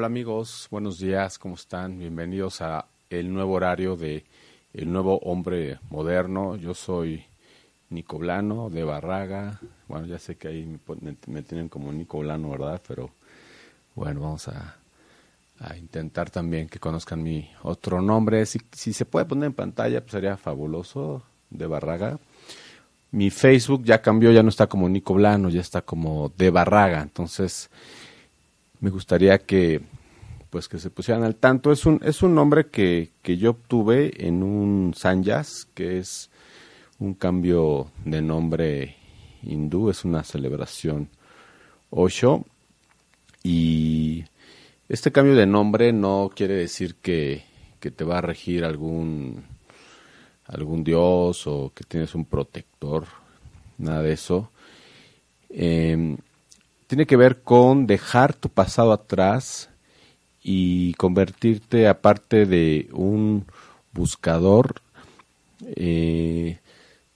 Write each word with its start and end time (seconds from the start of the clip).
Hola 0.00 0.06
amigos, 0.06 0.66
buenos 0.70 0.98
días, 0.98 1.38
¿cómo 1.38 1.56
están? 1.56 1.98
Bienvenidos 1.98 2.62
a 2.62 2.86
el 3.10 3.30
nuevo 3.30 3.52
horario 3.52 3.96
de 3.96 4.24
El 4.72 4.90
Nuevo 4.90 5.18
Hombre 5.18 5.78
Moderno. 5.90 6.56
Yo 6.56 6.72
soy 6.72 7.22
Nico 7.90 8.16
Blano 8.16 8.70
de 8.70 8.82
Barraga. 8.82 9.60
Bueno, 9.88 10.06
ya 10.06 10.18
sé 10.18 10.36
que 10.36 10.48
ahí 10.48 10.78
me, 11.26 11.42
tienen 11.42 11.68
como 11.68 11.92
Nico 11.92 12.20
Blano, 12.20 12.48
¿verdad? 12.48 12.80
Pero 12.88 13.10
bueno, 13.94 14.22
vamos 14.22 14.48
a, 14.48 14.78
intentar 15.76 16.30
también 16.30 16.70
que 16.70 16.78
conozcan 16.78 17.22
mi 17.22 17.50
otro 17.62 18.00
nombre. 18.00 18.46
Si, 18.46 18.58
si 18.72 18.94
se 18.94 19.04
puede 19.04 19.26
poner 19.26 19.48
en 19.48 19.52
pantalla, 19.52 20.00
pues 20.00 20.12
sería 20.12 20.38
fabuloso, 20.38 21.24
de 21.50 21.66
Barraga. 21.66 22.18
Mi 23.10 23.28
Facebook 23.28 23.84
ya 23.84 24.00
cambió, 24.00 24.32
ya 24.32 24.42
no 24.42 24.48
está 24.48 24.66
como 24.66 24.88
Nico 24.88 25.12
Blano, 25.12 25.50
ya 25.50 25.60
está 25.60 25.82
como 25.82 26.32
de 26.38 26.48
Barraga. 26.48 27.02
Entonces, 27.02 27.68
me 28.80 28.90
gustaría 28.90 29.38
que 29.38 29.80
pues 30.50 30.68
que 30.68 30.78
se 30.78 30.90
pusieran 30.90 31.22
al 31.22 31.36
tanto. 31.36 31.70
Es 31.72 31.86
un, 31.86 32.00
es 32.04 32.22
un 32.22 32.34
nombre 32.34 32.66
que, 32.66 33.10
que 33.22 33.36
yo 33.36 33.50
obtuve 33.50 34.26
en 34.26 34.42
un 34.42 34.94
Sanyas, 34.94 35.68
que 35.74 35.98
es 35.98 36.28
un 36.98 37.14
cambio 37.14 37.90
de 38.04 38.20
nombre 38.20 38.96
hindú, 39.42 39.90
es 39.90 40.04
una 40.04 40.24
celebración 40.24 41.08
Osho. 41.90 42.44
Y 43.42 44.24
este 44.88 45.12
cambio 45.12 45.34
de 45.34 45.46
nombre 45.46 45.92
no 45.92 46.30
quiere 46.34 46.54
decir 46.54 46.96
que, 46.96 47.44
que 47.78 47.90
te 47.90 48.04
va 48.04 48.18
a 48.18 48.22
regir 48.22 48.64
algún, 48.64 49.44
algún 50.46 50.82
dios 50.82 51.46
o 51.46 51.72
que 51.74 51.84
tienes 51.84 52.14
un 52.16 52.24
protector, 52.24 53.06
nada 53.78 54.02
de 54.02 54.12
eso. 54.12 54.50
Eh, 55.48 56.16
tiene 56.90 57.06
que 57.06 57.16
ver 57.16 57.42
con 57.42 57.86
dejar 57.86 58.34
tu 58.34 58.48
pasado 58.48 58.92
atrás 58.92 59.70
y 60.42 60.92
convertirte, 60.94 61.86
aparte 61.86 62.46
de 62.46 62.88
un 62.90 63.46
buscador, 63.92 64.82
eh, 65.76 66.58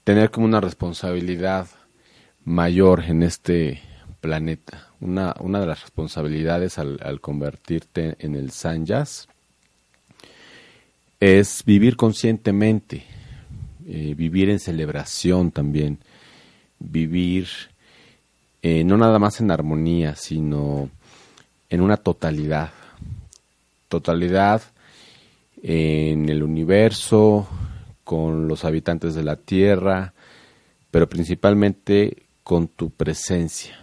tener 0.05 0.31
como 0.31 0.47
una 0.47 0.61
responsabilidad 0.61 1.67
mayor 2.45 3.03
en 3.03 3.25
este 3.25 3.83
planeta. 4.21 4.91
Una, 5.01 5.35
una 5.41 5.59
de 5.59 5.67
las 5.67 5.83
responsabilidades 5.83 6.79
al, 6.79 7.21
convertirte 7.21 8.15
en 8.21 8.37
el 8.37 8.53
Sanyas 8.53 9.27
es 11.19 11.65
vivir 11.65 11.97
conscientemente, 11.97 13.03
eh, 13.89 14.15
vivir 14.17 14.51
en 14.51 14.61
celebración 14.61 15.51
también, 15.51 15.99
vivir 16.79 17.49
eh, 18.67 18.83
no 18.83 18.97
nada 18.97 19.19
más 19.19 19.43
en 19.43 19.51
armonía, 19.51 20.17
sino 20.17 20.89
en 21.69 21.83
una 21.83 21.99
totalidad. 21.99 22.71
Totalidad 23.91 24.63
en 25.63 26.31
el 26.31 26.43
universo, 26.43 27.47
con 28.05 28.49
los 28.49 28.65
habitantes 28.65 29.15
de 29.15 29.23
la 29.23 29.37
Tierra, 29.37 30.15
pero 30.91 31.07
principalmente 31.11 32.23
con 32.43 32.67
tu 32.69 32.89
presencia. 32.89 33.79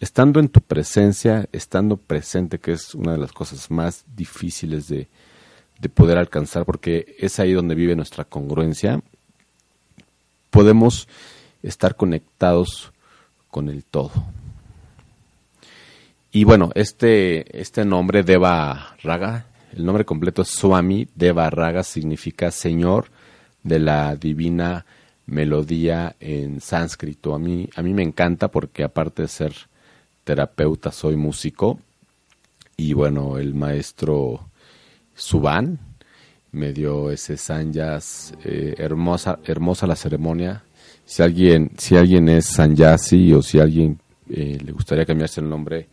Estando 0.00 0.40
en 0.40 0.48
tu 0.48 0.60
presencia, 0.60 1.48
estando 1.52 1.98
presente, 1.98 2.58
que 2.58 2.72
es 2.72 2.96
una 2.96 3.12
de 3.12 3.18
las 3.18 3.30
cosas 3.30 3.70
más 3.70 4.04
difíciles 4.16 4.88
de, 4.88 5.06
de 5.78 5.88
poder 5.88 6.18
alcanzar, 6.18 6.64
porque 6.64 7.14
es 7.20 7.38
ahí 7.38 7.52
donde 7.52 7.76
vive 7.76 7.94
nuestra 7.94 8.24
congruencia, 8.24 9.00
podemos 10.50 11.06
estar 11.62 11.94
conectados 11.94 12.90
con 13.58 13.68
el 13.70 13.82
todo. 13.82 14.12
Y 16.30 16.44
bueno, 16.44 16.70
este, 16.76 17.60
este 17.60 17.84
nombre 17.84 18.22
Deva 18.22 18.94
Raga, 19.02 19.46
el 19.76 19.84
nombre 19.84 20.04
completo 20.04 20.42
es 20.42 20.48
Swami 20.48 21.08
Deva 21.16 21.50
Raga, 21.50 21.82
significa 21.82 22.52
Señor 22.52 23.06
de 23.64 23.80
la 23.80 24.14
divina 24.14 24.86
melodía 25.26 26.14
en 26.20 26.60
sánscrito. 26.60 27.34
A 27.34 27.40
mí, 27.40 27.68
a 27.74 27.82
mí 27.82 27.92
me 27.94 28.04
encanta 28.04 28.46
porque 28.46 28.84
aparte 28.84 29.22
de 29.22 29.28
ser 29.28 29.52
terapeuta, 30.22 30.92
soy 30.92 31.16
músico. 31.16 31.80
Y 32.76 32.92
bueno, 32.92 33.38
el 33.38 33.54
maestro 33.54 34.50
Suban 35.16 35.80
me 36.52 36.72
dio 36.72 37.10
ese 37.10 37.36
sanyas, 37.36 38.34
eh, 38.44 38.76
hermosa, 38.78 39.40
hermosa 39.44 39.88
la 39.88 39.96
ceremonia, 39.96 40.62
si 41.08 41.22
alguien, 41.22 41.70
si 41.78 41.96
alguien 41.96 42.28
es 42.28 42.44
Sanyasi 42.44 43.32
o 43.32 43.40
si 43.40 43.58
alguien 43.58 43.98
eh, 44.28 44.58
le 44.62 44.72
gustaría 44.72 45.06
cambiarse 45.06 45.40
el 45.40 45.48
nombre, 45.48 45.88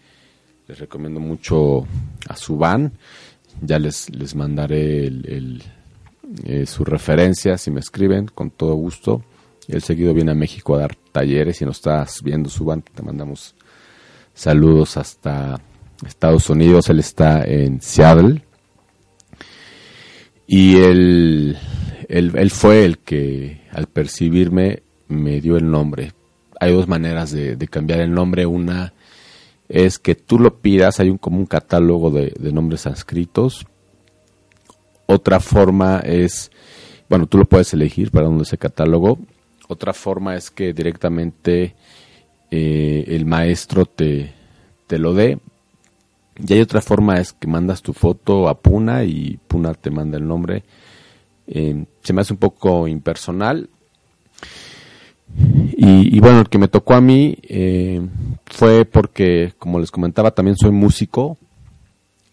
les 0.67 0.77
recomiendo 0.77 1.21
mucho 1.21 1.87
a 2.27 2.35
Suban. 2.35 2.91
Ya 3.61 3.79
les, 3.79 4.09
les 4.09 4.35
mandaré 4.35 5.07
el, 5.07 5.63
eh, 6.43 6.65
su 6.65 6.83
referencia 6.83 7.57
si 7.57 7.71
me 7.71 7.79
escriben, 7.79 8.25
con 8.27 8.49
todo 8.51 8.75
gusto. 8.75 9.23
Él 9.69 9.81
seguido 9.81 10.13
viene 10.13 10.31
a 10.31 10.35
México 10.35 10.75
a 10.75 10.79
dar 10.79 10.95
talleres. 11.13 11.57
Si 11.57 11.65
nos 11.65 11.77
estás 11.77 12.21
viendo, 12.21 12.49
Suban, 12.49 12.81
te 12.81 13.01
mandamos 13.01 13.55
saludos 14.33 14.97
hasta 14.97 15.61
Estados 16.05 16.49
Unidos. 16.49 16.89
Él 16.89 16.99
está 16.99 17.45
en 17.45 17.79
Seattle. 17.79 18.43
Y 20.45 20.75
él, 20.75 21.57
él 22.09 22.51
fue 22.51 22.83
el 22.83 22.97
que, 22.97 23.61
al 23.71 23.87
percibirme, 23.87 24.83
me 25.07 25.41
dio 25.41 25.57
el 25.57 25.69
nombre. 25.69 26.13
Hay 26.59 26.73
dos 26.73 26.87
maneras 26.87 27.31
de, 27.31 27.57
cambiar 27.69 27.99
el 27.99 28.13
nombre. 28.13 28.45
Una 28.45 28.93
es 29.67 29.99
que 29.99 30.15
tú 30.15 30.39
lo 30.39 30.59
pidas, 30.59 30.99
hay 30.99 31.09
un, 31.09 31.17
como 31.17 31.37
un 31.37 31.45
catálogo 31.45 32.11
de, 32.11 32.33
nombres 32.51 32.81
sánscritos. 32.81 33.65
Otra 35.05 35.39
forma 35.39 35.99
es, 35.99 36.51
bueno, 37.09 37.27
tú 37.27 37.37
lo 37.37 37.45
puedes 37.45 37.73
elegir 37.73 38.11
para 38.11 38.25
donde 38.25 38.43
ese 38.43 38.57
catálogo. 38.57 39.19
Otra 39.67 39.93
forma 39.93 40.35
es 40.35 40.51
que 40.51 40.73
directamente 40.73 41.75
eh, 42.51 43.05
el 43.07 43.25
maestro 43.25 43.85
te, 43.85 44.33
te 44.87 44.97
lo 44.97 45.13
dé. 45.13 45.39
Y 46.37 46.53
hay 46.53 46.61
otra 46.61 46.81
forma 46.81 47.17
es 47.19 47.33
que 47.33 47.47
mandas 47.47 47.81
tu 47.81 47.93
foto 47.93 48.49
a 48.49 48.59
Puna 48.59 49.03
y 49.03 49.39
Puna 49.47 49.73
te 49.73 49.89
manda 49.89 50.17
el 50.17 50.27
nombre. 50.27 50.63
Eh, 51.47 51.85
se 52.03 52.13
me 52.13 52.21
hace 52.21 52.33
un 52.33 52.39
poco 52.39 52.87
impersonal. 52.87 53.69
Y, 55.37 56.19
bueno, 56.19 56.41
el 56.41 56.49
que 56.49 56.57
me 56.57 56.67
tocó 56.67 56.93
a 56.93 57.01
mí 57.01 57.37
eh, 57.43 58.01
fue 58.45 58.85
porque, 58.85 59.53
como 59.57 59.79
les 59.79 59.91
comentaba, 59.91 60.31
también 60.31 60.55
soy 60.55 60.71
músico 60.71 61.37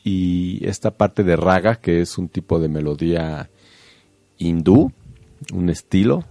y 0.05 0.65
esta 0.67 0.91
parte 0.93 1.25
de 1.25 1.37
raga, 1.37 1.77
que 1.77 2.01
es 2.01 2.19
un 2.19 2.29
tipo 2.29 2.59
de 2.61 2.69
melodía 2.69 3.51
hindú, 4.39 4.93
un 5.53 5.71
estilo, 5.71 6.25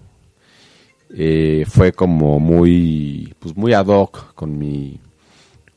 eh, 1.09 1.65
fue 1.67 1.91
como 1.91 2.39
muy, 2.39 3.33
pues 3.39 3.55
muy 3.55 3.73
ad 3.73 3.87
hoc 3.87 4.33
con 4.33 4.57
mi, 4.57 4.99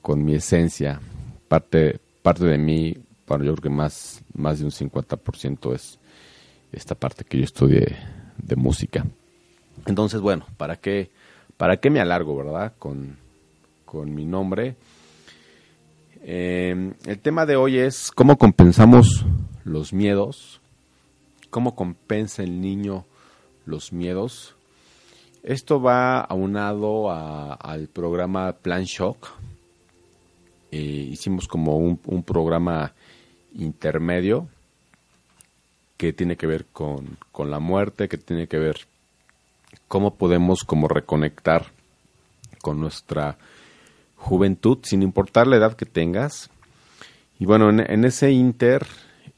con 0.01 0.25
mi 0.25 0.35
esencia. 0.35 1.01
Parte, 1.49 2.01
parte 2.23 2.45
de 2.45 2.59
mí, 2.59 2.97
bueno, 3.27 3.45
yo 3.45 3.53
creo 3.55 3.63
que 3.63 3.77
más, 3.77 4.23
más 4.35 4.59
de 4.61 4.67
un 4.67 4.71
50% 4.71 5.75
es 5.75 5.99
esta 6.73 6.95
parte 6.95 7.25
que 7.25 7.39
yo 7.39 7.45
estudié 7.45 7.97
de 8.39 8.57
música. 8.57 9.05
Entonces, 9.87 10.21
bueno, 10.21 10.47
¿para 10.57 10.77
qué, 10.77 11.11
para 11.57 11.77
qué 11.79 11.91
me 11.91 12.01
alargo, 12.01 12.37
verdad? 12.37 12.73
Con, 12.79 13.23
mi 14.07 14.25
nombre. 14.25 14.75
Em, 16.25 16.95
el 17.07 17.21
tema 17.21 17.47
de 17.47 17.55
hoy 17.55 17.79
es 17.79 18.11
cómo 18.11 18.37
compensamos 18.37 19.25
los 19.63 19.93
miedos, 19.93 20.61
cómo 21.49 21.77
compensa 21.77 22.43
el 22.43 22.61
niño 22.61 23.05
los 23.67 23.93
miedos. 23.93 24.57
Esto 25.45 25.81
va 25.81 26.21
aunado 26.21 27.11
al 27.11 27.87
programa 27.89 28.53
Plan 28.53 28.85
Shock. 28.85 29.29
Eh, 30.73 31.09
hicimos 31.13 31.47
como 31.47 31.77
un, 31.77 32.01
un, 32.07 32.25
programa 32.25 32.93
intermedio 33.55 34.49
que 35.97 36.13
tiene 36.13 36.37
que 36.37 36.49
ver 36.49 36.65
con, 36.65 37.17
con 37.31 37.51
la 37.51 37.61
muerte, 37.61 38.09
que 38.09 38.19
tiene 38.19 38.49
que 38.49 38.59
ver 38.59 38.89
cómo 39.89 40.15
podemos 40.15 40.65
como 40.65 40.89
reconectar 40.89 41.67
con 42.63 42.81
nuestra 42.81 43.37
juventud 44.17 44.79
sin 44.83 45.03
importar 45.03 45.47
la 45.47 45.57
edad 45.57 45.77
que 45.77 45.87
tengas. 45.87 46.51
Y 47.39 47.47
bueno, 47.47 47.69
en, 47.71 48.05
ese 48.05 48.33
inter, 48.33 48.87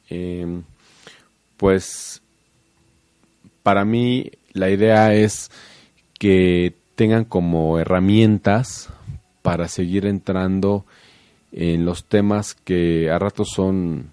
em, 0.08 0.62
pues 1.56 2.22
para 3.62 3.84
mí 3.84 4.30
la 4.52 4.70
idea 4.70 5.12
es 5.14 5.50
que 6.18 6.74
tengan 6.94 7.24
como 7.24 7.78
herramientas 7.78 8.88
para 9.42 9.68
seguir 9.68 10.06
entrando 10.06 10.84
en 11.52 11.84
los 11.84 12.04
temas 12.04 12.54
que 12.54 13.10
a 13.10 13.18
ratos 13.18 13.48
son 13.54 14.10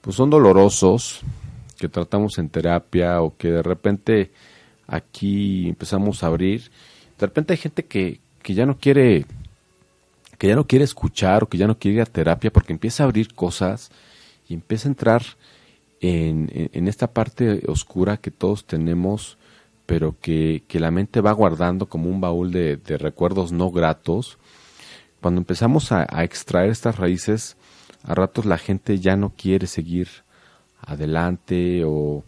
pues 0.00 0.16
son 0.16 0.30
dolorosos 0.30 1.20
que 1.78 1.88
tratamos 1.88 2.38
en 2.38 2.48
terapia 2.48 3.22
o 3.22 3.36
que 3.36 3.50
de 3.50 3.62
repente 3.62 4.30
aquí 4.92 5.68
empezamos 5.68 6.22
a 6.22 6.26
abrir. 6.26 6.70
De 7.18 7.26
repente 7.26 7.54
hay 7.54 7.56
gente 7.56 7.84
que, 7.84 8.20
que 8.42 8.54
ya 8.54 8.66
no 8.66 8.76
quiere 8.76 9.26
que 10.38 10.48
ya 10.48 10.56
no 10.56 10.66
quiere 10.66 10.84
escuchar 10.84 11.44
o 11.44 11.48
que 11.48 11.56
ya 11.56 11.68
no 11.68 11.78
quiere 11.78 11.98
ir 11.98 12.02
a 12.02 12.06
terapia 12.06 12.52
porque 12.52 12.72
empieza 12.72 13.02
a 13.02 13.06
abrir 13.06 13.32
cosas 13.32 13.92
y 14.48 14.54
empieza 14.54 14.88
a 14.88 14.90
entrar 14.90 15.22
en, 16.00 16.50
en, 16.72 16.88
esta 16.88 17.12
parte 17.12 17.62
oscura 17.68 18.16
que 18.16 18.32
todos 18.32 18.64
tenemos, 18.64 19.38
pero 19.86 20.16
que, 20.20 20.64
que, 20.66 20.80
la 20.80 20.90
mente 20.90 21.20
va 21.20 21.30
guardando 21.30 21.88
como 21.88 22.10
un 22.10 22.20
baúl 22.20 22.50
de, 22.50 22.76
recuerdos 22.98 23.52
no 23.52 23.70
gratos. 23.70 24.36
Cuando 25.20 25.40
empezamos 25.40 25.92
a, 25.92 26.08
a, 26.10 26.24
extraer 26.24 26.70
estas 26.70 26.96
raíces, 26.96 27.56
a 28.02 28.16
ratos 28.16 28.44
la 28.44 28.58
gente 28.58 28.98
ya 28.98 29.14
no 29.14 29.30
quiere 29.30 29.68
seguir 29.68 30.08
adelante 30.80 31.84
o, 31.84 32.24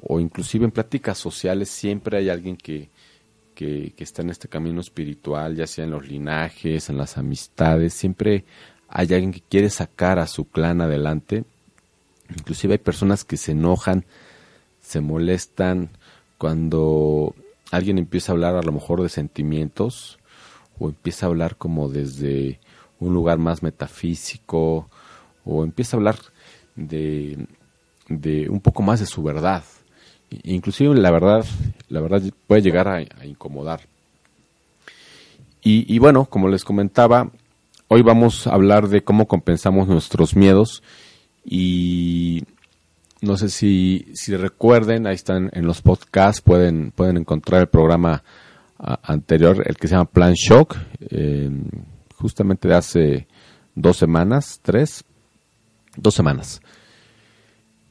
o 0.00 0.20
inclusive 0.20 0.64
en 0.64 0.70
pláticas 0.70 1.18
sociales 1.18 1.68
siempre 1.68 2.18
hay 2.18 2.28
alguien 2.28 2.56
que, 2.56 2.88
que, 3.54 3.92
está 3.98 4.22
en 4.22 4.30
este 4.30 4.48
camino 4.48 4.80
espiritual, 4.80 5.54
ya 5.54 5.66
sea 5.66 5.84
en 5.84 5.90
los 5.90 6.08
linajes, 6.08 6.88
en 6.88 6.96
las 6.96 7.18
amistades, 7.18 7.94
siempre 7.94 8.44
hay 8.88 9.12
alguien 9.12 9.32
que 9.32 9.42
quiere 9.42 9.70
sacar 9.70 10.18
a 10.18 10.26
su 10.26 10.46
clan 10.46 10.80
adelante 10.80 11.44
Inclusive 12.36 12.74
hay 12.74 12.78
personas 12.78 13.24
que 13.24 13.36
se 13.36 13.52
enojan, 13.52 14.04
se 14.80 15.00
molestan 15.00 15.90
cuando 16.38 17.34
alguien 17.70 17.98
empieza 17.98 18.32
a 18.32 18.34
hablar 18.34 18.56
a 18.56 18.62
lo 18.62 18.72
mejor 18.72 19.02
de 19.02 19.08
sentimientos 19.08 20.18
o 20.78 20.88
empieza 20.88 21.26
a 21.26 21.28
hablar 21.28 21.56
como 21.56 21.88
desde 21.88 22.58
un 22.98 23.14
lugar 23.14 23.38
más 23.38 23.62
metafísico 23.62 24.88
o 25.44 25.64
empieza 25.64 25.96
a 25.96 25.98
hablar 25.98 26.18
de, 26.76 27.46
de 28.08 28.48
un 28.48 28.60
poco 28.60 28.82
más 28.82 29.00
de 29.00 29.06
su 29.06 29.22
verdad. 29.22 29.64
Inclusive 30.44 30.94
la 30.94 31.10
verdad, 31.10 31.44
la 31.88 32.00
verdad 32.00 32.22
puede 32.46 32.62
llegar 32.62 32.88
a, 32.88 33.02
incomodar. 33.24 33.80
Y, 35.64 35.98
bueno, 36.00 36.24
como 36.24 36.48
les 36.48 36.64
comentaba, 36.64 37.30
hoy 37.86 38.02
vamos 38.02 38.48
a 38.48 38.54
hablar 38.54 38.88
de 38.88 39.04
cómo 39.04 39.28
compensamos 39.28 39.86
nuestros 39.86 40.34
miedos 40.34 40.82
y 41.44 42.42
no 43.20 43.36
sé 43.36 43.48
si, 43.48 44.08
si 44.12 44.34
recuerden, 44.34 45.06
ahí 45.06 45.14
están 45.14 45.50
en 45.52 45.64
los 45.64 45.80
podcasts, 45.80 46.40
pueden, 46.40 46.90
pueden 46.90 47.16
encontrar 47.16 47.60
el 47.60 47.68
programa 47.68 48.24
anterior, 48.82 49.62
el 49.64 49.76
que 49.76 49.86
se 49.86 49.94
llama 49.94 50.10
Plan 50.10 50.34
Shock, 50.34 50.76
justamente 52.16 52.66
de 52.66 52.74
hace 52.74 53.26
dos 53.76 53.96
semanas, 53.96 54.58
tres, 54.62 55.04
dos 55.96 56.14
semanas. 56.14 56.60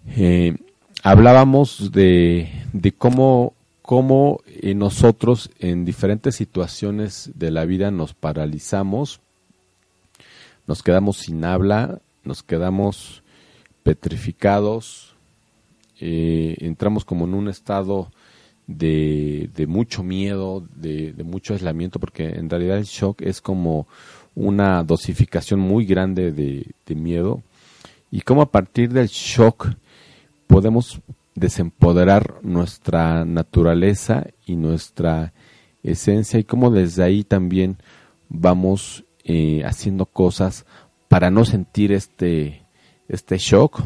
Eh, 0.07 0.55
hablábamos 1.03 1.91
de, 1.91 2.49
de 2.73 2.91
cómo, 2.91 3.53
cómo 3.81 4.41
nosotros 4.75 5.49
en 5.59 5.85
diferentes 5.85 6.35
situaciones 6.35 7.31
de 7.35 7.51
la 7.51 7.65
vida 7.65 7.91
nos 7.91 8.13
paralizamos, 8.13 9.19
nos 10.67 10.83
quedamos 10.83 11.17
sin 11.17 11.43
habla, 11.43 11.99
nos 12.23 12.43
quedamos 12.43 13.23
petrificados, 13.83 15.15
eh, 15.99 16.55
entramos 16.59 17.05
como 17.05 17.25
en 17.25 17.33
un 17.33 17.49
estado 17.49 18.11
de, 18.67 19.49
de 19.55 19.67
mucho 19.67 20.03
miedo, 20.03 20.63
de, 20.75 21.13
mucho 21.23 21.53
aislamiento, 21.53 21.99
porque 21.99 22.29
en 22.29 22.49
realidad 22.49 22.77
el 22.77 22.85
shock 22.85 23.21
es 23.21 23.41
como 23.41 23.87
una 24.35 24.83
dosificación 24.83 25.59
muy 25.59 25.85
grande 25.85 26.31
de, 26.31 26.67
de 26.85 26.95
miedo. 26.95 27.41
Y 28.11 28.21
cómo 28.21 28.41
a 28.41 28.51
partir 28.51 28.91
del 28.91 29.07
shock 29.07 29.69
podemos 30.51 30.99
desempoderar 31.33 32.43
nuestra 32.43 33.23
naturaleza 33.23 34.27
y 34.45 34.57
nuestra 34.57 35.31
esencia 35.81 36.41
y 36.41 36.43
cómo 36.43 36.71
desde 36.71 37.03
ahí 37.03 37.23
también 37.23 37.77
vamos 38.27 39.05
eh, 39.23 39.63
haciendo 39.63 40.05
cosas 40.05 40.65
para 41.07 41.31
no 41.31 41.45
sentir 41.45 41.93
este 41.93 42.63
este 43.07 43.37
shock 43.37 43.81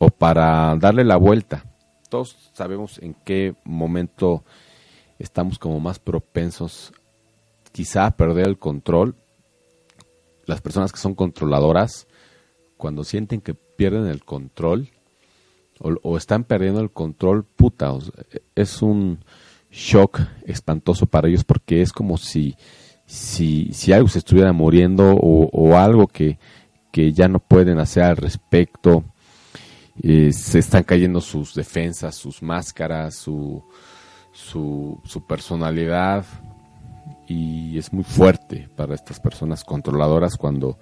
o 0.00 0.10
para 0.10 0.74
darle 0.74 1.04
la 1.04 1.16
vuelta. 1.16 1.64
Todos 2.08 2.50
sabemos 2.52 2.98
en 2.98 3.14
qué 3.14 3.54
momento 3.64 4.42
estamos 5.20 5.56
como 5.56 5.78
más 5.78 6.00
propensos 6.00 6.92
quizá 7.70 8.06
a 8.06 8.16
perder 8.16 8.48
el 8.48 8.58
control. 8.58 9.14
Las 10.46 10.60
personas 10.60 10.90
que 10.90 10.98
son 10.98 11.14
controladoras, 11.14 12.08
cuando 12.76 13.04
sienten 13.04 13.40
que 13.40 13.54
pierden 13.54 14.06
el 14.06 14.24
control 14.24 14.88
o, 15.80 16.16
están 16.16 16.44
perdiendo 16.44 16.80
el 16.80 16.90
control, 16.90 17.44
puta, 17.44 17.92
es 18.54 18.82
un 18.82 19.18
shock 19.70 20.20
espantoso 20.44 21.06
para 21.06 21.28
ellos 21.28 21.44
porque 21.44 21.82
es 21.82 21.92
como 21.92 22.16
si, 22.16 22.56
si, 23.06 23.72
si 23.72 23.92
algo 23.92 24.08
se 24.08 24.18
estuviera 24.18 24.52
muriendo 24.52 25.14
o, 25.14 25.76
algo 25.76 26.06
que, 26.06 26.38
que 26.90 27.12
ya 27.12 27.28
no 27.28 27.38
pueden 27.38 27.78
hacer 27.78 28.04
al 28.04 28.16
respecto. 28.16 29.04
Eh, 30.00 30.32
se 30.32 30.60
están 30.60 30.84
cayendo 30.84 31.20
sus 31.20 31.54
defensas, 31.54 32.14
sus 32.14 32.40
máscaras, 32.40 33.16
su, 33.16 33.64
su, 34.32 35.00
su, 35.04 35.26
personalidad 35.26 36.24
y 37.26 37.76
es 37.76 37.92
muy 37.92 38.04
fuerte 38.04 38.68
para 38.76 38.94
estas 38.94 39.18
personas 39.18 39.64
controladoras 39.64 40.36
cuando, 40.36 40.78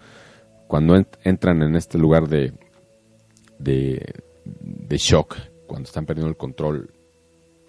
cuando 0.67 1.03
entran 1.25 1.63
en 1.63 1.77
este 1.77 1.97
lugar 1.97 2.29
de, 2.29 2.53
de, 3.59 4.15
de 4.61 4.97
shock, 4.99 5.37
cuando 5.67 5.87
están 5.87 6.07
perdiendo 6.07 6.31
el 6.31 6.37
control, 6.37 6.91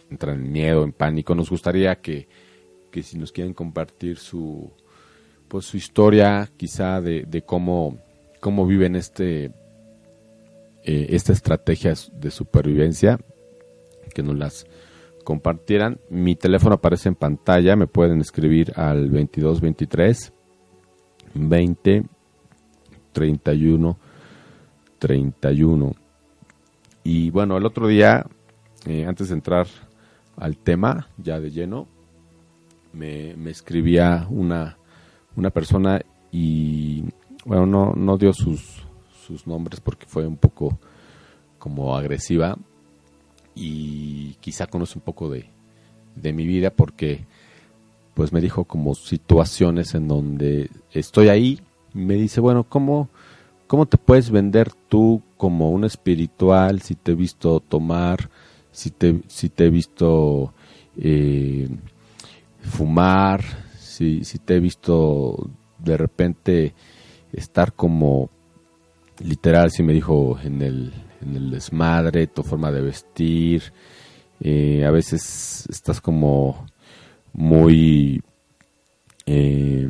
entran 0.09 0.35
en 0.35 0.51
miedo, 0.51 0.83
en 0.83 0.93
pánico. 0.93 1.35
Nos 1.35 1.49
gustaría 1.49 1.95
que, 1.95 2.27
que 2.91 3.03
si 3.03 3.17
nos 3.17 3.31
quieren 3.31 3.53
compartir 3.53 4.17
su, 4.17 4.71
pues 5.47 5.65
su 5.65 5.77
historia 5.77 6.49
quizá 6.57 7.01
de, 7.01 7.23
de 7.23 7.41
cómo 7.41 7.97
cómo 8.39 8.65
viven 8.65 8.95
este 8.95 9.51
eh, 10.83 11.07
esta 11.09 11.33
estrategia 11.33 11.93
de 12.13 12.31
supervivencia 12.31 13.19
que 14.13 14.23
nos 14.23 14.37
las 14.37 14.65
compartieran. 15.23 15.99
Mi 16.09 16.35
teléfono 16.35 16.75
aparece 16.75 17.09
en 17.09 17.15
pantalla. 17.15 17.75
Me 17.75 17.87
pueden 17.87 18.21
escribir 18.21 18.71
al 18.77 19.11
2223 19.11 20.31
20 21.33 22.03
31 23.11 23.97
31 24.97 25.95
y 27.07 27.29
bueno 27.29 27.57
el 27.57 27.65
otro 27.65 27.87
día 27.87 28.25
eh, 28.85 29.05
antes 29.05 29.29
de 29.29 29.35
entrar 29.35 29.67
al 30.35 30.57
tema 30.57 31.07
ya 31.17 31.39
de 31.39 31.51
lleno 31.51 31.87
me, 32.93 33.35
me 33.35 33.51
escribía 33.51 34.27
una 34.29 34.77
una 35.37 35.51
persona 35.51 36.01
y 36.31 37.03
bueno, 37.45 37.65
no, 37.65 37.93
no 37.95 38.17
dio 38.17 38.33
sus, 38.33 38.83
sus 39.25 39.47
nombres 39.47 39.79
porque 39.79 40.05
fue 40.05 40.27
un 40.27 40.35
poco 40.35 40.77
como 41.59 41.95
agresiva 41.95 42.57
y 43.55 44.33
quizá 44.41 44.67
conoce 44.67 44.97
un 44.97 45.03
poco 45.03 45.29
de, 45.29 45.49
de 46.15 46.33
mi 46.33 46.45
vida 46.45 46.71
porque 46.71 47.25
pues 48.15 48.33
me 48.33 48.41
dijo 48.41 48.65
como 48.65 48.95
situaciones 48.95 49.93
en 49.93 50.07
donde 50.07 50.69
estoy 50.91 51.29
ahí. 51.29 51.61
Me 51.93 52.15
dice 52.15 52.41
bueno 52.41 52.63
cómo 52.63 53.09
cómo 53.67 53.85
te 53.85 53.97
puedes 53.97 54.31
vender 54.31 54.71
tú 54.89 55.21
como 55.37 55.69
un 55.69 55.83
espiritual 55.83 56.81
si 56.81 56.95
te 56.95 57.11
he 57.11 57.15
visto 57.15 57.59
tomar 57.59 58.29
si 58.71 58.89
te 58.89 59.21
si 59.27 59.49
te 59.49 59.65
he 59.65 59.69
visto 59.69 60.53
eh, 60.97 61.69
fumar 62.61 63.43
si 63.77 64.21
te 64.45 64.55
he 64.55 64.59
visto 64.59 65.49
de 65.79 65.97
repente 65.97 66.73
estar 67.33 67.73
como 67.73 68.29
literal, 69.19 69.71
si 69.71 69.83
me 69.83 69.93
dijo, 69.93 70.37
en 70.43 70.61
el, 70.61 70.93
en 71.21 71.35
el 71.35 71.51
desmadre, 71.51 72.27
tu 72.27 72.43
forma 72.43 72.71
de 72.71 72.81
vestir. 72.81 73.63
Eh, 74.39 74.85
a 74.85 74.91
veces 74.91 75.67
estás 75.69 76.01
como 76.01 76.65
muy... 77.33 78.21
Eh, 79.25 79.89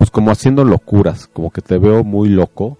pues 0.00 0.10
como 0.10 0.30
haciendo 0.30 0.64
locuras, 0.64 1.26
como 1.26 1.50
que 1.50 1.60
te 1.60 1.76
veo 1.76 2.02
muy 2.04 2.30
loco 2.30 2.78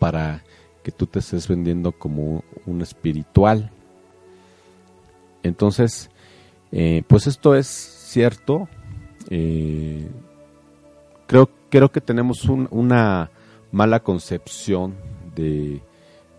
para 0.00 0.42
que 0.82 0.90
tú 0.90 1.06
te 1.06 1.20
estés 1.20 1.46
vendiendo 1.46 1.92
como 1.92 2.42
un 2.66 2.82
espiritual. 2.82 3.70
Entonces, 5.44 6.10
eh, 6.72 7.04
pues 7.06 7.28
esto 7.28 7.54
es 7.54 7.68
cierto. 7.68 8.68
creo 11.26 11.48
creo 11.70 11.90
que 11.90 12.00
tenemos 12.00 12.46
una 12.46 13.30
mala 13.70 14.00
concepción 14.00 14.94
de, 15.34 15.82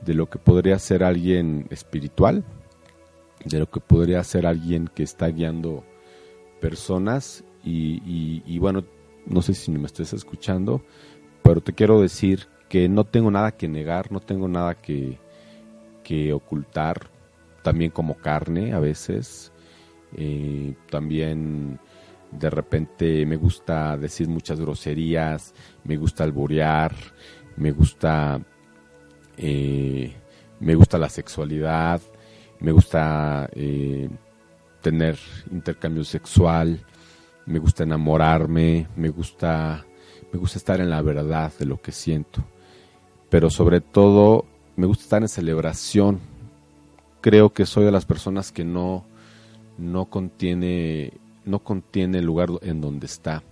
lo 0.05 0.29
que 0.29 0.39
podría 0.39 0.77
ser 0.79 1.03
alguien 1.03 1.67
espiritual, 1.69 2.43
de 3.45 3.59
lo 3.59 3.69
que 3.69 3.79
podría 3.79 4.23
ser 4.23 4.45
alguien 4.45 4.89
que 4.93 5.03
está 5.03 5.27
guiando 5.27 5.83
personas 6.59 7.43
y, 7.63 8.57
bueno, 8.59 8.83
no 9.25 9.41
sé 9.41 9.53
si 9.53 9.71
me 9.71 9.85
estés 9.85 10.13
escuchando, 10.13 10.83
pero 11.43 11.61
te 11.61 11.73
quiero 11.73 12.01
decir 12.01 12.47
que 12.67 12.87
no 12.87 13.03
tengo 13.03 13.31
nada 13.31 13.51
que 13.51 13.67
negar, 13.67 14.11
no 14.11 14.19
tengo 14.19 14.47
nada 14.47 14.75
que, 14.75 15.17
que 16.03 16.33
ocultar, 16.33 17.09
también 17.63 17.91
como 17.91 18.15
carne 18.15 18.73
a 18.73 18.79
veces, 18.79 19.51
eh, 20.15 20.75
también 20.89 21.79
de 22.31 22.49
repente 22.49 23.25
me 23.25 23.35
gusta 23.35 23.97
decir 23.97 24.27
muchas 24.27 24.59
groserías, 24.59 25.53
me 25.83 25.97
gusta 25.97 26.23
alborear, 26.23 26.93
me 27.57 27.71
gusta, 27.71 28.39
eh, 29.37 30.13
me 30.59 30.75
gusta 30.75 30.97
la 30.97 31.09
sexualidad, 31.09 32.01
me 32.59 32.71
gusta 32.71 33.49
eh, 33.53 34.09
tener 34.81 35.17
intercambio 35.51 36.03
sexual, 36.03 36.79
me 37.49 37.59
gusta 37.59 37.83
enamorarme, 37.83 38.87
me 38.95 39.09
gusta, 39.09 39.85
me 40.31 40.39
gusta 40.39 40.59
estar 40.59 40.79
en 40.79 40.89
la 40.89 41.01
verdad 41.01 41.51
de 41.57 41.65
lo 41.65 41.81
que 41.81 41.91
siento, 41.91 42.43
pero 43.29 43.49
sobre 43.49 43.81
todo 43.81 44.45
me 44.75 44.85
gusta 44.85 45.03
estar 45.03 45.21
en 45.23 45.29
celebración. 45.29 46.19
Creo 47.21 47.49
que 47.51 47.65
soy 47.65 47.85
de 47.85 47.91
las 47.91 48.05
personas 48.05 48.51
que 48.51 48.63
no, 48.63 49.03
no 49.77 50.05
contiene 50.05 51.11
no 51.45 51.59
contiene 51.59 52.19
el 52.19 52.25
lugar 52.25 52.49
en 52.61 52.79
donde 52.79 53.07
está. 53.07 53.43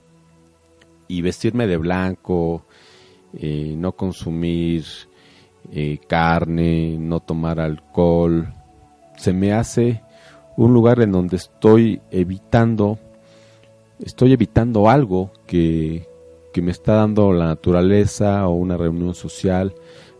Y 1.07 1.21
vestirme 1.21 1.65
de 1.65 1.77
blanco, 1.77 2.63
eh, 3.33 3.73
no 3.75 3.93
consumir 3.93 4.85
eh, 5.71 5.97
carne, 6.07 6.97
no 6.99 7.19
tomar 7.19 7.59
alcohol, 7.59 8.53
se 9.17 9.33
me 9.33 9.53
hace 9.53 10.03
un 10.55 10.73
lugar 10.73 11.01
en 11.01 11.11
donde 11.11 11.37
estoy 11.37 12.01
evitando, 12.11 12.99
estoy 13.99 14.33
evitando 14.33 14.89
algo 14.89 15.31
que, 15.45 16.07
que 16.53 16.61
me 16.61 16.71
está 16.71 16.93
dando 16.93 17.31
la 17.33 17.45
naturaleza 17.45 18.47
o 18.47 18.55
una 18.55 18.77
reunión 18.77 19.13
social. 19.13 19.73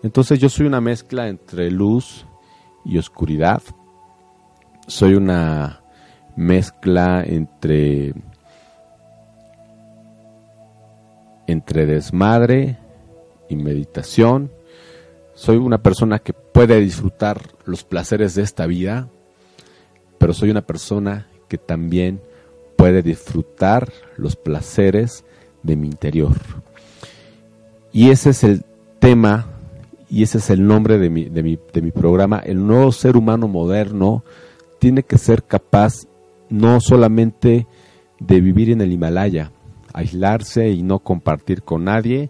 Entonces 0.03 0.39
yo 0.39 0.49
soy 0.49 0.65
una 0.65 0.81
mezcla 0.81 1.27
entre 1.27 1.71
luz 1.71 2.25
y 2.85 2.97
oscuridad. 2.97 3.61
Soy 4.87 5.15
una 5.15 5.81
mezcla 6.35 7.23
entre 7.25 8.13
entre 11.47 11.85
desmadre 11.85 12.77
y 13.49 13.55
meditación. 13.55 14.51
Soy 15.33 15.57
una 15.57 15.81
persona 15.81 16.19
que 16.19 16.33
puede 16.33 16.79
disfrutar 16.79 17.41
los 17.65 17.83
placeres 17.83 18.35
de 18.35 18.43
esta 18.43 18.65
vida, 18.65 19.07
pero 20.17 20.33
soy 20.33 20.49
una 20.49 20.65
persona 20.65 21.27
que 21.47 21.57
también 21.57 22.21
puede 22.77 23.01
disfrutar 23.01 23.91
los 24.15 24.37
placeres 24.37 25.25
de 25.63 25.75
mi 25.75 25.87
interior. 25.87 26.37
Y 27.91 28.11
ese 28.11 28.29
es 28.29 28.43
el 28.43 28.63
tema 28.99 29.47
y 30.09 30.23
ese 30.23 30.37
es 30.37 30.49
el 30.49 30.65
nombre 30.65 30.97
de 30.97 31.09
mi, 31.09 31.25
de 31.25 31.43
mi, 31.43 31.59
de 31.73 31.81
mi 31.81 31.91
programa. 31.91 32.39
El 32.39 32.65
nuevo 32.65 32.91
ser 32.91 33.17
humano 33.17 33.47
moderno 33.47 34.23
tiene 34.79 35.03
que 35.03 35.17
ser 35.17 35.43
capaz 35.43 36.05
no 36.49 36.79
solamente 36.79 37.67
de 38.19 38.39
vivir 38.39 38.69
en 38.69 38.81
el 38.81 38.91
Himalaya, 38.91 39.51
aislarse 39.93 40.69
y 40.69 40.83
no 40.83 40.99
compartir 40.99 41.63
con 41.63 41.83
nadie. 41.83 42.29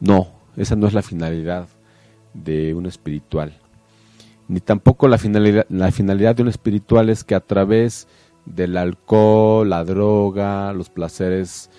No, 0.00 0.28
esa 0.56 0.76
no 0.76 0.86
es 0.86 0.94
la 0.94 1.02
finalidad 1.02 1.68
de 2.32 2.74
un 2.74 2.86
espiritual. 2.86 3.52
Ni 4.48 4.60
tampoco 4.60 5.08
la 5.08 5.18
finalidad, 5.18 5.66
la 5.68 5.90
finalidad 5.90 6.36
de 6.36 6.42
un 6.42 6.48
espiritual 6.48 7.08
es 7.10 7.24
que 7.24 7.34
a 7.34 7.40
través 7.40 8.06
del 8.46 8.76
alcohol, 8.76 9.68
la 9.68 9.84
droga, 9.84 10.72
los 10.72 10.90
placeres 10.90 11.70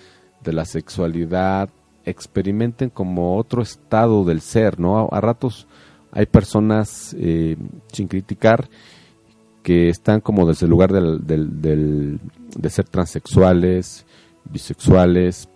de 0.42 0.52
la 0.52 0.64
sexualidad, 0.64 1.68
experimenten 2.04 2.90
como 2.90 3.36
otro 3.36 3.62
estado 3.62 4.24
del 4.24 4.40
ser, 4.40 4.78
¿no? 4.78 5.08
A, 5.10 5.20
ratos 5.20 5.66
hay 6.12 6.26
personas, 6.26 7.14
eh, 7.18 7.56
sin 7.92 8.08
criticar, 8.08 8.68
que 9.62 9.88
están 9.88 10.20
como 10.20 10.46
desde 10.46 10.66
el 10.66 10.70
lugar 10.70 10.92
del, 10.92 12.20
de 12.56 12.70
ser 12.70 12.88
transexuales, 12.88 14.06
bisexuales, 14.44 15.48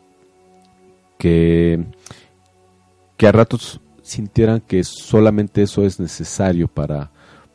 que 1.16 1.84
a 3.22 3.32
ratos 3.32 3.80
sintieran 4.02 4.60
que 4.60 4.82
solamente 4.82 5.62
eso 5.62 5.84
es 5.84 6.00
necesario 6.00 6.66
para 6.66 7.10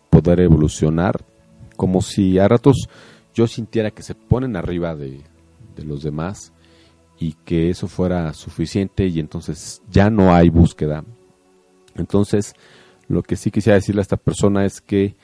poder 0.09 0.39
evolucionar, 0.39 1.19
como 1.75 2.01
si 2.01 2.39
a 2.39 2.47
ratos 2.47 2.87
yo 3.35 3.45
sintiera 3.45 3.91
que 3.91 4.01
se 4.01 4.15
ponen 4.15 4.55
arriba 4.55 4.95
de, 4.95 5.21
de 5.75 5.83
los 5.83 6.01
demás 6.01 6.51
y 7.19 7.33
que 7.45 7.69
eso 7.69 7.87
fuera 7.87 8.33
suficiente 8.33 9.05
y 9.05 9.19
entonces 9.19 9.83
ya 9.91 10.09
no 10.09 10.33
hay 10.33 10.49
búsqueda. 10.49 11.03
Entonces, 11.95 12.55
lo 13.07 13.21
que 13.21 13.35
sí 13.35 13.51
quisiera 13.51 13.75
decirle 13.75 14.01
a 14.01 14.03
esta 14.03 14.17
persona 14.17 14.65
es 14.65 14.81
que 14.81 15.15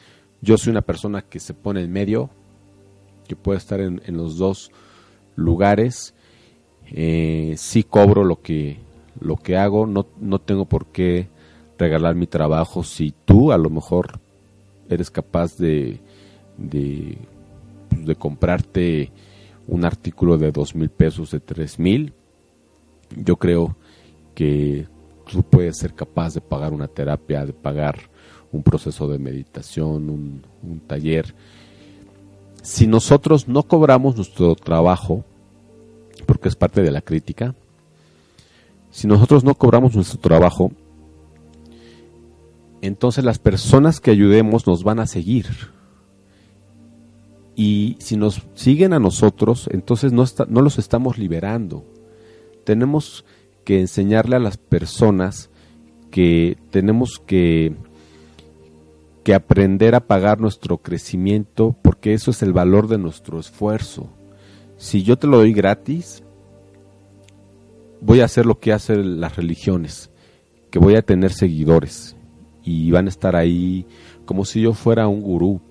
yo 0.41 0.57
soy 0.57 0.71
una 0.71 0.81
persona 0.81 1.21
que 1.21 1.39
se 1.39 1.53
pone 1.53 1.81
en 1.81 1.91
medio, 1.91 2.29
que 3.27 3.35
puede 3.35 3.57
estar 3.57 3.79
en, 3.81 4.01
los 4.07 4.37
dos 4.37 4.71
lugares. 5.35 6.13
Eh, 6.87 7.55
sí 7.57 7.83
cobro 7.83 8.23
lo 8.23 8.41
que, 8.41 8.79
lo 9.19 9.37
que 9.37 9.57
hago, 9.57 9.85
no, 9.85 10.05
no 10.19 10.39
tengo 10.39 10.65
por 10.65 10.87
qué 10.87 11.29
regalar 11.77 12.15
mi 12.15 12.27
trabajo 12.27 12.83
si 12.83 13.13
tú 13.25 13.51
a 13.51 13.57
lo 13.57 13.69
mejor 13.69 14.19
eres 14.89 15.09
capaz 15.09 15.57
de, 15.57 15.99
pues, 17.91 18.05
de 18.05 18.15
comprarte 18.15 19.11
un 19.67 19.85
artículo 19.85 20.37
de 20.37 20.51
dos 20.51 20.75
mil 20.75 20.89
pesos, 20.89 21.31
de 21.31 21.39
tres 21.39 21.77
mil. 21.77 22.13
Yo 23.15 23.35
creo 23.37 23.75
que 24.33 24.87
tú 25.29 25.43
puedes 25.43 25.77
ser 25.77 25.93
capaz 25.93 26.33
de 26.33 26.41
pagar 26.41 26.73
una 26.73 26.87
terapia, 26.87 27.45
de 27.45 27.53
pagar 27.53 28.09
un 28.51 28.63
proceso 28.63 29.07
de 29.07 29.17
meditación, 29.17 30.09
un, 30.09 30.81
taller. 30.87 31.33
Si 32.61 32.85
nosotros 32.85 33.47
no 33.47 33.63
cobramos 33.63 34.15
nuestro 34.15 34.55
trabajo, 34.55 35.23
porque 36.25 36.49
es 36.49 36.55
parte 36.55 36.81
de 36.81 36.91
la 36.91 37.01
crítica, 37.01 37.55
si 38.91 39.07
nosotros 39.07 39.43
no 39.43 39.55
cobramos 39.55 39.95
nuestro 39.95 40.19
trabajo, 40.19 40.71
entonces 42.81 43.23
las 43.23 43.39
personas 43.39 43.99
que 43.99 44.11
ayudemos 44.11 44.67
nos 44.67 44.83
van 44.83 44.99
a 44.99 45.07
seguir. 45.07 45.47
Y 47.55 47.97
si 47.99 48.17
nos 48.17 48.41
siguen 48.55 48.93
a 48.93 48.99
nosotros, 48.99 49.69
entonces 49.71 50.13
no, 50.13 50.25
no 50.47 50.61
los 50.61 50.79
estamos 50.79 51.17
liberando. 51.17 51.85
Tenemos 52.63 53.25
que 53.65 53.79
enseñarle 53.79 54.35
a 54.35 54.39
las 54.39 54.57
personas 54.57 55.49
que 56.09 56.57
tenemos 56.71 57.19
que 57.25 57.75
que 59.23 59.33
aprender 59.35 59.95
a 59.95 60.07
pagar 60.07 60.39
nuestro 60.39 60.77
crecimiento 60.77 61.75
porque 61.81 62.13
eso 62.13 62.31
es 62.31 62.41
el 62.41 62.53
valor 62.53 62.87
de 62.87 62.97
nuestro 62.97 63.39
esfuerzo. 63.39 64.09
Si 64.77 65.03
yo 65.03 65.17
te 65.17 65.27
lo 65.27 65.37
doy 65.37 65.53
gratis, 65.53 66.23
voy 67.99 68.21
a 68.21 68.25
hacer 68.25 68.45
lo 68.45 68.59
que 68.59 68.73
hacen 68.73 69.19
las 69.21 69.35
religiones, 69.35 70.11
que 70.71 70.79
voy 70.79 70.95
a 70.95 71.03
tener 71.03 71.33
seguidores 71.33 72.15
y 72.63 72.89
van 72.91 73.05
a 73.05 73.09
estar 73.09 73.35
ahí 73.35 73.85
como 74.25 74.45
si 74.45 74.61
yo 74.61 74.73
fuera 74.73 75.07
un 75.07 75.21
gurú. 75.21 75.61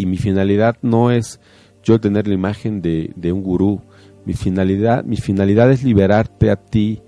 Y 0.00 0.06
mi 0.06 0.16
finalidad 0.16 0.78
no 0.80 1.10
es 1.10 1.40
yo 1.82 2.00
tener 2.00 2.26
la 2.26 2.32
imagen 2.32 2.80
de, 2.80 3.12
un 3.34 3.42
gurú. 3.42 3.82
Mi 4.24 4.32
finalidad, 4.32 5.04
mi 5.04 5.18
finalidad 5.18 5.70
es 5.70 5.84
liberarte 5.84 6.50
a 6.50 6.56
ti 6.56 7.02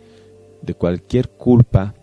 de 0.60 0.74
cualquier 0.74 1.30
culpa 1.30 1.94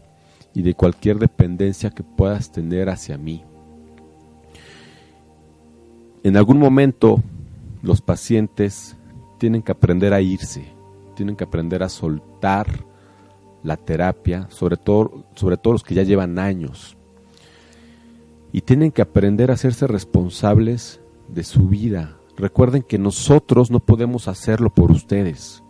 y 0.51 0.63
de 0.63 0.74
cualquier 0.74 1.19
dependencia 1.19 1.91
que 1.91 2.01
puedas 2.01 2.51
tener 2.51 2.89
hacia 2.89 3.19
mí. 3.19 3.43
En 6.24 6.36
algún 6.36 6.58
momento 6.58 7.22
los 7.84 8.01
pacientes 8.01 8.98
tienen 9.38 9.62
que 9.62 9.74
aprender 9.74 10.12
a 10.12 10.22
irse, 10.22 10.65
tienen 11.15 11.36
que 11.36 11.43
aprender 11.43 11.84
a 11.84 11.89
soltar 11.89 12.65
la 13.62 13.77
terapia, 13.77 14.48
sobre 14.50 14.77
todo, 14.77 15.25
sobre 15.36 15.58
todo 15.58 15.74
los 15.74 15.84
que 15.84 15.93
ya 15.93 16.01
llevan 16.01 16.39
años. 16.39 16.98
Y 18.51 18.62
tienen 18.62 18.91
que 18.91 19.01
aprender 19.01 19.51
a 19.51 19.53
hacerse 19.53 19.88
responsables 19.88 21.01
de 21.27 21.44
su 21.44 21.68
vida. 21.68 22.18
Recuerden 22.36 22.84
que 22.84 22.98
nosotros 22.98 23.70
no 23.70 23.79
podemos 23.79 24.27
hacerlo 24.27 24.74
por 24.74 24.91
ustedes. 24.91 25.63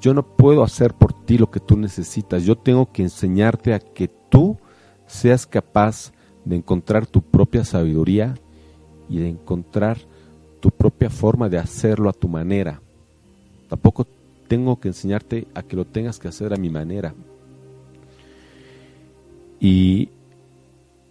Yo 0.00 0.12
no 0.14 0.26
puedo 0.26 0.62
hacer 0.62 0.94
por 0.94 1.12
ti 1.12 1.38
lo 1.38 1.50
que 1.50 1.60
tú 1.60 1.76
necesitas. 1.76 2.44
Yo 2.44 2.56
tengo 2.56 2.92
que 2.92 3.02
enseñarte 3.02 3.72
a 3.72 3.78
que 3.78 4.08
tú 4.08 4.58
seas 5.06 5.46
capaz 5.46 6.12
de 6.44 6.56
encontrar 6.56 7.06
tu 7.06 7.22
propia 7.22 7.64
sabiduría 7.64 8.34
y 9.08 9.18
de 9.18 9.28
encontrar 9.28 9.98
tu 10.60 10.70
propia 10.70 11.10
forma 11.10 11.48
de 11.48 11.58
hacerlo 11.58 12.08
a 12.08 12.12
tu 12.12 12.28
manera. 12.28 12.80
Tampoco 13.68 14.06
tengo 14.48 14.78
que 14.78 14.88
enseñarte 14.88 15.46
a 15.54 15.62
que 15.62 15.76
lo 15.76 15.84
tengas 15.84 16.18
que 16.18 16.28
hacer 16.28 16.52
a 16.52 16.56
mi 16.56 16.70
manera. 16.70 17.14
Y 19.60 20.10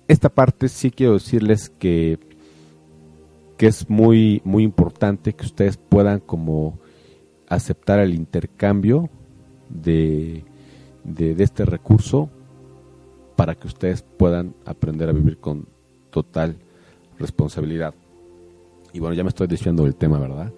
esta 0.08 0.30
parte 0.30 0.70
sí 0.70 0.92
quiero 0.92 1.14
decirles 1.14 1.70
que, 1.70 2.20
que 3.58 3.68
es 3.68 3.90
muy, 3.90 4.42
muy 4.44 4.64
importante 4.64 5.34
que 5.34 5.46
ustedes 5.46 5.78
puedan 5.78 6.20
como 6.20 6.80
aceptar 7.48 8.00
el 8.00 8.14
intercambio 8.14 9.10
de, 9.70 10.44
de, 11.04 11.36
este 11.44 11.66
recurso 11.66 12.30
para 13.36 13.56
que 13.56 13.68
ustedes 13.68 14.04
puedan 14.04 14.56
aprender 14.66 15.10
a 15.10 15.14
vivir 15.14 15.38
con 15.40 15.68
total 16.10 16.58
responsabilidad. 17.20 17.94
Y 18.94 19.00
bueno, 19.00 19.16
ya 19.16 19.24
me 19.24 19.30
estoy 19.30 19.48
desviando 19.48 19.84
del 19.84 19.96
tema, 19.96 20.20
¿verdad? 20.20 20.54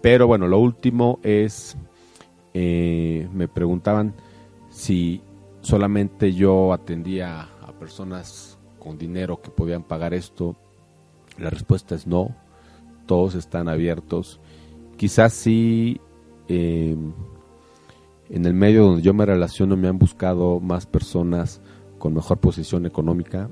Pero 0.00 0.26
bueno, 0.26 0.48
lo 0.48 0.58
último 0.58 1.20
es, 1.22 1.76
eh, 2.54 3.28
me 3.32 3.48
preguntaban 3.48 4.14
si 4.70 5.20
solamente 5.60 6.32
yo 6.32 6.72
atendía 6.72 7.42
a 7.42 7.72
personas 7.72 8.49
con 8.80 8.98
dinero 8.98 9.40
que 9.40 9.50
podían 9.50 9.84
pagar 9.84 10.12
esto. 10.12 10.56
La 11.38 11.50
respuesta 11.50 11.94
es 11.94 12.08
no, 12.08 12.34
todos 13.06 13.36
están 13.36 13.68
abiertos. 13.68 14.40
Quizás 14.96 15.32
sí, 15.32 16.00
eh, 16.48 16.96
en 18.28 18.44
el 18.44 18.54
medio 18.54 18.86
donde 18.86 19.02
yo 19.02 19.14
me 19.14 19.26
relaciono 19.26 19.76
me 19.76 19.86
han 19.86 19.98
buscado 19.98 20.58
más 20.58 20.86
personas 20.86 21.60
con 21.98 22.14
mejor 22.14 22.38
posición 22.38 22.86
económica. 22.86 23.48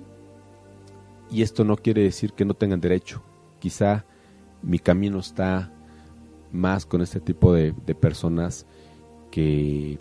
Y 1.30 1.42
esto 1.42 1.62
no 1.62 1.76
quiere 1.76 2.02
decir 2.02 2.32
que 2.32 2.44
no 2.44 2.54
tengan 2.54 2.80
derecho. 2.80 3.22
Quizá 3.60 4.04
mi 4.62 4.78
camino 4.78 5.20
está 5.20 5.72
más 6.52 6.86
con 6.86 7.02
este 7.02 7.20
tipo 7.20 7.52
de, 7.52 7.72
personas 7.94 8.66
que, 9.30 9.98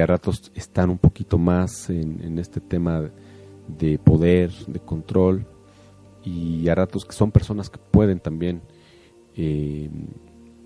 a 0.00 0.04
ratos 0.04 0.52
están 0.54 0.90
un 0.90 0.98
poquito 0.98 1.38
más 1.38 1.88
en, 1.88 2.38
este 2.38 2.60
tema 2.60 3.10
poder, 3.98 4.50
de 4.66 4.80
control, 4.80 5.46
y 6.24 6.68
a 6.68 6.74
ratos 6.74 7.04
que 7.04 7.12
son 7.12 7.30
personas 7.30 7.70
que 7.70 7.78
pueden 7.78 8.18
también 8.18 8.60
eh, 9.36 9.88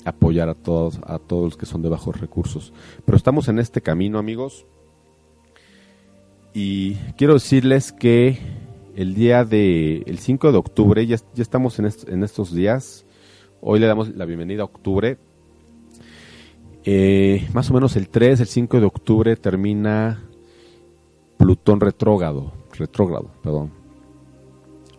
apoyar 0.04 0.49
a 0.49 0.54
todos, 0.54 0.99
a 1.04 1.19
todos 1.19 1.45
los 1.45 1.57
que 1.57 1.66
son 1.66 1.83
de 1.83 1.88
bajos 1.88 2.21
recursos. 2.21 2.73
Pero 3.04 3.16
estamos 3.16 3.49
en 3.49 3.59
este 3.59 3.80
camino, 3.80 4.19
amigos. 4.19 4.64
Y 6.54 6.95
quiero 7.16 7.35
decirles 7.35 7.92
que 7.92 8.38
el 8.97 9.14
día 9.14 9.45
de 9.45 9.99
el 10.07 10.19
5 10.19 10.52
de 10.52 10.59
octubre, 10.59 11.07
ya, 11.07 11.16
ya 11.35 11.42
estamos 11.42 11.78
en, 11.78 11.90
en 12.09 12.25
estos 12.25 12.52
días, 12.54 13.04
Hoy 13.62 13.78
le 13.78 13.87
damos 13.87 14.16
la 14.16 14.25
bienvenida 14.25 14.62
a 14.62 14.64
octubre. 14.64 15.19
Eh, 16.85 17.47
más 17.52 17.71
o 17.71 17.75
menos 17.75 17.95
el 17.97 18.09
3, 18.09 18.40
el 18.40 18.47
5 18.47 18.80
de 18.80 18.87
octubre 18.87 19.37
termina 19.37 20.25
Plutón 21.37 21.78
retrógrado, 21.78 22.52
retrógrado, 22.80 23.30
perdón. 23.42 23.70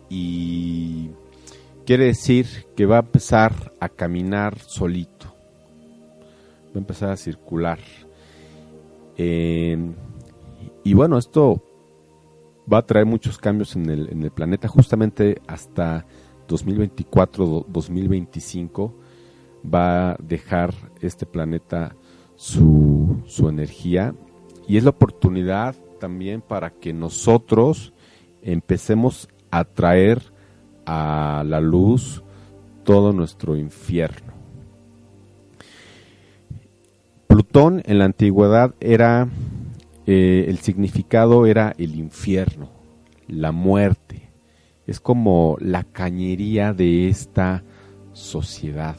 Y 0.08 1.10
quiere 1.84 2.06
decir 2.06 2.46
que 2.76 2.86
va 2.86 2.96
a 2.96 3.00
empezar 3.00 3.74
a 3.80 3.88
caminar 3.88 4.58
solito. 4.58 5.26
Va 6.68 6.76
a 6.76 6.78
empezar 6.78 7.10
a 7.10 7.16
circular. 7.16 7.80
Eh, 9.16 9.76
y 10.84 10.94
bueno, 10.94 11.18
esto 11.18 11.60
va 12.72 12.78
a 12.78 12.86
traer 12.86 13.06
muchos 13.06 13.38
cambios 13.38 13.74
en 13.76 13.90
el, 13.90 14.08
en 14.10 14.22
el 14.22 14.30
planeta, 14.30 14.68
justamente 14.68 15.42
hasta 15.46 16.06
2024-2025 16.48 18.92
va 19.62 20.12
a 20.12 20.16
dejar 20.20 20.74
este 21.00 21.26
planeta 21.26 21.94
su, 22.36 23.22
su 23.26 23.48
energía 23.48 24.14
y 24.66 24.76
es 24.76 24.84
la 24.84 24.90
oportunidad 24.90 25.74
también 26.02 26.40
para 26.40 26.70
que 26.70 26.92
nosotros 26.92 27.92
empecemos 28.42 29.28
a 29.52 29.62
traer 29.62 30.20
a 30.84 31.44
la 31.46 31.60
luz 31.60 32.24
todo 32.82 33.12
nuestro 33.12 33.56
infierno. 33.56 34.32
Plutón 37.28 37.82
en 37.84 38.00
la 38.00 38.06
antigüedad 38.06 38.74
era, 38.80 39.28
eh, 40.04 40.46
el 40.48 40.58
significado 40.58 41.46
era 41.46 41.72
el 41.78 41.94
infierno, 41.94 42.68
la 43.28 43.52
muerte, 43.52 44.28
es 44.88 44.98
como 44.98 45.56
la 45.60 45.84
cañería 45.84 46.72
de 46.72 47.06
esta 47.06 47.62
sociedad. 48.12 48.96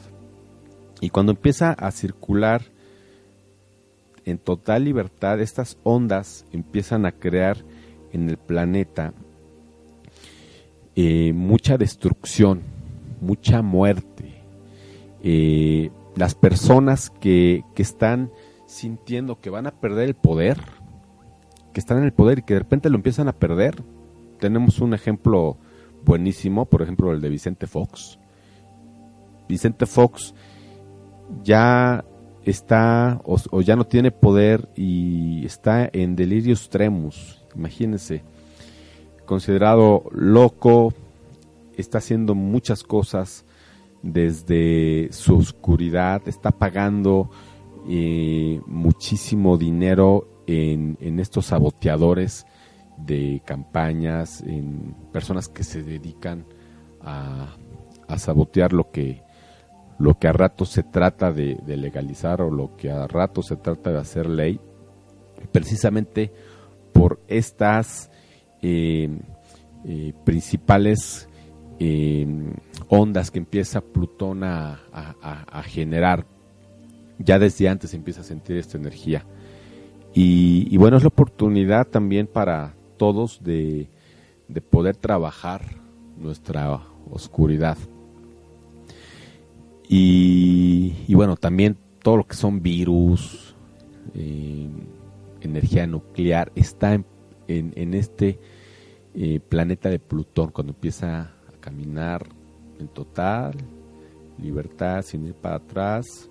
Y 1.02 1.10
cuando 1.10 1.32
empieza 1.32 1.72
a 1.72 1.90
circular 1.90 2.62
en 4.24 4.38
total 4.38 4.84
libertad, 4.84 5.40
estas 5.40 5.78
ondas 5.82 6.46
empiezan 6.52 7.06
a 7.06 7.12
crear 7.12 7.58
en 8.12 8.30
el 8.30 8.36
planeta 8.36 9.12
eh, 10.96 11.32
mucha 11.32 11.76
destrucción, 11.76 12.62
mucha 13.20 13.62
muerte. 13.62 14.42
Eh, 15.22 15.90
las 16.16 16.34
personas 16.34 17.10
que, 17.10 17.64
que 17.74 17.82
están 17.82 18.30
sintiendo 18.66 19.40
que 19.40 19.50
van 19.50 19.66
a 19.66 19.72
perder 19.72 20.08
el 20.08 20.14
poder, 20.14 20.58
que 21.72 21.80
están 21.80 21.98
en 21.98 22.04
el 22.04 22.12
poder 22.12 22.38
y 22.38 22.42
que 22.42 22.54
de 22.54 22.60
repente 22.60 22.90
lo 22.90 22.96
empiezan 22.96 23.28
a 23.28 23.32
perder. 23.32 23.82
Tenemos 24.38 24.80
un 24.80 24.94
ejemplo 24.94 25.56
buenísimo, 26.04 26.66
por 26.66 26.82
ejemplo 26.82 27.12
el 27.12 27.20
de 27.20 27.28
Vicente 27.28 27.66
Fox. 27.66 28.18
Vicente 29.48 29.86
Fox 29.86 30.34
ya 31.42 32.04
está 32.44 33.20
o, 33.24 33.60
ya 33.60 33.76
no 33.76 33.84
tiene 33.84 34.10
poder 34.10 34.68
y 34.76 35.44
está 35.44 35.88
en 35.92 36.16
delirio 36.16 36.54
extremus, 36.54 37.42
imagínense, 37.54 38.22
considerado 39.26 40.04
loco, 40.12 40.92
está 41.76 41.98
haciendo 41.98 42.34
muchas 42.34 42.82
cosas 42.82 43.44
desde 44.02 45.08
su 45.12 45.36
oscuridad, 45.36 46.22
está 46.26 46.50
pagando 46.50 47.30
eh, 47.88 48.60
muchísimo 48.66 49.56
dinero 49.56 50.28
en, 50.46 50.98
en 51.00 51.20
estos 51.20 51.46
saboteadores 51.46 52.46
de 52.96 53.42
campañas, 53.44 54.42
en 54.42 54.94
personas 55.12 55.48
que 55.48 55.64
se 55.64 55.82
dedican 55.82 56.44
a, 57.00 57.56
sabotear 58.16 58.72
lo 58.72 58.90
que, 58.90 59.22
lo 59.98 60.18
que 60.18 60.28
a 60.28 60.32
rato 60.32 60.64
se 60.64 60.82
trata 60.82 61.32
de, 61.32 61.58
legalizar 61.66 62.42
o 62.42 62.50
lo 62.50 62.76
que 62.76 62.90
a 62.90 63.06
rato 63.06 63.42
se 63.42 63.56
trata 63.56 63.92
de 63.92 63.98
hacer 63.98 64.28
ley, 64.28 64.60
precisamente 65.52 66.32
por 66.92 67.20
estas 67.28 68.10
eh, 68.62 69.08
eh, 69.84 70.12
principales 70.24 71.28
eh, 71.78 72.26
ondas 72.88 73.30
que 73.30 73.38
empieza 73.38 73.80
Plutón 73.80 74.42
a, 74.44 74.78
generar. 75.66 76.26
Ya 77.18 77.38
desde 77.38 77.68
antes 77.68 77.94
empieza 77.94 78.22
a 78.22 78.24
sentir 78.24 78.56
esta 78.56 78.78
energía. 78.78 79.24
y, 80.14 80.76
bueno, 80.76 80.96
es 80.96 81.02
la 81.02 81.08
oportunidad 81.08 81.86
también 81.86 82.26
para 82.26 82.74
todos 82.96 83.42
de, 83.42 83.88
poder 84.70 84.96
trabajar 84.96 85.62
nuestra 86.16 86.80
oscuridad. 87.10 87.76
Y, 89.88 91.14
bueno, 91.14 91.36
también 91.36 91.76
todo 92.02 92.18
lo 92.18 92.26
que 92.26 92.36
son 92.36 92.62
virus, 92.62 93.54
eh, 94.14 94.68
energía 95.40 95.86
nuclear, 95.86 96.52
está 96.54 96.94
en, 96.94 97.04
en, 97.46 97.94
este 97.94 98.38
eh, 99.14 99.40
planeta 99.40 99.90
de 99.90 99.98
Plutón 99.98 100.50
cuando 100.50 100.72
empieza 100.72 101.20
a 101.20 101.60
caminar 101.60 102.26
en 102.78 102.88
total 102.88 103.54
libertad, 104.38 105.02
sin 105.02 105.26
ir 105.26 105.34
para 105.34 105.56
atrás, 105.56 106.28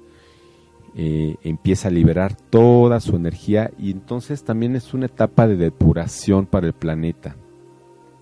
eh, 0.95 1.35
empieza 1.43 1.87
a 1.87 1.91
liberar 1.91 2.35
toda 2.35 2.99
su 2.99 3.15
energía 3.15 3.71
y 3.79 3.91
entonces 3.91 4.43
también 4.43 4.75
es 4.75 4.93
una 4.93 5.07
etapa 5.07 5.47
de 5.47 5.55
depuración 5.55 6.45
para 6.45 6.67
el 6.67 6.73
planeta. 6.73 7.35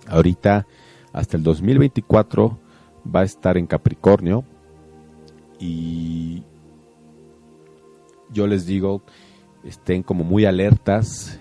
Ahorita, 0.07 0.67
hasta 1.13 1.37
el 1.37 1.43
2024, 1.43 2.57
va 3.13 3.21
a 3.21 3.25
estar 3.25 3.57
en 3.57 3.67
Capricornio 3.67 4.45
y 5.61 6.43
yo 8.33 8.47
les 8.47 8.65
digo, 8.65 9.01
estén 9.63 10.03
como 10.03 10.23
muy 10.23 10.45
alertas, 10.45 11.39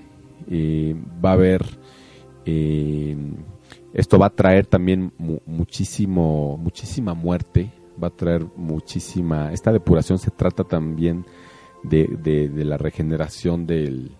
eh, 0.48 0.94
va 1.24 1.30
a 1.30 1.34
haber, 1.34 1.64
eh, 2.44 3.16
esto 3.94 4.18
va 4.18 4.26
a 4.26 4.36
traer 4.36 4.66
también 4.66 5.12
muchísimo, 5.46 6.56
muchísima 6.58 7.14
muerte, 7.14 7.72
va 8.02 8.08
a 8.08 8.16
traer 8.16 8.46
muchísima... 8.56 9.52
Esta 9.52 9.72
depuración 9.72 10.18
se 10.18 10.30
trata 10.30 10.64
también 10.64 11.24
de, 11.82 12.50
la 12.54 12.78
regeneración 12.78 13.66
del, 13.66 14.12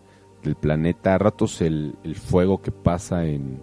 del, 0.43 0.55
planeta. 0.57 1.15
A 1.15 1.19
ratos 1.19 1.61
el, 1.61 1.95
el 2.05 2.17
fuego 2.17 2.61
que 2.61 2.73
pasa 2.73 3.27
en, 3.27 3.61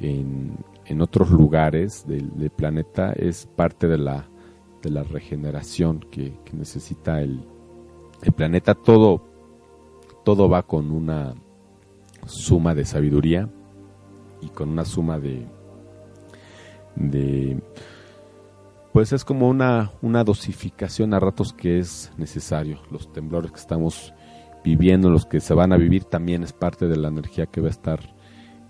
en, 0.00 1.00
otros 1.00 1.30
lugares 1.30 2.06
del, 2.06 2.50
planeta 2.50 3.12
es 3.12 3.46
parte 3.46 3.86
de 3.86 3.98
la, 3.98 4.28
de 4.82 4.90
la 4.90 5.02
regeneración 5.02 6.00
que, 6.10 6.32
necesita 6.52 7.20
el, 7.20 7.44
planeta. 8.36 8.74
Todo, 8.74 9.22
todo 10.24 10.48
va 10.48 10.62
con 10.62 10.90
una 10.90 11.34
suma 12.26 12.74
de 12.74 12.84
sabiduría 12.84 13.48
y 14.40 14.48
con 14.48 14.68
una 14.70 14.84
suma 14.84 15.18
de, 15.18 15.46
de 16.96 17.60
pues 18.92 19.12
es 19.12 19.24
como 19.24 19.48
una, 19.48 19.92
una 20.02 20.24
dosificación 20.24 21.14
a 21.14 21.20
ratos 21.20 21.52
que 21.52 21.78
es 21.78 22.10
necesario. 22.16 22.80
Los 22.90 23.12
temblores 23.12 23.52
que 23.52 23.60
estamos 23.60 24.12
viviendo, 24.64 25.08
los 25.10 25.26
que 25.26 25.40
se 25.40 25.54
van 25.54 25.72
a 25.72 25.76
vivir, 25.76 26.04
también 26.04 26.42
es 26.42 26.52
parte 26.52 26.88
de 26.88 26.96
la 26.96 27.08
energía 27.08 27.46
que 27.46 27.60
va 27.60 27.68
a 27.68 27.70
estar 27.70 28.00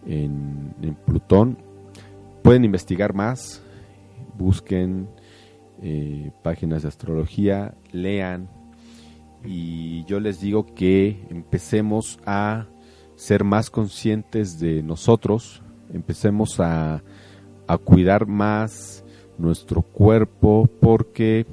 en, 0.06 0.74
Plutón. 1.06 1.58
Pueden 2.42 2.64
investigar 2.64 3.14
más, 3.14 3.62
busquen 4.36 5.08
eh, 5.82 6.30
páginas 6.42 6.82
de 6.82 6.88
astrología, 6.88 7.74
lean. 7.92 8.48
Y 9.44 10.04
yo 10.04 10.20
les 10.20 10.40
digo 10.40 10.74
que 10.74 11.24
empecemos 11.30 12.18
a 12.26 12.66
ser 13.16 13.44
más 13.44 13.70
conscientes 13.70 14.58
de 14.58 14.82
nosotros, 14.82 15.62
empecemos 15.92 16.60
a, 16.60 17.02
a 17.66 17.78
cuidar 17.78 18.26
más 18.26 19.04
nuestro 19.38 19.82
cuerpo 19.82 20.68
porque 20.80 21.46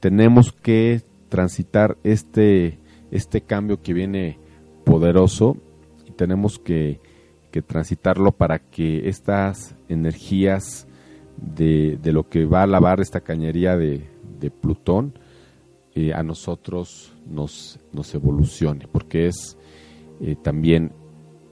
tenemos 0.00 0.52
que 0.52 1.02
transitar 1.28 1.96
este, 2.02 2.78
este 3.10 3.40
cambio 3.40 3.80
que 3.82 3.94
viene 3.94 4.38
poderoso 4.84 5.56
y 6.06 6.12
tenemos 6.12 6.58
que, 6.58 7.00
transitarlo 7.66 8.30
para 8.30 8.60
que 8.60 9.08
estas 9.08 9.74
energías 9.88 10.86
de, 11.40 11.98
lo 12.12 12.28
que 12.28 12.44
va 12.44 12.62
a 12.62 12.66
lavar 12.66 13.00
esta 13.00 13.20
cañería 13.20 13.76
de, 13.76 14.06
Plutón 14.62 15.12
eh, 15.94 16.14
a 16.14 16.22
nosotros 16.22 17.12
nos, 17.28 17.78
nos 17.92 18.14
evolucione, 18.14 18.86
porque 18.90 19.26
es 19.26 19.58
eh, 20.22 20.34
también 20.42 20.92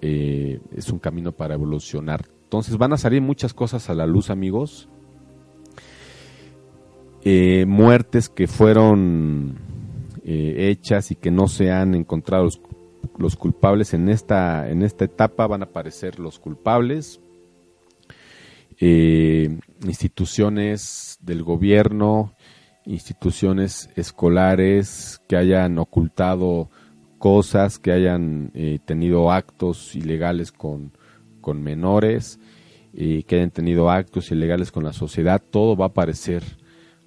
eh, 0.00 0.60
es 0.74 0.90
un 0.90 0.98
camino 0.98 1.32
para 1.32 1.54
evolucionar. 1.54 2.24
Entonces 2.44 2.78
van 2.78 2.94
a 2.94 2.96
salir 2.96 3.20
muchas 3.20 3.52
cosas 3.52 3.90
a 3.90 3.94
la 3.94 4.06
luz, 4.06 4.30
amigos. 4.30 4.88
muertes 7.66 8.30
que 8.30 8.46
fueron 8.46 9.58
hechas 10.24 11.10
y 11.10 11.14
que 11.14 11.30
no 11.30 11.46
se 11.46 11.70
han 11.70 11.94
encontrado 11.94 12.44
los, 12.44 12.60
los 13.18 13.36
culpables 13.36 13.92
en 13.92 14.08
esta, 14.08 14.70
en 14.70 14.82
esta 14.82 15.04
etapa 15.04 15.46
van 15.46 15.62
a 15.62 15.66
aparecer 15.66 16.18
los 16.18 16.38
culpables, 16.38 17.20
eh, 18.80 19.58
instituciones 19.84 21.18
del 21.20 21.42
gobierno, 21.42 22.34
instituciones 22.84 23.90
escolares 23.96 25.20
que 25.28 25.36
hayan 25.36 25.78
ocultado 25.78 26.70
cosas, 27.18 27.78
que 27.78 27.92
hayan 27.92 28.50
eh, 28.54 28.78
tenido 28.84 29.32
actos 29.32 29.94
ilegales 29.94 30.52
con, 30.52 30.92
con 31.40 31.62
menores, 31.62 32.38
eh, 32.94 33.24
que 33.24 33.36
hayan 33.36 33.50
tenido 33.50 33.90
actos 33.90 34.30
ilegales 34.30 34.72
con 34.72 34.84
la 34.84 34.92
sociedad, 34.92 35.42
todo 35.50 35.76
va 35.76 35.86
a 35.86 35.88
aparecer 35.88 36.42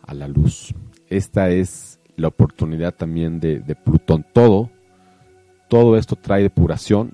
a 0.02 0.14
la 0.14 0.28
luz. 0.28 0.74
Esta 1.08 1.50
es 1.50 2.00
la 2.16 2.28
oportunidad 2.28 2.94
también 2.94 3.40
de, 3.40 3.60
de 3.60 3.76
Plutón. 3.76 4.26
Todo 4.34 4.70
todo 5.72 5.96
esto 5.96 6.18
trae 6.18 6.44
depuración 6.44 7.14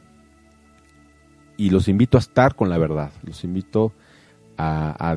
y 1.57 1.69
los 1.69 1.87
invito 1.87 2.17
a 2.17 2.21
estar 2.21 2.55
con 2.55 2.71
la 2.71 2.79
verdad, 2.79 3.11
los 3.21 3.43
invito 3.43 3.85
a, 3.85 3.91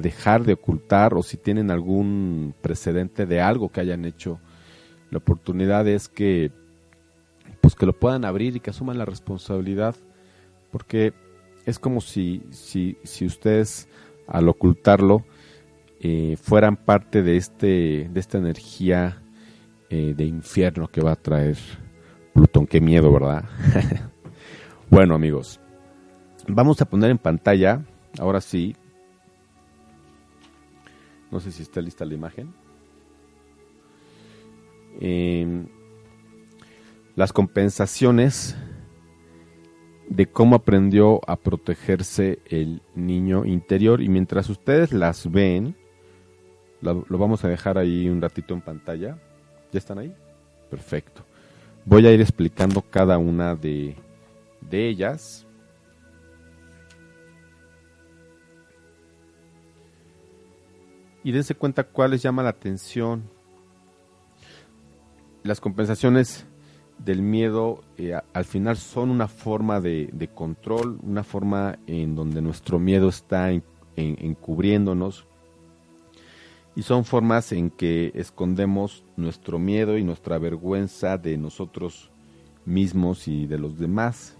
dejar 0.00 0.44
de 0.44 0.54
ocultar 0.54 1.14
o 1.14 1.22
si 1.22 1.36
tienen 1.36 1.70
algún 1.70 2.54
precedente 2.60 3.26
de 3.26 3.40
algo 3.40 3.70
que 3.70 3.80
hayan 3.80 4.04
hecho, 4.04 4.38
la 5.10 5.18
oportunidad 5.18 5.88
es 5.88 6.08
que 6.08 6.52
pues 7.60 7.74
que 7.74 7.86
lo 7.86 7.92
puedan 7.92 8.24
abrir 8.24 8.56
y 8.56 8.60
que 8.60 8.70
asuman 8.70 8.98
la 8.98 9.04
responsabilidad, 9.04 9.94
porque 10.70 11.12
es 11.66 11.78
como 11.78 12.00
si, 12.00 12.42
si, 12.50 12.96
si 13.02 13.26
ustedes 13.26 13.88
al 14.26 14.48
ocultarlo 14.48 15.24
eh, 16.00 16.36
fueran 16.40 16.76
parte 16.76 17.22
de, 17.22 17.36
este, 17.36 18.08
de 18.10 18.20
esta 18.20 18.38
energía 18.38 19.22
eh, 19.90 20.14
de 20.16 20.24
infierno 20.24 20.88
que 20.88 21.02
va 21.02 21.12
a 21.12 21.16
traer 21.16 21.58
Plutón, 22.32 22.66
qué 22.66 22.80
miedo, 22.80 23.12
¿verdad? 23.12 23.44
bueno, 24.90 25.14
amigos, 25.14 25.60
vamos 26.46 26.80
a 26.80 26.84
poner 26.84 27.10
en 27.10 27.18
pantalla, 27.18 27.84
ahora 28.18 28.40
sí, 28.40 28.76
no 31.30 31.40
sé 31.40 31.52
si 31.52 31.62
está 31.62 31.80
lista 31.80 32.04
la 32.04 32.14
imagen, 32.14 32.52
las 37.16 37.32
compensaciones 37.32 38.56
de 40.08 40.26
cómo 40.26 40.56
aprendió 40.56 41.20
a 41.28 41.36
protegerse 41.36 42.40
el 42.46 42.82
niño 42.94 43.46
interior 43.46 44.02
y 44.02 44.08
mientras 44.08 44.50
ustedes 44.50 44.92
las 44.92 45.30
ven, 45.30 45.76
lo 46.80 47.18
vamos 47.18 47.44
a 47.44 47.48
dejar 47.48 47.78
ahí 47.78 48.08
un 48.08 48.20
ratito 48.20 48.54
en 48.54 48.60
pantalla. 48.60 49.18
¿Ya 49.72 49.78
están 49.78 49.98
ahí? 49.98 50.12
Perfecto. 50.68 51.24
Voy 51.84 52.06
a 52.06 52.12
ir 52.12 52.20
explicando 52.20 52.82
cada 52.82 53.18
una 53.18 53.54
de, 53.54 53.96
ellas. 54.70 55.46
Y 61.22 61.32
dense 61.32 61.54
cuenta 61.54 61.84
cuál 61.84 62.12
les 62.12 62.22
llama 62.22 62.42
la 62.42 62.50
atención. 62.50 63.24
Las 65.42 65.60
compensaciones 65.60 66.46
del 67.04 67.22
miedo 67.22 67.82
eh, 67.96 68.18
al 68.32 68.44
final 68.44 68.76
son 68.76 69.10
una 69.10 69.28
forma 69.28 69.80
de, 69.80 70.30
control, 70.34 70.98
una 71.02 71.22
forma 71.22 71.78
en 71.86 72.14
donde 72.14 72.42
nuestro 72.42 72.78
miedo 72.78 73.08
está 73.08 73.50
encubriéndonos, 73.96 75.26
y 76.76 76.82
son 76.82 77.04
formas 77.04 77.52
en 77.52 77.70
que 77.70 78.12
escondemos 78.14 79.04
nuestro 79.16 79.58
miedo 79.58 79.98
y 79.98 80.04
nuestra 80.04 80.38
vergüenza 80.38 81.18
de 81.18 81.36
nosotros 81.36 82.10
mismos 82.64 83.28
y 83.28 83.46
de 83.46 83.58
los 83.58 83.78
demás. 83.78 84.36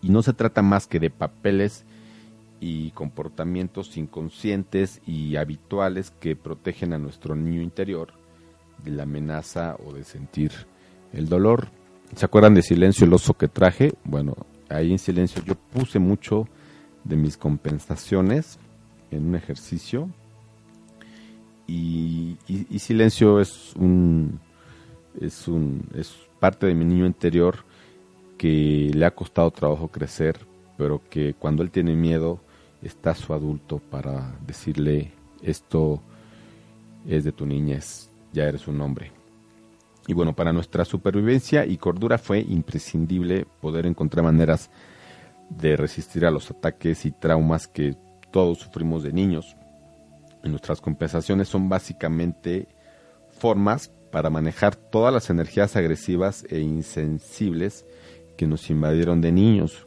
Y 0.00 0.10
no 0.10 0.22
se 0.22 0.32
trata 0.32 0.62
más 0.62 0.86
que 0.86 1.00
de 1.00 1.10
papeles 1.10 1.84
y 2.60 2.90
comportamientos 2.90 3.96
inconscientes 3.96 5.00
y 5.06 5.36
habituales 5.36 6.10
que 6.10 6.36
protegen 6.36 6.92
a 6.92 6.98
nuestro 6.98 7.36
niño 7.36 7.62
interior 7.62 8.12
de 8.84 8.90
la 8.90 9.04
amenaza 9.04 9.76
o 9.84 9.92
de 9.92 10.04
sentir 10.04 10.52
el 11.12 11.28
dolor. 11.28 11.68
¿Se 12.14 12.24
acuerdan 12.24 12.54
de 12.54 12.62
Silencio 12.62 13.06
el 13.06 13.12
oso 13.12 13.34
que 13.34 13.48
traje? 13.48 13.94
Bueno, 14.04 14.34
ahí 14.68 14.90
en 14.90 14.98
Silencio 14.98 15.42
yo 15.44 15.54
puse 15.54 15.98
mucho 15.98 16.48
de 17.04 17.16
mis 17.16 17.36
compensaciones 17.36 18.58
en 19.10 19.26
un 19.26 19.34
ejercicio 19.34 20.08
y, 21.66 22.36
silencio 22.78 23.40
es 23.40 23.74
un 23.76 24.40
es 25.20 25.48
un 25.48 25.86
es 25.94 26.14
parte 26.40 26.66
de 26.66 26.74
mi 26.74 26.84
niño 26.84 27.06
interior 27.06 27.64
que 28.38 28.90
le 28.94 29.04
ha 29.04 29.14
costado 29.14 29.50
trabajo 29.50 29.88
crecer 29.88 30.38
pero 30.76 31.02
que 31.10 31.34
cuando 31.34 31.62
él 31.62 31.70
tiene 31.70 31.94
miedo 31.94 32.40
está 32.82 33.14
su 33.14 33.32
adulto 33.32 33.78
para 33.78 34.36
decirle 34.46 35.12
esto 35.42 36.00
es 37.06 37.24
de 37.24 37.32
tu 37.32 37.46
niñez 37.46 38.10
ya 38.32 38.44
eres 38.44 38.68
un 38.68 38.80
hombre 38.80 39.12
y 40.06 40.14
bueno 40.14 40.34
para 40.34 40.52
nuestra 40.52 40.84
supervivencia 40.84 41.66
y 41.66 41.76
cordura 41.76 42.18
fue 42.18 42.40
imprescindible 42.40 43.46
poder 43.60 43.86
encontrar 43.86 44.24
maneras 44.24 44.70
de 45.50 45.76
resistir 45.76 46.26
a 46.26 46.30
los 46.30 46.50
ataques 46.50 47.04
y 47.06 47.10
traumas 47.10 47.66
que 47.66 47.96
todos 48.30 48.58
sufrimos 48.58 49.02
de 49.02 49.12
niños 49.12 49.56
nuestras 50.44 50.80
compensaciones 50.80 51.48
son 51.48 51.68
básicamente 51.68 52.68
formas 53.38 53.90
para 54.10 54.30
manejar 54.30 54.74
todas 54.74 55.12
las 55.12 55.30
energías 55.30 55.76
agresivas 55.76 56.44
e 56.48 56.60
insensibles 56.60 57.84
que 58.36 58.46
nos 58.46 58.70
invadieron 58.70 59.20
de 59.20 59.32
niños. 59.32 59.86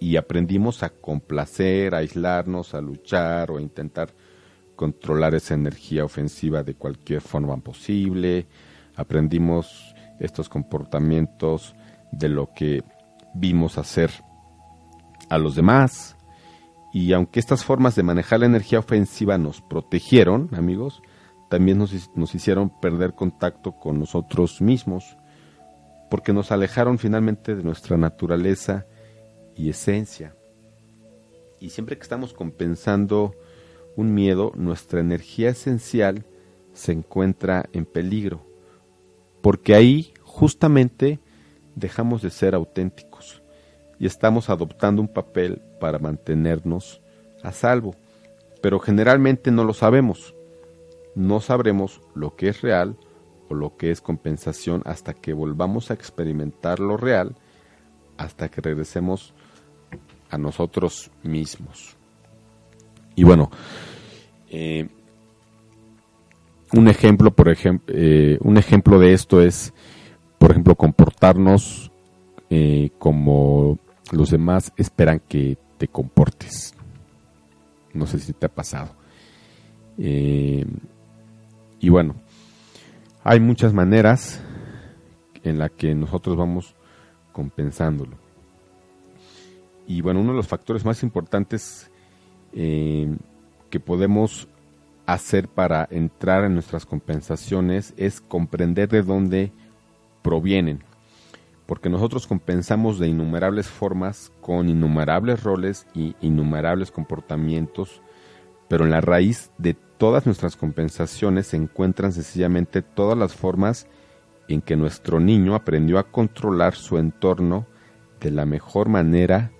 Y 0.00 0.16
aprendimos 0.16 0.82
a 0.82 0.88
complacer, 0.88 1.94
a 1.94 1.98
aislarnos, 1.98 2.74
a 2.74 2.80
luchar 2.80 3.50
o 3.50 3.58
a 3.58 3.62
intentar 3.62 4.10
controlar 4.74 5.34
esa 5.34 5.54
energía 5.54 6.04
ofensiva 6.04 6.62
de 6.62 6.74
cualquier 6.74 7.20
forma 7.20 7.56
posible. 7.58 8.46
Aprendimos 8.96 9.94
estos 10.18 10.48
comportamientos 10.48 11.74
de 12.10 12.28
lo 12.28 12.50
que 12.54 12.82
vimos 13.34 13.78
hacer 13.78 14.10
a 15.28 15.38
los 15.38 15.54
demás 15.54 16.16
y 16.92 17.12
aunque 17.12 17.38
estas 17.38 17.64
formas 17.64 17.94
de 17.94 18.02
manejar 18.02 18.40
la 18.40 18.46
energía 18.46 18.80
ofensiva 18.80 19.38
nos 19.38 19.60
protegieron, 19.60 20.50
amigos, 20.52 21.02
también 21.48 21.78
nos, 21.78 22.10
nos 22.16 22.34
hicieron 22.34 22.70
perder 22.80 23.14
contacto 23.14 23.72
con 23.72 23.98
nosotros 23.98 24.60
mismos, 24.60 25.16
porque 26.10 26.32
nos 26.32 26.50
alejaron 26.50 26.98
finalmente 26.98 27.54
de 27.54 27.62
nuestra 27.62 27.96
naturaleza 27.96 28.86
y 29.60 29.68
esencia. 29.68 30.34
Y 31.60 31.70
siempre 31.70 31.96
que 31.96 32.02
estamos 32.02 32.32
compensando 32.32 33.34
un 33.94 34.14
miedo, 34.14 34.52
nuestra 34.56 35.00
energía 35.00 35.50
esencial 35.50 36.24
se 36.72 36.92
encuentra 36.92 37.68
en 37.72 37.84
peligro, 37.84 38.40
porque 39.42 39.74
ahí 39.74 40.14
justamente 40.22 41.18
dejamos 41.74 42.22
de 42.22 42.30
ser 42.30 42.54
auténticos 42.54 43.42
y 43.98 44.06
estamos 44.06 44.48
adoptando 44.48 45.02
un 45.02 45.08
papel 45.08 45.60
para 45.78 45.98
mantenernos 45.98 47.02
a 47.42 47.52
salvo, 47.52 47.94
pero 48.62 48.78
generalmente 48.78 49.50
no 49.50 49.64
lo 49.64 49.74
sabemos. 49.74 50.34
No 51.14 51.40
sabremos 51.40 52.00
lo 52.14 52.34
que 52.36 52.48
es 52.48 52.62
real 52.62 52.96
o 53.50 53.54
lo 53.54 53.76
que 53.76 53.90
es 53.90 54.00
compensación 54.00 54.82
hasta 54.86 55.12
que 55.12 55.34
volvamos 55.34 55.90
a 55.90 55.94
experimentar 55.94 56.80
lo 56.80 56.96
real, 56.96 57.34
hasta 58.16 58.48
que 58.48 58.60
regresemos 58.60 59.34
a 60.30 60.38
nosotros 60.38 61.10
mismos. 61.22 61.96
Y 63.16 63.24
bueno, 63.24 63.50
eh, 64.48 64.88
un 66.72 66.88
ejemplo, 66.88 67.30
por 67.32 67.48
ejemplo, 67.48 67.94
eh, 67.96 68.38
un 68.40 68.56
ejemplo 68.56 68.98
de 68.98 69.12
esto 69.12 69.40
es, 69.40 69.72
por 70.38 70.52
ejemplo, 70.52 70.74
comportarnos 70.74 71.90
eh, 72.48 72.90
como 72.98 73.78
los 74.12 74.30
demás 74.30 74.72
esperan 74.76 75.20
que 75.28 75.58
te 75.78 75.88
comportes. 75.88 76.74
No 77.92 78.06
sé 78.06 78.18
si 78.18 78.32
te 78.32 78.46
ha 78.46 78.48
pasado. 78.48 78.94
Y 79.98 80.64
bueno, 81.90 82.14
hay 83.22 83.38
muchas 83.38 83.74
maneras 83.74 84.40
en 85.42 85.58
la 85.58 85.68
que 85.68 85.94
nosotros 85.94 86.36
vamos 86.36 86.74
compensándolo. 87.32 88.16
Y 89.90 90.02
bueno, 90.02 90.20
uno 90.20 90.30
de 90.30 90.36
los 90.36 90.46
factores 90.46 90.84
más 90.84 91.02
importantes 91.02 91.90
que 92.52 93.80
podemos 93.84 94.46
hacer 95.04 95.48
para 95.48 95.88
entrar 95.90 96.44
en 96.44 96.54
nuestras 96.54 96.86
compensaciones 96.86 97.92
es 97.96 98.20
comprender 98.20 98.88
de 98.88 99.02
dónde 99.02 99.52
provienen. 100.22 100.84
Porque 101.66 101.90
nosotros 101.90 102.28
compensamos 102.28 103.00
de 103.00 103.08
innumerables 103.08 103.66
formas, 103.66 104.30
con 104.40 104.68
innumerables 104.68 105.42
roles 105.42 105.88
y 105.92 106.14
innumerables 106.20 106.92
comportamientos, 106.92 108.00
pero 108.68 108.84
en 108.84 108.92
la 108.92 109.00
raíz 109.00 109.50
de 109.58 109.74
todas 109.74 110.24
nuestras 110.24 110.54
compensaciones 110.54 111.48
se 111.48 111.56
encuentran 111.56 112.12
sencillamente 112.12 112.82
todas 112.82 113.18
las 113.18 113.34
formas 113.34 113.88
en 114.46 114.62
que 114.62 114.76
nuestro 114.76 115.18
niño 115.18 115.56
aprendió 115.56 115.98
a 115.98 116.12
controlar 116.12 116.76
su 116.76 116.96
entorno 116.96 117.66
de 118.20 118.30
la 118.30 118.46
mejor 118.46 118.88
manera 118.88 119.50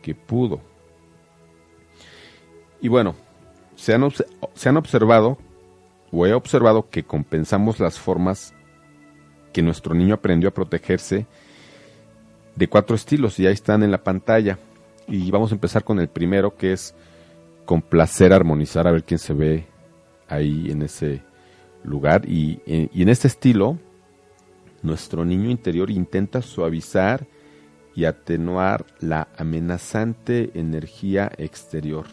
que 0.00 0.14
pudo. 0.14 0.60
Y 2.80 2.88
bueno, 2.88 3.14
se 3.76 3.94
han, 3.94 4.76
observado 4.76 5.38
o 6.10 6.26
he 6.26 6.34
observado 6.34 6.88
que 6.90 7.02
compensamos 7.02 7.80
las 7.80 7.98
formas 7.98 8.54
que 9.52 9.62
nuestro 9.62 9.94
niño 9.94 10.14
aprendió 10.14 10.48
a 10.48 10.54
protegerse 10.54 11.26
de 12.56 12.68
cuatro 12.68 12.96
estilos 12.96 13.38
y 13.38 13.46
ahí 13.46 13.54
están 13.54 13.82
en 13.82 13.90
la 13.90 14.02
pantalla. 14.02 14.58
Y 15.08 15.30
vamos 15.30 15.50
a 15.50 15.54
empezar 15.54 15.84
con 15.84 15.98
el 15.98 16.08
primero 16.08 16.56
que 16.56 16.72
es 16.72 16.94
complacer, 17.64 18.32
armonizar, 18.32 18.86
a 18.86 18.92
ver 18.92 19.04
quién 19.04 19.18
se 19.18 19.32
ve 19.32 19.66
ahí 20.28 20.70
en 20.70 20.82
ese 20.82 21.22
lugar. 21.82 22.28
Y, 22.28 22.60
y 22.66 23.02
en 23.02 23.08
este 23.08 23.28
estilo, 23.28 23.78
nuestro 24.82 25.24
niño 25.24 25.50
interior 25.50 25.90
intenta 25.90 26.42
suavizar 26.42 27.26
y 27.94 28.04
atenuar 28.04 28.86
la 29.00 29.28
amenazante 29.36 30.50
energía 30.54 31.30
exterior. 31.36 32.06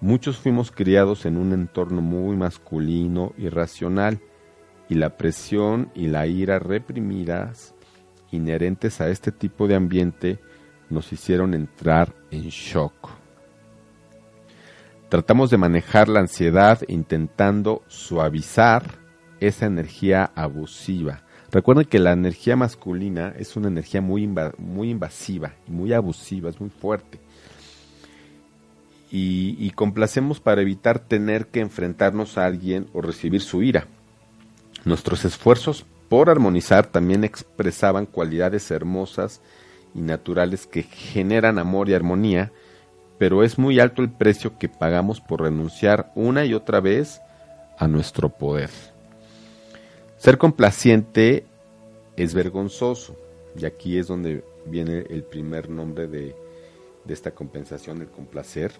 Muchos 0.00 0.36
fuimos 0.36 0.70
criados 0.70 1.24
en 1.24 1.36
un 1.36 1.52
entorno 1.52 2.02
muy 2.02 2.36
masculino 2.36 3.32
y 3.38 3.48
racional, 3.48 4.20
y 4.88 4.94
la 4.94 5.16
presión 5.16 5.90
y 5.94 6.06
la 6.06 6.26
ira 6.26 6.58
reprimidas 6.58 7.74
inherentes 8.30 9.00
a 9.00 9.08
este 9.08 9.32
tipo 9.32 9.66
de 9.66 9.74
ambiente 9.74 10.38
nos 10.90 11.12
hicieron 11.12 11.54
entrar 11.54 12.14
en 12.30 12.42
shock. 12.42 13.10
Tratamos 15.08 15.50
de 15.50 15.56
manejar 15.56 16.08
la 16.08 16.20
ansiedad 16.20 16.80
intentando 16.88 17.82
suavizar 17.86 18.84
esa 19.40 19.66
energía 19.66 20.30
abusiva. 20.34 21.22
Recuerden 21.50 21.86
que 21.86 21.98
la 21.98 22.12
energía 22.12 22.56
masculina 22.56 23.32
es 23.38 23.56
una 23.56 23.68
energía 23.68 24.00
muy, 24.00 24.28
muy 24.58 24.90
invasiva 24.90 25.52
y 25.68 25.70
muy 25.70 25.92
abusiva, 25.92 26.50
es 26.50 26.60
muy 26.60 26.70
fuerte 26.70 27.20
y, 29.10 29.70
complacemos 29.70 30.40
para 30.40 30.62
evitar 30.62 30.98
tener 30.98 31.46
que 31.46 31.60
enfrentarnos 31.60 32.38
a 32.38 32.46
alguien 32.46 32.88
o 32.92 33.00
recibir 33.00 33.40
su 33.40 33.62
ira. 33.62 33.86
Nuestros 34.84 35.24
esfuerzos 35.24 35.84
por 36.08 36.30
armonizar 36.30 36.86
también 36.86 37.24
expresaban 37.24 38.06
cualidades 38.06 38.70
hermosas 38.70 39.40
y 39.94 40.00
naturales 40.00 40.66
que 40.66 40.82
generan 40.82 41.58
amor 41.58 41.88
y 41.88 41.94
armonía, 41.94 42.52
pero 43.18 43.42
es 43.42 43.58
muy 43.58 43.80
alto 43.80 44.02
el 44.02 44.10
precio 44.10 44.58
que 44.58 44.68
pagamos 44.68 45.20
por 45.20 45.42
renunciar 45.42 46.12
una 46.14 46.44
y 46.44 46.54
otra 46.54 46.80
vez 46.80 47.20
a 47.78 47.88
nuestro 47.88 48.28
poder. 48.28 48.70
Ser 50.26 50.38
complaciente 50.38 51.46
es 52.16 52.34
vergonzoso, 52.34 53.14
y 53.56 53.64
aquí 53.64 53.96
es 53.96 54.08
donde 54.08 54.42
viene 54.64 55.04
el 55.08 55.22
primer 55.22 55.70
nombre 55.70 56.08
de, 56.08 56.34
esta 57.06 57.30
compensación, 57.30 58.02
el 58.02 58.08
complacer. 58.08 58.72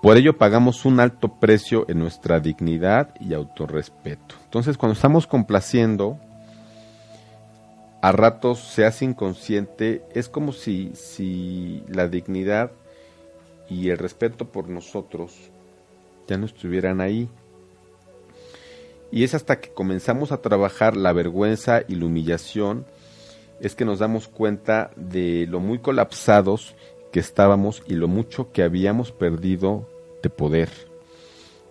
Por 0.00 0.16
ello 0.16 0.38
pagamos 0.38 0.84
un 0.84 1.00
alto 1.00 1.40
precio 1.40 1.86
en 1.88 1.98
nuestra 1.98 2.38
dignidad 2.38 3.16
y 3.18 3.34
autorrespeto. 3.34 4.36
Entonces, 4.44 4.78
cuando 4.78 4.92
estamos 4.92 5.26
complaciendo, 5.26 6.20
a 8.00 8.12
ratos 8.12 8.60
se 8.60 8.84
hace 8.84 9.04
inconsciente, 9.04 10.04
es 10.14 10.28
como 10.28 10.52
si, 10.52 10.92
si 10.94 11.82
la 11.88 12.06
dignidad 12.06 12.70
y 13.68 13.90
el 13.90 13.98
respeto 13.98 14.44
por 14.52 14.68
nosotros 14.68 15.50
ya 16.28 16.38
no 16.38 16.46
estuvieran 16.46 17.00
ahí. 17.00 17.28
Y 19.12 19.24
es 19.24 19.34
hasta 19.34 19.60
que 19.60 19.70
comenzamos 19.70 20.32
a 20.32 20.40
trabajar 20.40 20.96
la 20.96 21.12
vergüenza 21.12 21.82
y 21.88 21.96
la 21.96 22.06
humillación, 22.06 22.86
es 23.60 23.74
que 23.74 23.84
nos 23.84 23.98
damos 23.98 24.28
cuenta 24.28 24.90
de 24.96 25.46
lo 25.48 25.60
muy 25.60 25.78
colapsados 25.78 26.74
que 27.12 27.20
estábamos 27.20 27.82
y 27.86 27.94
lo 27.94 28.08
mucho 28.08 28.52
que 28.52 28.62
habíamos 28.62 29.12
perdido 29.12 29.88
de 30.22 30.30
poder. 30.30 30.70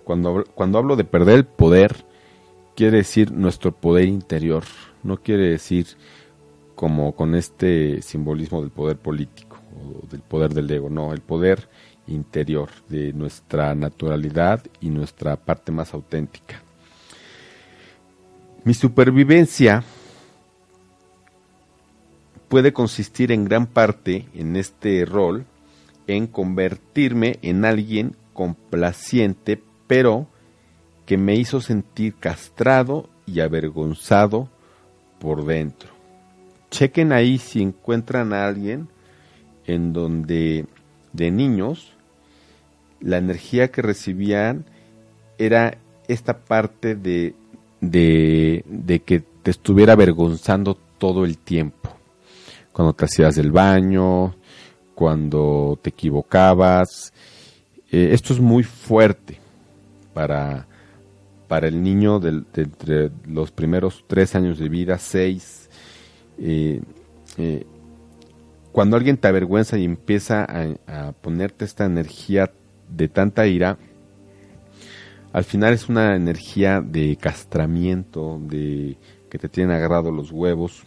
Cuando, 0.03 0.43
cuando 0.55 0.77
hablo 0.77 0.95
de 0.95 1.03
perder 1.03 1.35
el 1.37 1.45
poder, 1.45 2.05
quiere 2.75 2.97
decir 2.97 3.31
nuestro 3.31 3.71
poder 3.71 4.05
interior, 4.05 4.63
no 5.03 5.17
quiere 5.17 5.49
decir 5.49 5.87
como 6.75 7.13
con 7.13 7.35
este 7.35 8.01
simbolismo 8.01 8.61
del 8.61 8.71
poder 8.71 8.97
político 8.97 9.57
o 9.75 10.07
del 10.07 10.21
poder 10.21 10.53
del 10.53 10.69
ego, 10.71 10.89
no, 10.89 11.13
el 11.13 11.21
poder 11.21 11.67
interior 12.07 12.69
de 12.87 13.13
nuestra 13.13 13.75
naturalidad 13.75 14.63
y 14.81 14.89
nuestra 14.89 15.35
parte 15.35 15.71
más 15.71 15.93
auténtica. 15.93 16.63
Mi 18.63 18.73
supervivencia 18.73 19.83
puede 22.49 22.73
consistir 22.73 23.31
en 23.31 23.45
gran 23.45 23.67
parte 23.67 24.27
en 24.33 24.55
este 24.55 25.05
rol 25.05 25.45
en 26.07 26.27
convertirme 26.27 27.37
en 27.41 27.65
alguien 27.65 28.15
complaciente, 28.33 29.61
pero 29.87 30.27
que 31.05 31.17
me 31.17 31.35
hizo 31.35 31.61
sentir 31.61 32.15
castrado 32.15 33.09
y 33.25 33.41
avergonzado 33.41 34.49
por 35.19 35.45
dentro. 35.45 35.89
Chequen 36.71 37.11
ahí 37.11 37.37
si 37.37 37.61
encuentran 37.61 38.33
a 38.33 38.47
alguien 38.47 38.87
en 39.65 39.93
donde 39.93 40.65
de 41.13 41.31
niños 41.31 41.93
la 42.99 43.17
energía 43.17 43.71
que 43.71 43.81
recibían 43.81 44.65
era 45.37 45.77
esta 46.07 46.39
parte 46.39 46.95
de, 46.95 47.35
de, 47.81 48.63
de 48.67 48.99
que 48.99 49.19
te 49.19 49.51
estuviera 49.51 49.93
avergonzando 49.93 50.77
todo 50.97 51.25
el 51.25 51.37
tiempo 51.37 51.89
cuando 52.79 52.93
te 52.93 53.05
hacías 53.05 53.35
del 53.35 53.51
baño, 53.51 54.35
cuando 54.95 55.79
te 55.81 55.89
equivocabas. 55.89 57.13
Eh, 57.91 58.09
esto 58.13 58.33
es 58.33 58.39
muy 58.39 58.63
fuerte 58.63 59.39
para, 60.13 60.67
para 61.47 61.67
el 61.67 61.81
niño 61.81 62.19
de, 62.19 62.43
entre 62.53 63.11
los 63.27 63.51
primeros 63.51 64.05
tres 64.07 64.35
años 64.35 64.59
de 64.59 64.69
vida, 64.69 64.97
seis. 64.97 65.69
Eh, 66.37 66.81
eh, 67.37 67.65
cuando 68.71 68.95
alguien 68.95 69.17
te 69.17 69.27
avergüenza 69.27 69.77
y 69.77 69.85
empieza 69.85 70.45
a, 70.45 70.67
a, 70.87 71.11
ponerte 71.11 71.65
esta 71.65 71.85
energía 71.85 72.51
de 72.89 73.07
tanta 73.07 73.47
ira, 73.47 73.77
al 75.31 75.43
final 75.43 75.73
es 75.73 75.89
una 75.89 76.15
energía 76.15 76.81
de 76.81 77.15
castramiento, 77.15 78.39
de 78.41 78.97
que 79.29 79.37
te 79.37 79.49
tienen 79.49 79.75
agarrado 79.75 80.11
los 80.11 80.31
huevos, 80.31 80.83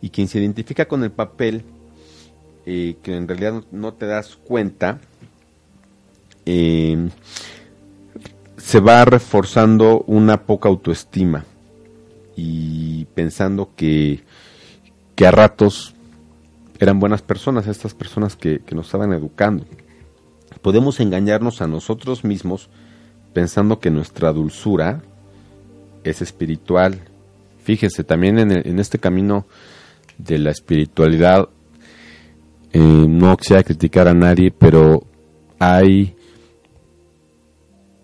y 0.00 0.10
quien 0.10 0.28
se 0.28 0.38
identifica 0.38 0.86
con 0.86 1.02
el 1.02 1.10
papel, 1.10 1.64
eh, 2.66 2.96
que 3.02 3.16
en 3.16 3.26
realidad 3.26 3.64
no 3.72 3.94
te 3.94 4.06
das 4.06 4.36
cuenta, 4.36 5.00
eh, 6.46 7.08
se 8.56 8.80
va 8.80 9.04
reforzando 9.04 10.04
una 10.06 10.44
poca 10.44 10.68
autoestima 10.68 11.44
y 12.36 13.06
pensando 13.06 13.70
que, 13.74 14.22
que 15.16 15.26
a 15.26 15.30
ratos 15.30 15.94
eran 16.78 17.00
buenas 17.00 17.22
personas, 17.22 17.66
estas 17.66 17.94
personas 17.94 18.36
que, 18.36 18.60
que 18.60 18.74
nos 18.74 18.86
estaban 18.86 19.12
educando. 19.12 19.64
Podemos 20.62 21.00
engañarnos 21.00 21.60
a 21.60 21.66
nosotros 21.66 22.24
mismos 22.24 22.70
pensando 23.32 23.78
que 23.78 23.90
nuestra 23.90 24.32
dulzura 24.32 25.02
es 26.04 26.22
espiritual. 26.22 26.98
Fíjense, 27.62 28.04
también 28.04 28.38
en, 28.38 28.78
este 28.78 28.98
camino 28.98 29.46
de 30.18 30.38
la 30.38 30.50
espiritualidad, 30.50 31.48
eh, 32.72 32.78
no 32.78 33.36
quisiera 33.36 33.62
criticar 33.62 34.08
a 34.08 34.14
nadie, 34.14 34.50
pero 34.50 35.04
hay 35.58 36.16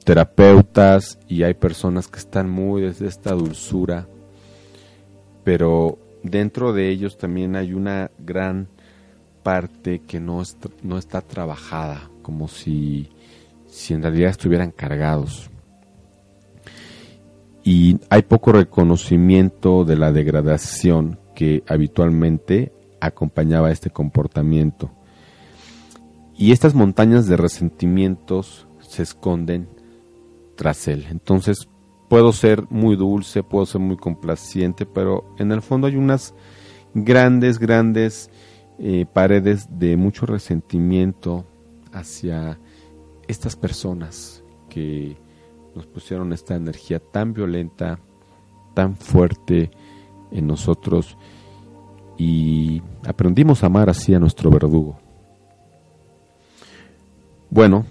terapeutas 0.05 1.19
y 1.29 1.43
hay 1.43 1.55
personas 1.55 2.07
que 2.07 2.19
están 2.19 2.49
muy 2.49 2.83
desde 2.83 3.09
esta 3.09 3.33
dulzura, 3.33 4.07
pero 5.43 5.99
dentro 6.23 6.73
de 6.73 6.91
ellos 6.91 7.19
también 7.19 7.57
hay 7.57 7.73
una 7.73 8.11
gran 8.19 8.69
parte 9.43 10.03
que 10.07 10.21
no 10.21 10.43
está 10.43 11.21
trabajada, 11.23 12.11
como 12.23 12.47
si, 12.49 13.09
si 13.77 13.93
en 13.93 14.03
realidad 14.03 14.31
estuvieran 14.31 14.71
cargados. 14.71 15.51
Y 17.62 17.99
hay 18.09 18.23
poco 18.23 18.53
reconocimiento 18.53 19.85
de 19.85 19.97
la 19.97 20.12
degradación 20.12 21.19
que 21.35 21.62
habitualmente 21.69 22.73
acompañaba 23.03 23.71
este 23.71 23.91
comportamiento. 23.91 24.91
Y 26.39 26.53
estas 26.53 26.75
montañas 26.75 27.27
de 27.27 27.37
resentimientos 27.37 28.67
se 28.81 29.03
esconden 29.03 29.69
tras 30.57 30.89
él. 30.89 31.05
Entonces 31.11 31.69
puedo 32.09 32.33
ser 32.33 32.65
muy 32.71 32.97
dulce, 32.97 33.43
puedo 33.43 33.67
ser 33.67 33.83
muy 33.83 33.99
complaciente, 33.99 34.87
pero 34.87 35.35
en 35.39 35.53
el 35.53 35.61
fondo 35.61 35.87
hay 35.87 35.97
unas 35.97 36.35
grandes, 36.95 37.59
grandes 37.59 38.31
eh, 38.79 39.05
paredes 39.12 39.69
de 39.79 39.99
mucho 39.99 40.25
resentimiento 40.25 41.45
hacia 41.93 42.59
estas 43.29 43.57
personas 43.57 44.43
que 44.69 45.17
nos 45.75 45.87
pusieron 45.87 46.33
esta 46.33 46.55
energía 46.55 46.99
tan 46.99 47.33
violenta, 47.33 47.99
tan 48.75 48.97
fuerte 48.97 49.71
en 50.31 50.47
nosotros 50.47 51.17
y 52.19 52.83
aprendimos 53.07 53.62
a 53.62 53.67
amar 53.67 53.91
así 53.91 54.15
a 54.15 54.19
nuestro 54.19 54.51
verdugo. 54.51 54.99
Bueno, 57.51 57.87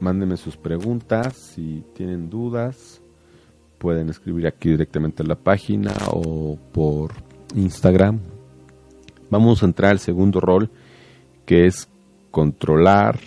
mándenme 0.00 0.36
sus 0.36 0.56
preguntas, 0.56 1.36
si 1.36 1.84
tienen 1.94 2.30
dudas, 2.30 3.00
pueden 3.78 4.08
escribir 4.08 4.46
aquí 4.46 4.70
directamente 4.70 5.22
en 5.22 5.28
la 5.28 5.36
página 5.36 5.92
o 6.12 6.56
por 6.72 7.12
Instagram. 7.54 8.18
Vamos 9.30 9.62
a 9.62 9.66
entrar 9.66 9.90
al 9.90 9.98
segundo 9.98 10.40
rol, 10.40 10.70
que 11.44 11.66
es 11.66 11.88
controlar, 12.30 13.18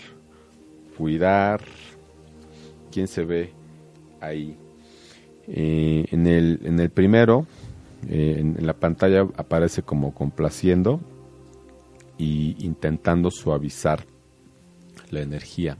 cuidar. 1.02 1.62
¿Quién 2.92 3.08
se 3.08 3.26
ve 3.26 3.52
ahí? 4.20 4.56
Eh, 5.48 6.06
en, 6.12 6.28
el, 6.28 6.60
en 6.64 6.80
el 6.80 6.92
primero, 6.92 7.48
eh, 8.08 8.36
en, 8.38 8.68
la 8.68 8.74
pantalla 8.74 9.22
aparece 9.36 9.82
como 9.82 10.14
complaciendo 10.14 11.02
y 12.20 12.56
intentando 12.64 13.32
suavizar 13.32 14.06
la 15.10 15.22
energía. 15.22 15.76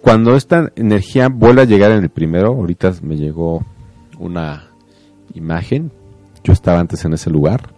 Cuando 0.00 0.34
esta 0.34 0.72
energía 0.76 1.28
vuelve 1.28 1.60
a 1.60 1.66
llegar 1.66 1.90
en 1.90 2.04
el 2.04 2.08
primero, 2.08 2.54
ahorita 2.54 2.94
me 3.02 3.16
llegó 3.16 3.66
una 4.18 4.70
imagen, 5.34 5.92
yo 6.42 6.54
estaba 6.54 6.80
antes 6.80 7.04
en 7.04 7.12
ese 7.12 7.28
lugar, 7.28 7.77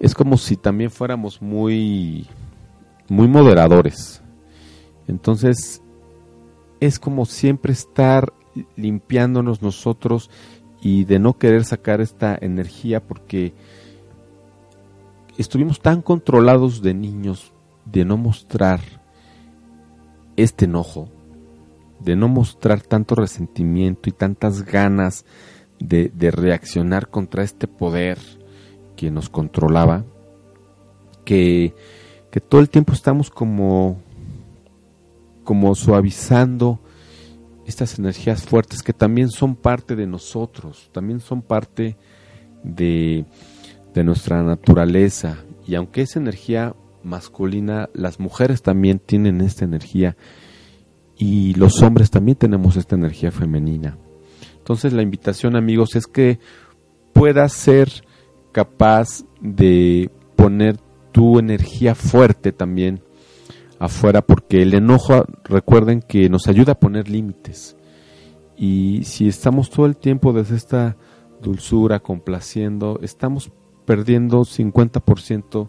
es 0.00 0.14
como 0.14 0.36
si 0.36 0.56
también 0.56 0.90
fuéramos 0.90 1.40
muy, 1.40 2.26
muy 3.08 3.28
moderadores. 3.28 4.22
Entonces, 5.08 5.82
es 6.80 6.98
como 6.98 7.24
siempre 7.26 7.72
estar 7.72 8.32
limpiándonos 8.76 9.62
nosotros 9.62 10.30
y 10.80 11.04
de 11.04 11.18
no 11.18 11.38
querer 11.38 11.64
sacar 11.64 12.00
esta 12.00 12.36
energía 12.40 13.02
porque 13.02 13.54
estuvimos 15.38 15.80
tan 15.80 16.02
controlados 16.02 16.82
de 16.82 16.94
niños 16.94 17.52
de 17.84 18.04
no 18.04 18.16
mostrar 18.16 18.80
este 20.36 20.66
enojo, 20.66 21.08
de 22.00 22.16
no 22.16 22.28
mostrar 22.28 22.82
tanto 22.82 23.14
resentimiento 23.14 24.08
y 24.08 24.12
tantas 24.12 24.62
ganas 24.62 25.24
de, 25.78 26.10
reaccionar 26.30 27.08
contra 27.08 27.42
este 27.42 27.66
poder 27.66 28.18
que 28.96 29.10
nos 29.10 29.28
controlaba, 29.28 30.04
que, 31.24 31.74
que 32.30 32.40
todo 32.40 32.60
el 32.60 32.70
tiempo 32.70 32.92
estamos 32.92 33.30
como, 33.30 33.98
como 35.44 35.74
suavizando 35.74 36.80
estas 37.66 37.98
energías 37.98 38.44
fuertes 38.44 38.82
que 38.82 38.92
también 38.92 39.28
son 39.28 39.56
parte 39.56 39.96
de 39.96 40.06
nosotros, 40.06 40.88
también 40.92 41.20
son 41.20 41.42
parte 41.42 41.96
de, 42.62 43.24
de 43.92 44.04
nuestra 44.04 44.42
naturaleza. 44.42 45.38
Y 45.66 45.74
aunque 45.74 46.02
es 46.02 46.16
energía 46.16 46.74
masculina, 47.02 47.88
las 47.92 48.20
mujeres 48.20 48.62
también 48.62 48.98
tienen 48.98 49.40
esta 49.40 49.64
energía 49.64 50.16
y 51.18 51.54
los 51.54 51.82
hombres 51.82 52.10
también 52.10 52.36
tenemos 52.36 52.76
esta 52.76 52.94
energía 52.94 53.32
femenina. 53.32 53.96
Entonces 54.58 54.92
la 54.92 55.02
invitación 55.02 55.56
amigos 55.56 55.96
es 55.96 56.06
que 56.06 56.38
puedas 57.12 57.52
ser 57.52 57.90
capaz 58.56 59.22
de 59.38 60.10
poner 60.34 60.78
tu 61.12 61.38
energía 61.38 61.94
fuerte 61.94 62.52
también 62.52 63.02
afuera 63.78 64.22
porque 64.22 64.62
el 64.62 64.72
enojo, 64.72 65.26
recuerden 65.44 66.00
que 66.00 66.30
nos 66.30 66.48
ayuda 66.48 66.72
a 66.72 66.80
poner 66.80 67.10
límites. 67.10 67.76
Y 68.56 69.02
si 69.04 69.28
estamos 69.28 69.68
todo 69.68 69.84
el 69.84 69.98
tiempo 69.98 70.32
desde 70.32 70.56
esta 70.56 70.96
dulzura 71.42 72.00
complaciendo, 72.00 72.98
estamos 73.02 73.52
perdiendo 73.84 74.40
50% 74.40 75.68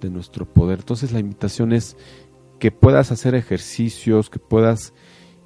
de 0.00 0.10
nuestro 0.10 0.46
poder. 0.46 0.78
Entonces 0.78 1.10
la 1.10 1.18
invitación 1.18 1.72
es 1.72 1.96
que 2.60 2.70
puedas 2.70 3.10
hacer 3.10 3.34
ejercicios, 3.34 4.30
que 4.30 4.38
puedas 4.38 4.94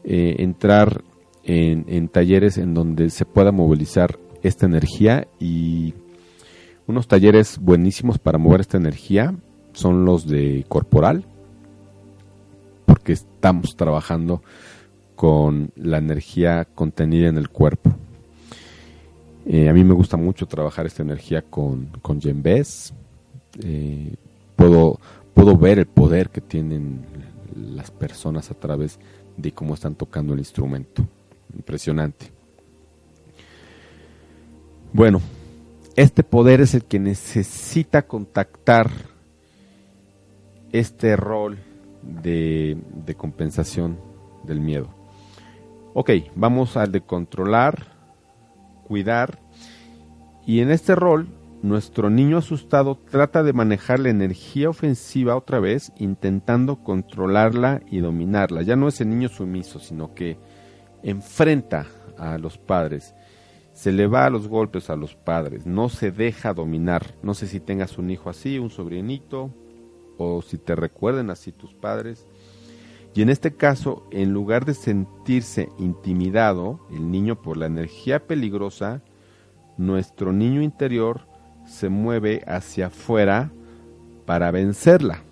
eh, 0.05 0.37
entrar 0.41 1.05
en, 1.43 1.87
en 1.89 2.09
talleres 2.09 2.59
en 2.59 2.75
donde 2.75 3.09
se 3.09 3.25
pueda 3.25 3.51
movilizar 3.51 4.19
esta 4.43 4.67
energía 4.67 5.27
y 5.41 5.95
unos 6.87 7.09
talleres 7.09 7.59
buenísimos 7.59 8.18
para 8.18 8.38
mover 8.38 8.61
esta 8.61 8.77
energía 8.77 9.35
son 9.72 10.05
los 10.05 10.27
de 10.27 10.64
corporal, 10.68 11.25
porque 12.87 13.12
estamos 13.12 13.77
trabajando 13.77 14.42
con 15.16 15.70
la 15.77 15.99
energía 15.99 16.66
contenida 16.75 17.29
en 17.29 17.37
el 17.37 17.49
cuerpo. 17.49 17.92
Eh, 19.46 19.68
a 19.68 19.72
mí 19.72 19.85
me 19.85 19.94
gusta 19.94 20.16
mucho 20.16 20.46
trabajar 20.46 20.87
esta 20.87 21.03
energía 21.03 21.42
con, 21.42 21.87
con 22.03 22.20
eh, 23.62 24.14
puedo, 24.57 24.99
puedo 25.35 25.57
ver 25.57 25.79
el 25.79 25.87
poder 25.87 26.31
que 26.31 26.40
tienen 26.40 27.05
las 27.55 27.90
personas 27.90 28.51
a 28.51 28.55
través 28.55 28.99
de 29.37 29.53
cómo 29.53 29.75
están 29.75 29.94
tocando 29.94 30.33
el 30.33 30.40
instrumento. 30.40 31.07
Impresionante. 31.55 32.31
Bueno, 34.92 35.20
este 35.97 36.23
poder 36.23 36.61
es 36.61 36.75
el 36.75 36.85
que 36.85 36.99
necesita 36.99 38.03
contactar 38.07 38.91
este 40.71 41.17
rol 41.17 41.59
de, 42.03 42.77
compensación 43.17 43.99
del 44.45 44.61
miedo. 44.61 44.89
Ok, 45.95 46.11
vamos 46.35 46.77
al 46.77 46.93
de 46.93 47.01
controlar, 47.01 47.87
cuidar. 48.87 49.39
Y 50.47 50.61
en 50.61 50.71
este 50.71 50.95
rol, 50.95 51.29
nuestro 51.63 52.11
niño 52.11 52.37
asustado 52.37 52.99
trata 53.11 53.43
de 53.43 53.55
manejar 53.55 53.99
la 53.99 54.11
energía 54.11 54.68
ofensiva 54.68 55.35
otra 55.35 55.61
vez, 55.61 55.93
intentando 55.99 56.77
controlarla 56.77 57.81
y 57.91 58.01
dominarla. 58.01 58.61
Ya 58.61 58.77
no 58.77 58.89
es 58.89 59.01
el 59.01 59.09
niño 59.09 59.31
sumiso, 59.31 59.79
sino 59.79 60.14
que 60.14 60.37
enfrenta 61.03 61.87
a 62.18 62.37
los 62.37 62.59
padres. 62.59 63.14
Se 63.77 63.93
le 63.93 64.07
va 64.07 64.24
a 64.24 64.31
los 64.31 64.49
golpes 64.49 64.89
a 64.89 64.97
los 64.97 65.16
padres, 65.16 65.66
no 65.66 65.91
se 65.91 66.11
deja 66.11 66.55
dominar. 66.55 67.14
No 67.22 67.35
sé 67.35 67.47
si 67.47 67.61
tengas 67.61 67.99
un 67.99 68.11
hijo 68.11 68.31
así, 68.31 68.59
un 68.59 68.70
sobrinito, 68.70 69.51
o 70.16 70.41
si 70.41 70.57
te 70.57 70.74
recuerden 70.74 71.29
así 71.29 71.53
tus 71.53 71.74
padres. 71.74 72.27
Y 73.14 73.20
en 73.20 73.29
este 73.29 73.55
caso, 73.55 74.07
en 74.11 74.33
lugar 74.33 74.64
de 74.64 74.72
sentirse 74.72 75.68
intimidado, 75.79 76.81
el 76.91 77.11
niño 77.11 77.43
por 77.43 77.59
la 77.59 77.66
energía 77.66 78.27
peligrosa, 78.27 79.03
nuestro 79.77 80.33
niño 80.33 80.62
interior 80.62 81.27
se 81.66 81.91
mueve 81.91 82.45
hacia 82.47 82.87
afuera 82.87 83.53
para 84.24 84.51
vencerla. 84.53 85.22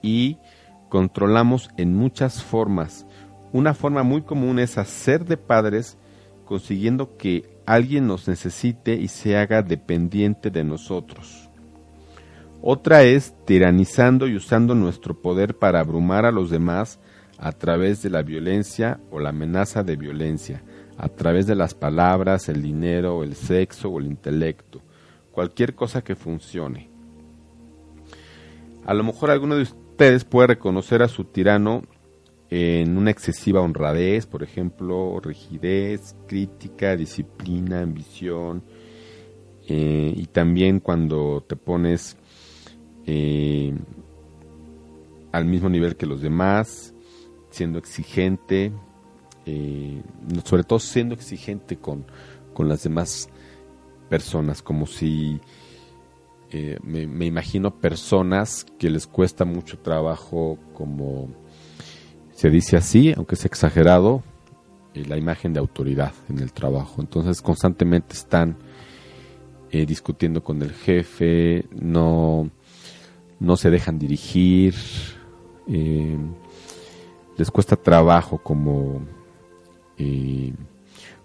Y 0.00 0.38
controlamos 0.88 1.68
en 1.76 1.94
muchas 1.94 2.42
formas. 2.42 3.06
Una 3.52 3.74
forma 3.74 4.04
muy 4.04 4.22
común 4.22 4.58
es 4.58 4.78
hacer 4.78 5.26
de 5.26 5.36
padres 5.36 5.98
consiguiendo 6.48 7.18
que 7.18 7.44
alguien 7.66 8.06
nos 8.06 8.26
necesite 8.26 8.94
y 8.94 9.08
se 9.08 9.36
haga 9.36 9.60
dependiente 9.60 10.50
de 10.50 10.64
nosotros. 10.64 11.50
Otra 12.62 13.02
es 13.02 13.34
tiranizando 13.44 14.26
y 14.26 14.34
usando 14.34 14.74
nuestro 14.74 15.20
poder 15.20 15.58
para 15.58 15.80
abrumar 15.80 16.24
a 16.24 16.32
los 16.32 16.48
demás 16.48 17.00
a 17.36 17.52
través 17.52 18.00
de 18.02 18.08
la 18.08 18.22
violencia 18.22 18.98
o 19.10 19.20
la 19.20 19.28
amenaza 19.28 19.82
de 19.82 19.96
violencia, 19.96 20.62
a 20.96 21.10
través 21.10 21.46
de 21.46 21.54
las 21.54 21.74
palabras, 21.74 22.48
el 22.48 22.62
dinero, 22.62 23.22
el 23.22 23.34
sexo 23.34 23.90
o 23.90 24.00
el 24.00 24.06
intelecto, 24.06 24.80
cualquier 25.30 25.74
cosa 25.74 26.02
que 26.02 26.16
funcione. 26.16 26.88
A 28.86 28.94
lo 28.94 29.04
mejor 29.04 29.30
alguno 29.30 29.54
de 29.54 29.64
ustedes 29.64 30.24
puede 30.24 30.46
reconocer 30.46 31.02
a 31.02 31.08
su 31.08 31.24
tirano 31.24 31.82
en 32.50 32.96
una 32.96 33.10
excesiva 33.10 33.60
honradez, 33.60 34.26
por 34.26 34.42
ejemplo, 34.42 35.20
rigidez, 35.20 36.16
crítica, 36.26 36.96
disciplina, 36.96 37.82
ambición, 37.82 38.62
eh, 39.66 40.14
y 40.16 40.26
también 40.26 40.80
cuando 40.80 41.44
te 41.46 41.54
pones 41.54 42.16
eh, 43.06 43.74
al 45.30 45.44
mismo 45.44 45.68
nivel 45.68 45.96
que 45.96 46.06
los 46.06 46.22
demás, 46.22 46.94
siendo 47.50 47.78
exigente, 47.78 48.72
eh, 49.44 50.02
sobre 50.44 50.64
todo 50.64 50.78
siendo 50.78 51.14
exigente 51.14 51.76
con, 51.76 52.06
con 52.54 52.66
las 52.66 52.82
demás 52.82 53.28
personas, 54.08 54.62
como 54.62 54.86
si 54.86 55.38
me, 56.82 57.06
me, 57.06 57.26
imagino 57.26 57.78
personas 57.78 58.64
que 58.78 58.88
les 58.88 59.06
cuesta 59.06 59.44
mucho 59.44 59.80
trabajo 59.80 60.56
como 60.72 61.28
se 62.38 62.50
dice 62.50 62.76
así, 62.76 63.12
aunque 63.16 63.34
es 63.34 63.44
exagerado, 63.44 64.22
eh, 64.94 65.04
la 65.08 65.16
imagen 65.16 65.52
de 65.52 65.58
autoridad 65.58 66.12
en 66.28 66.38
el 66.38 66.52
trabajo. 66.52 67.00
Entonces 67.00 67.42
constantemente 67.42 68.14
están 68.14 68.56
eh, 69.72 69.84
discutiendo 69.84 70.40
con 70.44 70.62
el 70.62 70.72
jefe, 70.72 71.64
no, 71.72 72.48
no 73.40 73.56
se 73.56 73.70
dejan 73.70 73.98
dirigir, 73.98 74.76
eh, 75.66 76.16
les 77.36 77.50
cuesta 77.50 77.74
trabajo 77.74 78.38
como, 78.38 79.00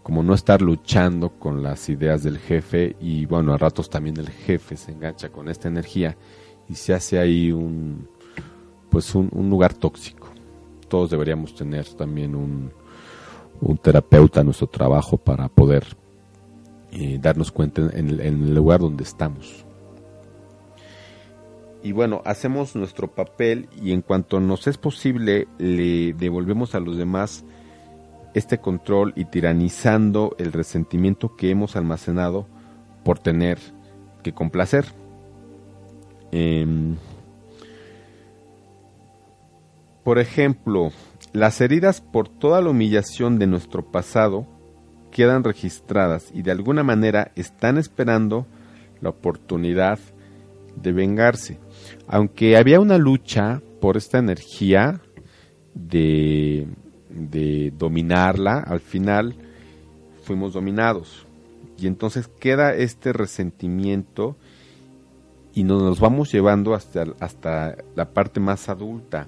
como 0.02 0.24
no 0.24 0.34
estar 0.34 0.64
luchando 0.64 1.30
con 1.30 1.62
las 1.62 1.90
ideas 1.90 2.24
del 2.24 2.40
jefe 2.40 2.96
y 3.00 3.28
bueno, 3.28 3.54
a 3.54 3.60
ratos 3.60 3.88
también 3.88 4.18
el 4.18 4.32
jefe 4.32 4.76
se 4.78 4.92
engancha 4.92 5.30
con 5.30 5.48
esta 5.48 5.68
energía 5.68 6.18
y 6.68 6.74
se 6.74 6.92
hace 6.96 7.20
ahí 7.20 7.52
un, 7.52 8.08
pues 8.90 9.14
un 9.14 9.48
lugar 9.48 9.76
tóxico 9.76 10.23
todos 10.94 11.10
deberíamos 11.10 11.56
tener 11.56 11.88
también 11.96 12.36
un, 12.36 12.72
terapeuta 13.82 14.42
en 14.42 14.46
nuestro 14.46 14.68
trabajo 14.68 15.18
para 15.18 15.48
poder 15.50 15.84
eh, 16.92 17.18
darnos 17.20 17.52
cuenta 17.52 17.82
en, 17.96 18.20
el 18.20 18.54
lugar 18.54 18.82
donde 18.82 19.04
estamos. 19.04 19.66
Y 21.82 21.94
bueno, 21.94 22.22
hacemos 22.26 22.76
nuestro 22.76 23.08
papel 23.08 23.70
y 23.82 23.92
en 23.92 24.04
cuanto 24.04 24.40
nos 24.40 24.68
es 24.68 24.78
posible 24.78 25.48
le 25.58 26.14
devolvemos 26.14 26.76
a 26.76 26.80
los 26.80 26.96
demás 26.96 27.44
este 28.36 28.60
control 28.60 29.14
y 29.16 29.26
tiranizando 29.26 30.36
el 30.38 30.52
resentimiento 30.52 31.36
que 31.36 31.50
hemos 31.50 31.76
almacenado 31.76 32.46
por 33.04 33.18
tener 33.18 33.58
que 34.22 34.32
complacer. 34.32 34.86
Em, 36.32 36.98
por 40.04 40.20
ejemplo, 40.20 40.92
las 41.32 41.62
heridas 41.62 42.02
por 42.02 42.28
toda 42.28 42.62
la 42.62 42.70
humillación 42.70 43.40
de 43.40 43.48
nuestro 43.48 43.86
pasado 43.86 44.46
quedan 45.12 45.44
registradas 45.44 46.30
y 46.34 46.42
de 46.42 46.52
alguna 46.52 46.84
manera 46.84 47.32
están 47.36 47.78
esperando 47.78 48.46
la 49.02 49.10
oportunidad 49.10 50.00
de 50.76 50.92
vengarse. 50.92 51.58
Aunque 52.08 52.58
había 52.58 52.80
una 52.80 52.98
lucha 52.98 53.62
por 53.80 53.96
esta 53.96 54.18
energía 54.18 55.02
de, 55.74 56.68
dominarla, 57.78 58.60
al 58.60 58.80
final 58.80 59.36
fuimos 60.24 60.54
dominados. 60.54 61.26
Y 61.78 61.88
entonces 61.88 62.28
queda 62.28 62.74
este 62.76 63.14
resentimiento 63.14 64.36
y 65.54 65.64
nos 65.64 66.00
vamos 66.00 66.32
llevando 66.32 66.74
hasta, 66.74 67.06
hasta 67.20 67.78
la 67.96 68.14
parte 68.14 68.40
más 68.40 68.70
adulta 68.70 69.28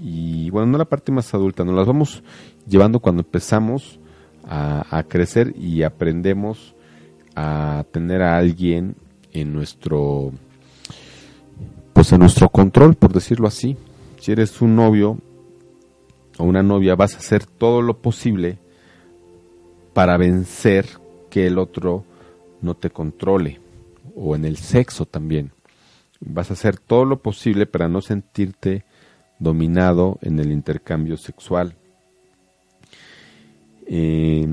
y 0.00 0.50
bueno, 0.50 0.66
no 0.68 0.78
la 0.78 0.84
parte 0.84 1.12
más 1.12 1.32
adulta, 1.34 1.64
nos 1.64 1.74
las 1.74 1.86
vamos 1.86 2.22
llevando 2.66 3.00
cuando 3.00 3.22
empezamos 3.22 3.98
a, 4.48 5.02
crecer 5.08 5.54
y 5.56 5.82
aprendemos 5.82 6.74
a 7.34 7.84
tener 7.90 8.22
a 8.22 8.36
alguien 8.36 8.94
en 9.32 9.52
nuestro 9.52 10.32
pues 11.92 12.12
en 12.12 12.20
nuestro 12.20 12.48
control, 12.50 12.94
por 12.94 13.12
decirlo 13.12 13.48
así. 13.48 13.76
Si 14.20 14.30
eres 14.30 14.60
un 14.60 14.76
novio 14.76 15.18
o 16.36 16.44
una 16.44 16.62
novia, 16.62 16.94
vas 16.94 17.14
a 17.14 17.18
hacer 17.18 17.46
todo 17.46 17.80
lo 17.80 17.96
posible 17.98 18.58
para 19.94 20.18
vencer 20.18 20.86
que 21.30 21.46
el 21.46 21.58
otro 21.58 22.04
no 22.60 22.74
te 22.74 22.90
controle. 22.90 23.60
O 24.14 24.36
en 24.36 24.44
el 24.44 24.58
sexo 24.58 25.06
también. 25.06 25.52
Vas 26.20 26.50
a 26.50 26.54
hacer 26.54 26.76
todo 26.76 27.06
lo 27.06 27.18
posible 27.20 27.64
para 27.64 27.88
no 27.88 28.02
sentirte 28.02 28.84
dominado 29.38 30.18
en 30.22 30.38
el 30.38 30.52
intercambio 30.52 31.16
sexual. 31.16 31.74
Eh, 33.86 34.46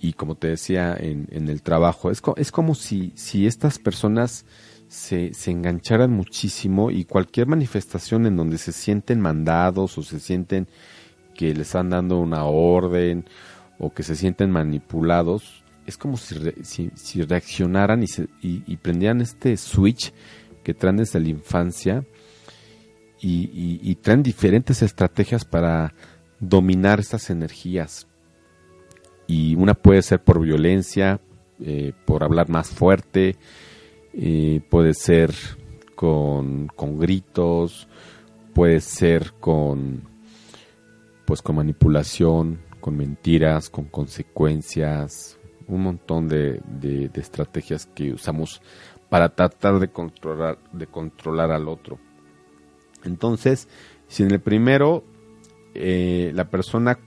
y 0.00 0.14
como 0.14 0.34
te 0.34 0.48
decía 0.48 0.96
en, 0.98 1.48
el 1.48 1.62
trabajo, 1.62 2.10
es, 2.10 2.20
es 2.36 2.50
como 2.50 2.74
si, 2.74 3.12
si 3.14 3.46
estas 3.46 3.78
personas 3.78 4.44
se, 4.88 5.32
se, 5.32 5.52
engancharan 5.52 6.10
muchísimo 6.10 6.90
y 6.90 7.04
cualquier 7.04 7.46
manifestación 7.46 8.26
en 8.26 8.36
donde 8.36 8.58
se 8.58 8.72
sienten 8.72 9.20
mandados 9.20 9.96
o 9.96 10.02
se 10.02 10.18
sienten 10.18 10.66
que 11.34 11.54
les 11.54 11.68
están 11.68 11.90
dando 11.90 12.18
una 12.18 12.44
orden 12.44 13.24
o 13.78 13.90
que 13.94 14.02
se 14.02 14.16
sienten 14.16 14.50
manipulados, 14.50 15.62
es 15.86 15.96
como 15.96 16.16
si, 16.16 16.36
si, 16.62 17.22
reaccionaran 17.22 18.02
y, 18.02 18.08
se, 18.08 18.24
y, 18.42 18.62
y 18.66 18.76
prendieran 18.76 19.20
este 19.20 19.56
switch 19.56 20.12
que 20.64 20.74
traen 20.74 20.96
desde 20.96 21.20
la 21.20 21.28
infancia 21.28 22.04
y, 23.22 23.94
traen 23.96 24.22
diferentes 24.22 24.82
estrategias 24.82 25.44
para 25.44 25.94
dominar 26.40 27.00
estas 27.00 27.30
energías. 27.30 28.08
Y 29.26 29.54
una 29.54 29.74
puede 29.74 30.02
ser 30.02 30.22
por 30.22 30.40
violencia, 30.40 31.20
eh, 31.60 31.92
por 32.04 32.24
hablar 32.24 32.48
más 32.48 32.70
fuerte, 32.70 33.36
eh, 34.12 34.60
puede 34.68 34.94
ser 34.94 35.32
con, 35.94 36.66
con, 36.74 36.98
gritos, 36.98 37.88
puede 38.54 38.80
ser 38.80 39.32
con, 39.38 40.02
pues 41.24 41.40
con 41.40 41.56
manipulación, 41.56 42.60
con 42.80 42.96
mentiras, 42.96 43.70
con 43.70 43.84
consecuencias, 43.84 45.38
un 45.68 45.84
montón 45.84 46.26
de, 46.26 46.60
de, 46.66 47.08
de 47.08 47.20
estrategias 47.20 47.86
que 47.86 48.12
usamos 48.12 48.60
para 49.08 49.28
tratar 49.28 49.78
de 49.78 49.88
controlar, 49.88 50.58
de 50.72 50.86
controlar 50.88 51.52
al 51.52 51.68
otro. 51.68 51.98
Entonces, 53.04 53.68
si 54.08 54.22
en 54.22 54.30
el 54.30 54.40
primero 54.40 55.04
eh, 55.74 56.32
la 56.34 56.50
persona 56.50 56.98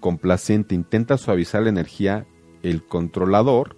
complaciente 0.00 0.74
intenta 0.74 1.16
suavizar 1.16 1.62
la 1.62 1.68
energía, 1.68 2.26
el 2.62 2.84
controlador 2.84 3.76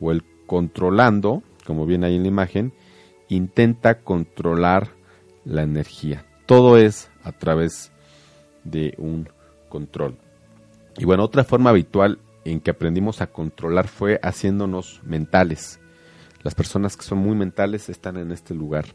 o 0.00 0.10
el 0.12 0.24
controlando, 0.46 1.42
como 1.64 1.86
viene 1.86 2.06
ahí 2.06 2.16
en 2.16 2.22
la 2.22 2.28
imagen, 2.28 2.72
intenta 3.28 4.00
controlar 4.00 4.88
la 5.44 5.62
energía. 5.62 6.26
Todo 6.46 6.76
es 6.76 7.10
a 7.22 7.32
través 7.32 7.92
de 8.64 8.94
un 8.98 9.28
control. 9.68 10.16
Y 10.98 11.04
bueno, 11.04 11.24
otra 11.24 11.44
forma 11.44 11.70
habitual 11.70 12.18
en 12.44 12.60
que 12.60 12.72
aprendimos 12.72 13.20
a 13.20 13.28
controlar 13.28 13.88
fue 13.88 14.18
haciéndonos 14.22 15.00
mentales. 15.04 15.78
Las 16.42 16.54
personas 16.54 16.96
que 16.96 17.04
son 17.04 17.18
muy 17.18 17.36
mentales 17.36 17.88
están 17.88 18.16
en 18.16 18.32
este 18.32 18.54
lugar. 18.54 18.86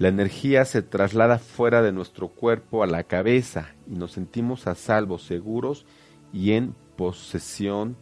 La 0.00 0.08
energía 0.08 0.64
se 0.64 0.80
traslada 0.80 1.38
fuera 1.38 1.82
de 1.82 1.92
nuestro 1.92 2.28
cuerpo 2.28 2.82
a 2.82 2.86
la 2.86 3.02
cabeza 3.02 3.74
y 3.86 3.96
nos 3.96 4.12
sentimos 4.12 4.66
a 4.66 4.74
salvo, 4.74 5.18
seguros 5.18 5.84
y 6.32 6.52
en 6.52 6.74
posesión 6.96 7.96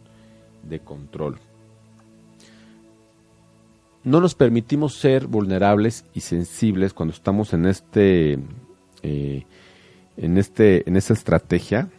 de 0.63 0.79
control. 0.79 1.39
No 4.05 4.21
nos 4.21 4.33
permitimos 4.33 4.93
ser 4.93 5.27
vulnerables 5.27 6.05
y 6.13 6.21
sensibles 6.21 6.93
cuando 6.93 7.13
estamos 7.13 7.51
en 7.51 7.65
este, 7.65 8.39
eh, 9.03 9.43
en 10.15 10.37
este, 10.37 10.87
en 10.87 10.95
esta 10.95 11.11
estrategia, 11.11 11.89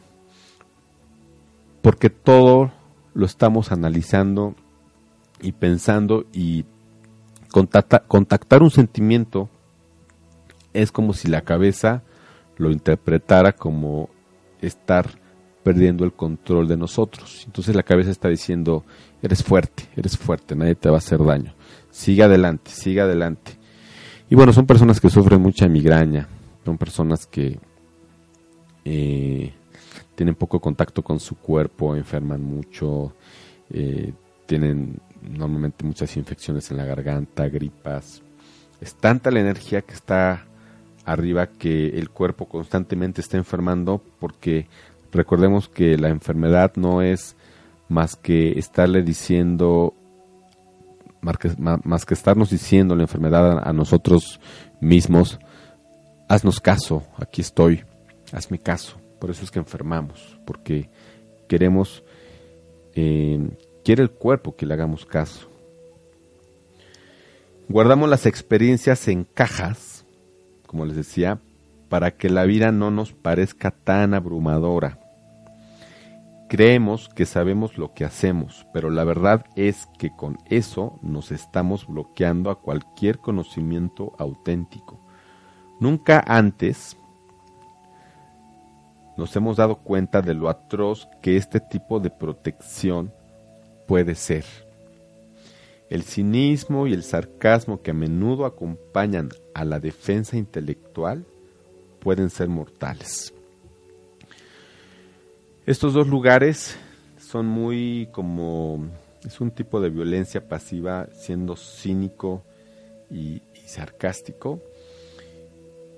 porque 1.82 2.08
todo 2.08 2.72
lo 3.12 3.26
estamos 3.26 3.70
analizando 3.70 4.54
y 5.42 5.52
pensando 5.52 6.24
y 6.32 6.64
contactar 7.50 8.62
un 8.62 8.70
sentimiento 8.70 9.50
es 10.72 10.92
como 10.92 11.12
si 11.12 11.28
la 11.28 11.42
cabeza 11.42 12.02
lo 12.56 12.70
interpretara 12.70 13.52
como 13.52 14.10
estar 14.60 15.08
perdiendo 15.62 16.04
el 16.04 16.12
control 16.12 16.68
de 16.68 16.76
nosotros. 16.76 17.44
Entonces 17.46 17.74
la 17.74 17.82
cabeza 17.82 18.10
está 18.10 18.28
diciendo, 18.28 18.84
eres 19.22 19.42
fuerte, 19.42 19.84
eres 19.96 20.16
fuerte, 20.16 20.54
nadie 20.54 20.74
te 20.74 20.88
va 20.88 20.96
a 20.96 20.98
hacer 20.98 21.22
daño. 21.24 21.54
Sigue 21.90 22.22
adelante, 22.22 22.70
sigue 22.70 23.00
adelante. 23.00 23.52
Y 24.28 24.34
bueno, 24.34 24.52
son 24.52 24.66
personas 24.66 25.00
que 25.00 25.10
sufren 25.10 25.40
mucha 25.40 25.68
migraña, 25.68 26.28
son 26.64 26.78
personas 26.78 27.26
que 27.26 27.58
eh, 28.84 29.52
tienen 30.14 30.34
poco 30.34 30.60
contacto 30.60 31.02
con 31.02 31.18
su 31.18 31.36
cuerpo, 31.36 31.96
enferman 31.96 32.42
mucho, 32.42 33.12
eh, 33.70 34.12
tienen 34.46 34.98
normalmente 35.22 35.84
muchas 35.84 36.16
infecciones 36.16 36.70
en 36.70 36.76
la 36.76 36.84
garganta, 36.84 37.48
gripas, 37.48 38.22
Es 38.80 38.94
tanta 38.94 39.30
la 39.30 39.40
energía 39.40 39.82
que 39.82 39.94
está 39.94 40.46
arriba 41.04 41.46
que 41.46 41.88
el 41.98 42.10
cuerpo 42.10 42.46
constantemente 42.46 43.20
está 43.20 43.36
enfermando 43.36 44.02
porque 44.18 44.66
recordemos 45.12 45.68
que 45.68 45.96
la 45.96 46.08
enfermedad 46.08 46.72
no 46.76 47.02
es 47.02 47.36
más 47.88 48.16
que 48.16 48.58
estarle 48.58 49.02
diciendo 49.02 49.94
más 51.20 52.06
que, 52.06 52.14
estarnos 52.14 52.50
diciendo 52.50 52.94
la 52.94 53.02
enfermedad 53.02 53.66
a, 53.66 53.72
nosotros 53.72 54.40
mismos, 54.80 55.38
haznos 56.28 56.60
caso, 56.60 57.02
aquí 57.18 57.40
estoy, 57.42 57.84
hazme 58.32 58.58
caso. 58.58 58.96
Por 59.18 59.30
eso 59.30 59.44
es 59.44 59.50
que 59.50 59.58
enfermamos, 59.58 60.38
porque 60.46 60.88
queremos, 61.46 62.02
eh, 62.94 63.50
quiere 63.84 64.02
el 64.02 64.10
cuerpo 64.10 64.56
que 64.56 64.64
le 64.64 64.74
hagamos 64.74 65.04
caso. 65.04 65.46
Guardamos 67.68 68.08
las 68.08 68.24
experiencias 68.24 69.06
en 69.08 69.24
cajas, 69.24 69.99
como 70.70 70.86
les 70.86 70.94
decía, 70.94 71.40
para 71.88 72.12
que 72.12 72.30
la 72.30 72.44
vida 72.44 72.70
no 72.70 72.92
nos 72.92 73.12
parezca 73.12 73.72
tan 73.72 74.14
abrumadora. 74.14 75.00
Creemos 76.48 77.08
que 77.08 77.26
sabemos 77.26 77.76
lo 77.76 77.92
que 77.92 78.04
hacemos, 78.04 78.68
pero 78.72 78.88
la 78.88 79.02
verdad 79.02 79.46
es 79.56 79.88
que 79.98 80.14
con 80.14 80.38
eso 80.44 81.00
nos 81.02 81.32
estamos 81.32 81.88
bloqueando 81.88 82.50
a 82.50 82.60
cualquier 82.60 83.18
conocimiento 83.18 84.12
auténtico. 84.16 85.00
Nunca 85.80 86.22
antes 86.24 86.96
nos 89.16 89.34
hemos 89.34 89.56
dado 89.56 89.78
cuenta 89.78 90.22
de 90.22 90.34
lo 90.34 90.48
atroz 90.48 91.08
que 91.20 91.36
este 91.36 91.58
tipo 91.58 91.98
de 91.98 92.10
protección 92.10 93.12
puede 93.88 94.14
ser. 94.14 94.44
El 95.90 96.04
cinismo 96.04 96.86
y 96.86 96.94
el 96.94 97.02
sarcasmo 97.02 97.82
que 97.82 97.90
a 97.90 97.94
menudo 97.94 98.46
acompañan 98.46 99.30
a 99.54 99.64
la 99.64 99.80
defensa 99.80 100.36
intelectual 100.36 101.26
pueden 101.98 102.30
ser 102.30 102.48
mortales. 102.48 103.34
Estos 105.66 105.92
dos 105.92 106.08
lugares 106.08 106.76
son 107.18 107.46
muy 107.46 108.08
como 108.12 108.88
es 109.24 109.40
un 109.40 109.50
tipo 109.50 109.80
de 109.80 109.90
violencia 109.90 110.48
pasiva 110.48 111.08
siendo 111.12 111.56
cínico 111.56 112.42
y, 113.10 113.42
sarcástico. 113.66 114.60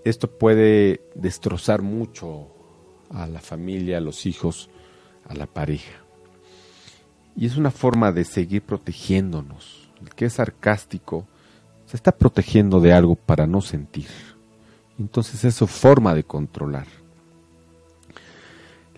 Esto 0.05 0.29
puede 0.29 1.01
destrozar 1.15 1.83
mucho 1.83 2.49
a 3.11 3.27
la 3.27 3.41
familia, 3.41 3.99
a 3.99 4.01
los 4.01 4.27
hijos, 4.27 4.69
a 5.25 5.35
la 5.35 5.47
pareja. 5.47 6.03
Y 7.37 7.47
es 7.47 7.57
una 7.57 7.71
forma 7.71 8.13
de 8.13 8.25
seguir 8.25 8.63
protegiéndonos. 8.63 9.82
El 10.03 10.11
que 10.11 10.27
es 10.27 10.35
sarcástico 10.35 11.27
se 11.87 11.97
está 11.97 12.13
protegiendo 12.13 12.81
de 12.81 12.93
algo 12.93 13.15
para 13.15 13.47
no 13.47 13.61
sentir. 13.61 14.09
Entonces 14.99 15.45
es 15.45 15.55
su 15.55 15.67
forma 15.67 16.15
de 16.15 16.25
controlar. 16.25 16.87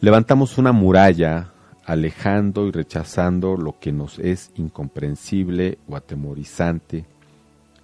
Levantamos 0.01 0.59
una 0.59 0.73
muralla 0.73 1.53
alejando 1.87 2.67
y 2.67 2.71
rechazando 2.71 3.57
lo 3.57 3.79
que 3.79 3.93
nos 3.93 4.19
es 4.19 4.51
incomprensible 4.57 5.79
o 5.89 5.97
atemorizante 5.97 7.05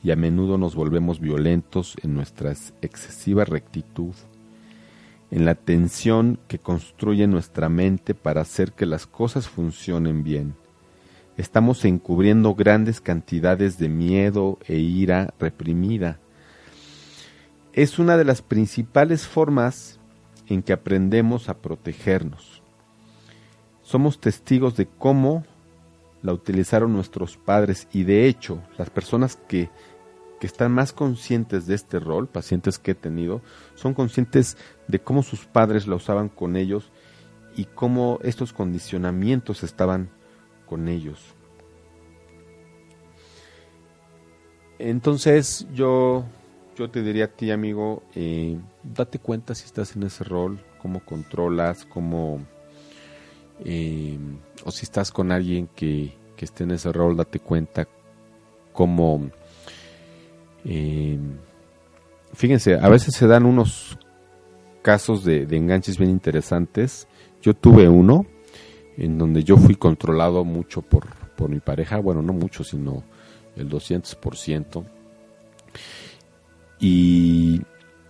y 0.02 0.10
a 0.10 0.16
menudo 0.16 0.58
nos 0.58 0.74
volvemos 0.74 1.20
violentos 1.20 1.96
en 2.02 2.14
nuestra 2.14 2.52
excesiva 2.80 3.44
rectitud, 3.44 4.14
en 5.30 5.44
la 5.44 5.54
tensión 5.54 6.38
que 6.48 6.58
construye 6.58 7.26
nuestra 7.26 7.68
mente 7.68 8.14
para 8.14 8.40
hacer 8.40 8.72
que 8.72 8.86
las 8.86 9.06
cosas 9.06 9.48
funcionen 9.48 10.24
bien. 10.24 10.54
Estamos 11.40 11.86
encubriendo 11.86 12.54
grandes 12.54 13.00
cantidades 13.00 13.78
de 13.78 13.88
miedo 13.88 14.58
e 14.66 14.76
ira 14.76 15.32
reprimida. 15.38 16.18
Es 17.72 17.98
una 17.98 18.18
de 18.18 18.26
las 18.26 18.42
principales 18.42 19.26
formas 19.26 19.98
en 20.48 20.62
que 20.62 20.74
aprendemos 20.74 21.48
a 21.48 21.56
protegernos. 21.56 22.62
Somos 23.82 24.20
testigos 24.20 24.76
de 24.76 24.86
cómo 24.86 25.46
la 26.20 26.34
utilizaron 26.34 26.92
nuestros 26.92 27.38
padres 27.38 27.88
y 27.90 28.04
de 28.04 28.26
hecho 28.26 28.62
las 28.76 28.90
personas 28.90 29.36
que, 29.48 29.70
que 30.40 30.46
están 30.46 30.72
más 30.72 30.92
conscientes 30.92 31.66
de 31.66 31.74
este 31.74 32.00
rol, 32.00 32.28
pacientes 32.28 32.78
que 32.78 32.90
he 32.90 32.94
tenido, 32.94 33.40
son 33.76 33.94
conscientes 33.94 34.58
de 34.88 34.98
cómo 34.98 35.22
sus 35.22 35.46
padres 35.46 35.86
la 35.86 35.94
usaban 35.94 36.28
con 36.28 36.54
ellos 36.56 36.90
y 37.56 37.64
cómo 37.64 38.18
estos 38.22 38.52
condicionamientos 38.52 39.62
estaban 39.62 40.10
con 40.70 40.88
ellos. 40.88 41.34
Entonces 44.78 45.66
yo 45.74 46.24
yo 46.76 46.88
te 46.88 47.02
diría 47.02 47.26
a 47.26 47.28
ti, 47.28 47.50
amigo, 47.50 48.04
eh, 48.14 48.56
date 48.82 49.18
cuenta 49.18 49.54
si 49.54 49.66
estás 49.66 49.96
en 49.96 50.04
ese 50.04 50.24
rol, 50.24 50.64
cómo 50.80 51.04
controlas, 51.04 51.84
cómo... 51.84 52.40
Eh, 53.66 54.16
o 54.64 54.70
si 54.70 54.84
estás 54.84 55.10
con 55.10 55.30
alguien 55.30 55.68
que, 55.76 56.14
que, 56.36 56.46
esté 56.46 56.64
en 56.64 56.70
ese 56.70 56.90
rol, 56.90 57.16
date 57.16 57.40
cuenta 57.40 57.86
cómo... 58.72 59.28
Eh, 60.64 61.18
fíjense, 62.32 62.76
a 62.76 62.88
veces 62.88 63.14
se 63.14 63.26
dan 63.26 63.44
unos 63.44 63.98
casos 64.80 65.22
de, 65.22 65.44
de 65.44 65.56
enganches 65.58 65.98
bien 65.98 66.10
interesantes. 66.10 67.06
Yo 67.42 67.52
tuve 67.52 67.90
uno 67.90 68.24
en 69.00 69.18
donde 69.18 69.42
yo 69.42 69.56
fui 69.56 69.74
controlado 69.74 70.44
mucho 70.44 70.82
por, 70.82 71.08
por 71.36 71.50
mi 71.50 71.58
pareja, 71.58 71.98
bueno, 71.98 72.22
no 72.22 72.32
mucho, 72.32 72.62
sino 72.62 73.02
el 73.56 73.68
200% 73.68 74.84
y 76.80 77.60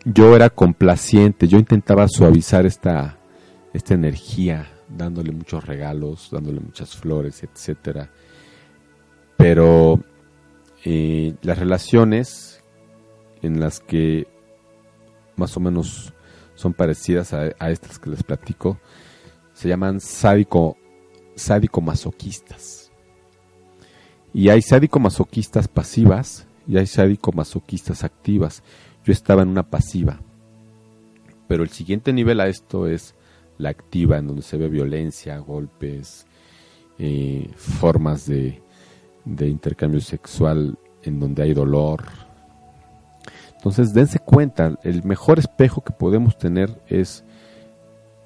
yo 0.05 0.36
era 0.36 0.49
complaciente, 0.49 1.49
yo 1.49 1.59
intentaba 1.59 2.07
suavizar 2.09 2.64
esta, 2.64 3.18
esta 3.74 3.95
energía, 3.95 4.70
dándole 4.88 5.32
muchos 5.32 5.66
regalos, 5.66 6.28
dándole 6.30 6.61
muchas 6.61 6.97
flores, 6.97 7.43
etcétera. 7.43 8.11
Pero 9.36 10.01
eh, 10.84 11.34
las 11.43 11.59
relaciones 11.59 12.62
en 13.43 13.59
las 13.59 13.80
que 13.80 14.28
más 15.36 15.57
o 15.57 15.61
menos 15.61 16.14
son 16.55 16.72
parecidas 16.72 17.32
a, 17.32 17.70
estas 17.70 17.99
que 17.99 18.11
les 18.11 18.22
platico, 18.22 18.78
se 19.53 19.68
llaman 19.68 20.01
sádico, 20.01 20.76
sádico 21.41 21.80
masoquistas. 21.80 22.91
Y 24.32 24.49
hay 24.49 24.62
sádico 24.62 25.01
masoquistas 25.01 25.66
pasivas 25.66 26.47
y 26.70 26.76
hay 26.76 26.86
sádico-masoquistas 26.86 28.05
activas. 28.05 28.62
Yo 29.05 29.12
estaba 29.12 29.43
en 29.43 29.49
una 29.49 29.64
pasiva. 29.64 30.20
Pero 31.49 31.64
el 31.64 31.70
siguiente 31.70 32.12
nivel 32.12 32.38
a 32.38 32.47
esto 32.47 32.86
es 32.86 33.14
la 33.59 33.70
activa, 33.70 34.18
en 34.18 34.28
donde 34.28 34.43
se 34.43 34.57
ve 34.57 34.68
violencia, 34.68 35.36
golpes, 35.38 36.26
eh, 36.99 37.51
formas 37.57 38.26
de, 38.26 38.62
de 39.24 39.49
intercambio 39.49 40.01
sexual 40.01 40.78
en 41.03 41.18
donde 41.18 41.43
hay 41.43 41.55
dolor. 41.55 42.05
Entonces 43.57 43.93
dense 43.93 44.20
cuenta, 44.20 44.78
el 44.84 45.03
mejor 45.03 45.41
espejo 45.41 45.82
que 45.82 45.93
podemos 45.93 46.38
tener 46.38 46.80
es 46.86 47.24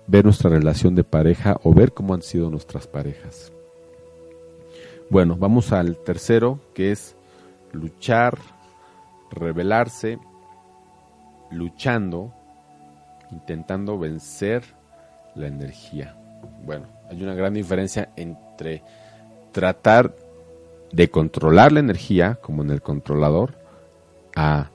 ver 0.07 0.25
nuestra 0.25 0.51
relación 0.51 0.95
de 0.95 1.05
pareja 1.05 1.59
o 1.63 1.73
ver 1.73 1.93
cómo 1.93 2.15
han 2.15 2.23
sido 2.23 2.51
nuestras 2.51 2.87
parejas. 2.87 3.53
Bueno, 5.11 5.37
vamos 5.37 5.73
al 5.73 5.97
tercero, 5.97 6.61
que 6.75 6.91
es 6.93 7.15
luchar, 7.73 8.39
rebelarse, 9.31 10.19
luchando, 11.51 12.33
intentando 13.31 13.99
vencer 13.99 14.63
la 15.35 15.47
energía. 15.47 16.17
Bueno, 16.65 16.87
hay 17.11 17.23
una 17.23 17.35
gran 17.35 17.55
diferencia 17.55 18.11
entre 18.17 18.83
tratar 19.53 20.15
de 20.93 21.11
controlar 21.11 21.73
la 21.73 21.81
energía, 21.81 22.39
como 22.41 22.63
en 22.63 22.71
el 22.71 22.83
controlador, 22.83 23.55
a 24.37 24.71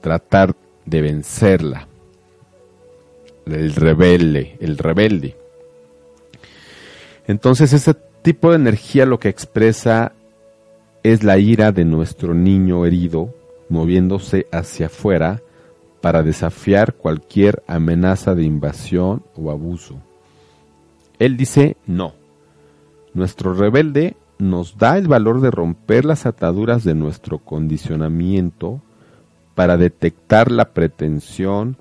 tratar 0.00 0.54
de 0.84 1.00
vencerla. 1.00 1.88
El 3.46 3.74
rebelde, 3.74 4.56
el 4.60 4.78
rebelde. 4.78 5.36
Entonces 7.26 7.72
ese 7.72 7.94
tipo 8.22 8.50
de 8.50 8.56
energía 8.56 9.06
lo 9.06 9.18
que 9.18 9.28
expresa 9.28 10.12
es 11.02 11.22
la 11.22 11.38
ira 11.38 11.72
de 11.72 11.84
nuestro 11.84 12.34
niño 12.34 12.86
herido 12.86 13.34
moviéndose 13.68 14.46
hacia 14.50 14.86
afuera 14.86 15.42
para 16.00 16.22
desafiar 16.22 16.94
cualquier 16.94 17.62
amenaza 17.66 18.34
de 18.34 18.44
invasión 18.44 19.22
o 19.36 19.50
abuso. 19.50 19.96
Él 21.18 21.36
dice 21.36 21.76
no. 21.86 22.14
Nuestro 23.14 23.54
rebelde 23.54 24.16
nos 24.38 24.76
da 24.76 24.98
el 24.98 25.08
valor 25.08 25.40
de 25.40 25.50
romper 25.50 26.04
las 26.04 26.26
ataduras 26.26 26.84
de 26.84 26.94
nuestro 26.94 27.38
condicionamiento 27.38 28.82
para 29.54 29.76
detectar 29.76 30.50
la 30.50 30.72
pretensión, 30.72 31.76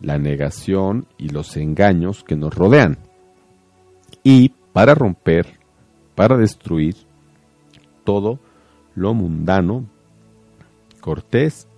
la 0.00 0.18
negación 0.18 1.06
y 1.18 1.30
los 1.30 1.56
engaños 1.56 2.24
que 2.24 2.36
nos 2.36 2.54
rodean. 2.54 2.98
Y 4.22 4.50
para 4.72 4.94
romper, 4.94 5.58
para 6.14 6.36
destruir 6.36 6.96
todo 8.04 8.38
lo 8.94 9.14
mundano, 9.14 9.84
cortés 11.00 11.68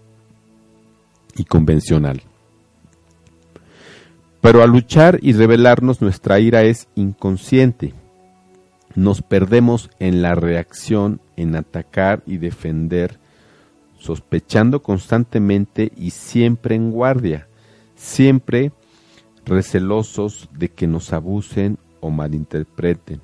y 1.37 1.45
convencional. 1.45 2.23
Pero 4.41 4.63
al 4.63 4.71
luchar 4.71 5.19
y 5.21 5.33
revelarnos 5.33 6.01
nuestra 6.01 6.39
ira 6.39 6.63
es 6.63 6.89
inconsciente. 6.95 7.93
Nos 8.95 9.21
perdemos 9.23 9.91
en 9.99 10.23
la 10.23 10.35
reacción, 10.35 11.21
en 11.37 11.57
atacar 11.57 12.23
y 12.25 12.39
defender, 12.39 13.19
sospechando 13.99 14.83
constantemente 14.83 15.93
y 15.97 16.11
siempre 16.11 16.77
en 16.77 16.91
guardia, 16.91 17.48
siempre 17.99 18.73
recelosos 19.45 20.49
de 20.53 20.71
que 20.71 20.87
nos 20.87 21.13
abusen 21.13 21.79
o 22.01 22.11
malinterpreten. 22.11 23.21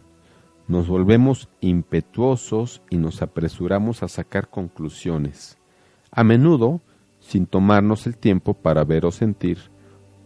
Nos 0.67 0.89
volvemos 0.89 1.49
impetuosos 1.61 2.83
y 2.91 2.97
nos 2.97 3.23
apresuramos 3.23 4.03
a 4.03 4.09
sacar 4.09 4.49
conclusiones, 4.49 5.59
a 6.11 6.25
menudo 6.25 6.81
sin 7.21 7.47
tomarnos 7.47 8.07
el 8.07 8.17
tiempo 8.17 8.55
para 8.55 8.85
ver 8.85 9.07
o 9.07 9.11
sentir 9.11 9.59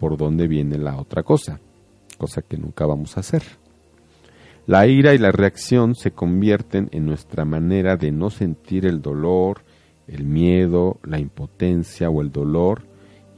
por 0.01 0.17
dónde 0.17 0.49
viene 0.49 0.79
la 0.79 0.97
otra 0.97 1.23
cosa, 1.23 1.61
cosa 2.17 2.43
que 2.43 2.57
nunca 2.57 2.87
vamos 2.87 3.17
a 3.17 3.21
hacer. 3.21 3.43
La 4.67 4.87
ira 4.87 5.15
y 5.15 5.19
la 5.19 5.33
reacción 5.33 5.95
se 5.95 6.13
convierten 6.13 6.89
en 6.93 7.07
nuestra 7.07 7.45
manera 7.45 7.97
de 7.97 8.13
no 8.13 8.31
sentir 8.31 8.87
el 8.87 9.03
dolor, 9.03 9.63
el 10.07 10.25
miedo, 10.25 10.99
la 11.03 11.19
impotencia 11.19 12.09
o 12.11 12.23
el 12.23 12.31
dolor 12.31 12.88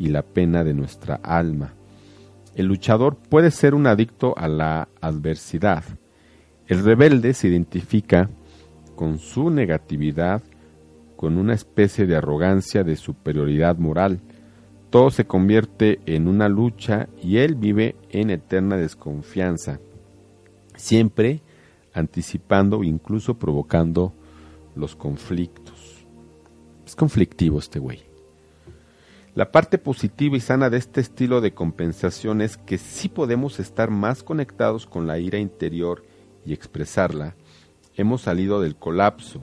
y 0.00 0.08
la 0.08 0.22
pena 0.22 0.64
de 0.64 0.74
nuestra 0.74 1.20
alma. 1.22 1.74
El 2.56 2.66
luchador 2.66 3.14
puede 3.14 3.52
ser 3.52 3.76
un 3.76 3.86
adicto 3.86 4.34
a 4.36 4.48
la 4.48 4.88
adversidad. 5.00 5.84
El 6.66 6.82
rebelde 6.82 7.32
se 7.34 7.46
identifica 7.46 8.28
con 8.96 9.20
su 9.20 9.50
negatividad, 9.50 10.42
con 11.14 11.38
una 11.38 11.54
especie 11.54 12.06
de 12.06 12.16
arrogancia 12.16 12.82
de 12.82 12.96
superioridad 12.96 13.78
moral, 13.78 14.20
todo 14.90 15.10
se 15.10 15.24
convierte 15.24 16.00
en 16.06 16.26
una 16.26 16.48
lucha 16.48 17.08
y 17.22 17.36
él 17.36 17.54
vive 17.54 17.94
en 18.10 18.30
eterna 18.30 18.76
desconfianza, 18.76 19.78
siempre 20.74 21.42
anticipando 21.94 22.82
incluso 22.82 23.38
provocando 23.38 24.12
los 24.74 24.96
conflictos. 24.96 26.04
Es 26.84 26.96
conflictivo 26.96 27.60
este 27.60 27.78
güey. 27.78 28.09
La 29.34 29.52
parte 29.52 29.78
positiva 29.78 30.36
y 30.36 30.40
sana 30.40 30.70
de 30.70 30.78
este 30.78 31.00
estilo 31.00 31.40
de 31.40 31.54
compensación 31.54 32.40
es 32.40 32.56
que 32.56 32.78
sí 32.78 33.08
podemos 33.08 33.60
estar 33.60 33.90
más 33.90 34.24
conectados 34.24 34.86
con 34.86 35.06
la 35.06 35.20
ira 35.20 35.38
interior 35.38 36.04
y 36.44 36.52
expresarla. 36.52 37.36
Hemos 37.96 38.22
salido 38.22 38.60
del 38.60 38.74
colapso, 38.74 39.40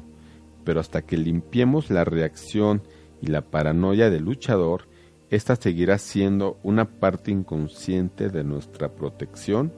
pero 0.65 0.81
hasta 0.81 1.03
que 1.03 1.15
limpiemos 1.15 1.89
la 1.89 2.03
reacción 2.03 2.81
y 3.21 3.27
la 3.27 3.41
paranoia 3.41 4.09
del 4.09 4.23
luchador, 4.23 4.89
esta 5.29 5.55
seguirá 5.55 5.97
siendo 5.97 6.57
una 6.63 6.85
parte 6.99 7.31
inconsciente 7.31 8.29
de 8.29 8.43
nuestra 8.43 8.93
protección 8.93 9.71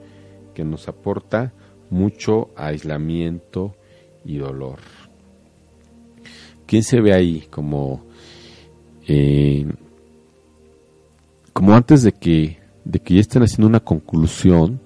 que 0.54 0.64
nos 0.64 0.88
aporta 0.88 1.52
mucho 1.88 2.50
aislamiento 2.56 3.76
y 4.24 4.38
dolor. 4.38 4.78
¿Quién 6.66 6.82
se 6.82 7.00
ve 7.00 7.12
ahí 7.12 7.46
como, 7.50 8.04
eh, 9.06 9.66
como 11.60 11.76
antes 11.76 12.02
de 12.02 12.12
que, 12.12 12.56
de 12.86 13.00
que 13.00 13.12
ya 13.12 13.20
estén 13.20 13.42
haciendo 13.42 13.66
una 13.66 13.80
conclusión, 13.80 14.80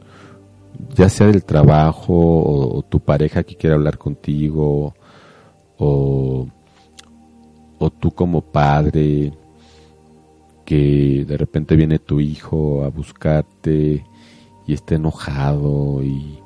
ya 0.97 1.09
sea 1.09 1.29
del 1.29 1.45
trabajo 1.45 2.12
o, 2.12 2.83
tu 2.83 2.99
pareja 2.99 3.45
que 3.45 3.55
quiere 3.55 3.77
hablar 3.77 3.97
contigo 3.97 4.93
o, 5.79 6.49
o 7.79 7.91
tú 7.91 8.11
como 8.11 8.41
padre, 8.41 9.33
que 10.64 11.25
de 11.25 11.37
repente 11.37 11.77
viene 11.77 12.01
tu 12.01 12.18
hijo 12.18 12.83
a 12.83 12.89
buscarte 12.89 14.05
y 14.66 14.72
está 14.72 14.97
enojado 14.97 16.03
y, 16.03 16.41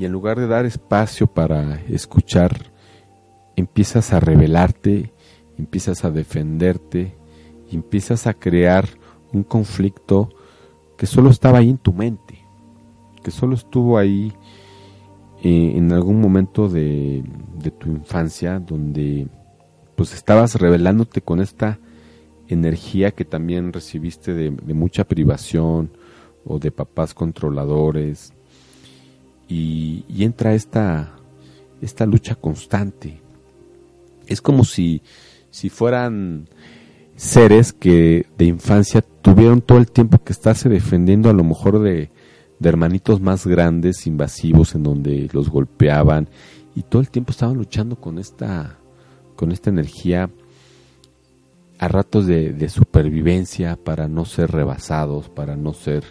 y 0.00 0.04
en 0.04 0.10
lugar 0.10 0.36
de 0.40 0.48
dar 0.48 0.66
espacio 0.66 1.28
para 1.28 1.80
escuchar, 1.82 2.72
empiezas 3.54 4.12
a 4.12 4.18
rebelarte, 4.18 5.12
empiezas 5.56 6.04
a 6.04 6.10
defenderte 6.10 7.22
empiezas 7.76 8.26
a 8.26 8.34
crear 8.34 8.88
un 9.32 9.42
conflicto 9.42 10.30
que 10.96 11.06
solo 11.06 11.30
estaba 11.30 11.58
ahí 11.58 11.70
en 11.70 11.78
tu 11.78 11.92
mente, 11.92 12.38
que 13.22 13.30
solo 13.30 13.54
estuvo 13.54 13.98
ahí 13.98 14.32
eh, 15.42 15.72
en 15.74 15.92
algún 15.92 16.20
momento 16.20 16.68
de, 16.68 17.24
tu 17.80 17.90
infancia 17.90 18.60
donde 18.60 19.26
pues 19.96 20.14
estabas 20.14 20.54
rebelándote 20.54 21.20
con 21.20 21.40
esta 21.40 21.80
energía 22.48 23.10
que 23.10 23.24
también 23.24 23.72
recibiste 23.72 24.34
de, 24.34 24.50
mucha 24.74 25.04
privación 25.04 25.90
o 26.44 26.60
de 26.60 26.70
papás 26.70 27.14
controladores 27.14 28.32
y, 29.48 30.04
entra 30.22 30.54
esta, 30.54 31.16
esta 31.80 32.06
lucha 32.06 32.36
constante. 32.36 33.20
Es 34.28 34.40
como 34.40 34.64
si, 34.64 35.02
si 35.50 35.68
fueran 35.68 36.48
seres 37.16 37.72
que 37.72 38.26
de 38.38 38.44
infancia 38.46 39.02
tuvieron 39.02 39.60
todo 39.60 39.78
el 39.78 39.90
tiempo 39.90 40.22
que 40.22 40.32
estarse 40.32 40.68
defendiendo 40.68 41.30
a 41.30 41.32
lo 41.32 41.44
mejor 41.44 41.80
de, 41.80 42.10
de 42.58 42.68
hermanitos 42.68 43.20
más 43.20 43.46
grandes, 43.46 44.06
invasivos, 44.06 44.74
en 44.74 44.82
donde 44.82 45.28
los 45.32 45.50
golpeaban 45.50 46.28
y 46.74 46.82
todo 46.82 47.02
el 47.02 47.10
tiempo 47.10 47.32
estaban 47.32 47.56
luchando 47.56 47.96
con 47.96 48.18
esta, 48.18 48.78
con 49.36 49.52
esta 49.52 49.70
energía 49.70 50.30
a 51.78 51.88
ratos 51.88 52.26
de, 52.26 52.68
supervivencia 52.68 53.76
para 53.76 54.06
no 54.06 54.24
ser 54.24 54.52
rebasados, 54.52 55.28
para 55.28 55.56
no 55.56 55.72
ser 55.72 56.04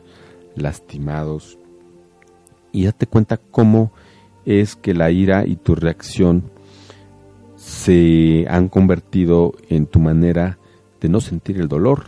lastimados. 0.56 1.58
Y 2.74 2.84
date 2.84 3.08
cuenta 3.08 3.38
cómo 3.38 3.94
es 4.46 4.76
que 4.76 4.94
la 4.94 5.12
ira 5.12 5.46
y 5.46 5.56
tu 5.56 5.76
reacción 5.76 6.44
se 7.56 8.46
han 8.50 8.68
convertido 8.68 9.54
en 9.70 9.86
tu 9.86 10.00
manera 10.00 10.58
de 11.02 11.10
no 11.10 11.20
sentir 11.20 11.60
el 11.60 11.68
dolor, 11.68 12.04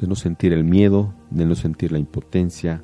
de 0.00 0.08
no 0.08 0.14
sentir 0.14 0.52
el 0.52 0.64
miedo, 0.64 1.14
de 1.30 1.44
no 1.44 1.54
sentir 1.54 1.92
la 1.92 1.98
impotencia 1.98 2.82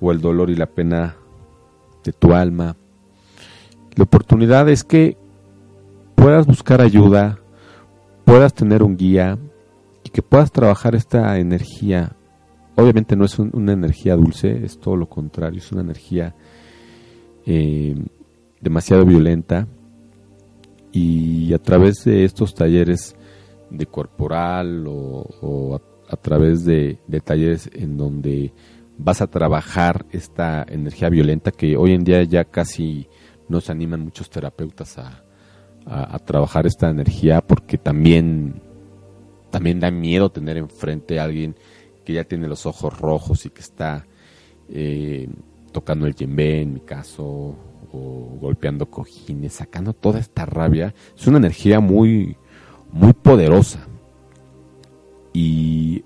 o 0.00 0.12
el 0.12 0.20
dolor 0.20 0.50
y 0.50 0.54
la 0.54 0.66
pena 0.66 1.16
de 2.04 2.12
tu 2.12 2.34
alma. 2.34 2.76
La 3.96 4.04
oportunidad 4.04 4.68
es 4.68 4.84
que 4.84 5.16
puedas 6.14 6.46
buscar 6.46 6.80
ayuda, 6.80 7.38
puedas 8.24 8.54
tener 8.54 8.82
un 8.82 8.96
guía 8.96 9.38
y 10.04 10.10
que 10.10 10.22
puedas 10.22 10.52
trabajar 10.52 10.94
esta 10.94 11.38
energía. 11.38 12.14
Obviamente 12.76 13.16
no 13.16 13.24
es 13.24 13.38
una 13.38 13.72
energía 13.72 14.14
dulce, 14.14 14.64
es 14.64 14.78
todo 14.78 14.94
lo 14.94 15.08
contrario, 15.08 15.58
es 15.58 15.72
una 15.72 15.80
energía 15.80 16.36
eh, 17.46 17.96
demasiado 18.60 19.04
violenta 19.04 19.66
y 20.92 21.52
a 21.52 21.58
través 21.58 22.04
de 22.04 22.24
estos 22.24 22.54
talleres 22.54 23.16
de 23.70 23.86
corporal 23.86 24.84
o, 24.86 25.80
a, 26.08 26.16
través 26.16 26.64
de, 26.64 26.98
talleres 27.24 27.70
en 27.72 27.96
donde 27.96 28.52
vas 28.96 29.20
a 29.20 29.28
trabajar 29.28 30.06
esta 30.10 30.64
energía 30.68 31.08
violenta 31.08 31.50
que 31.50 31.76
hoy 31.76 31.92
en 31.92 32.04
día 32.04 32.22
ya 32.24 32.44
casi 32.44 33.08
nos 33.48 33.70
animan 33.70 34.00
muchos 34.00 34.28
terapeutas 34.30 34.98
a, 34.98 35.22
a, 35.86 36.18
trabajar 36.18 36.66
esta 36.66 36.90
energía 36.90 37.40
porque 37.40 37.78
también, 37.78 38.60
también 39.50 39.80
da 39.80 39.90
miedo 39.90 40.30
tener 40.30 40.56
enfrente 40.56 41.18
a 41.18 41.24
alguien 41.24 41.56
que 42.04 42.14
ya 42.14 42.24
tiene 42.24 42.48
los 42.48 42.66
ojos 42.66 42.98
rojos 42.98 43.46
y 43.46 43.50
que 43.50 43.60
está 43.60 44.06
eh, 44.68 45.28
tocando 45.72 46.06
el 46.06 46.14
yembe 46.14 46.62
en 46.62 46.74
mi 46.74 46.80
caso 46.80 47.56
o 47.92 48.36
golpeando 48.40 48.90
cojines, 48.90 49.54
sacando 49.54 49.92
toda 49.92 50.18
esta 50.18 50.44
rabia. 50.44 50.94
Es 51.16 51.26
una 51.26 51.38
energía 51.38 51.80
muy, 51.80 52.36
muy 52.92 53.12
poderosa. 53.12 53.80
Y 55.32 56.04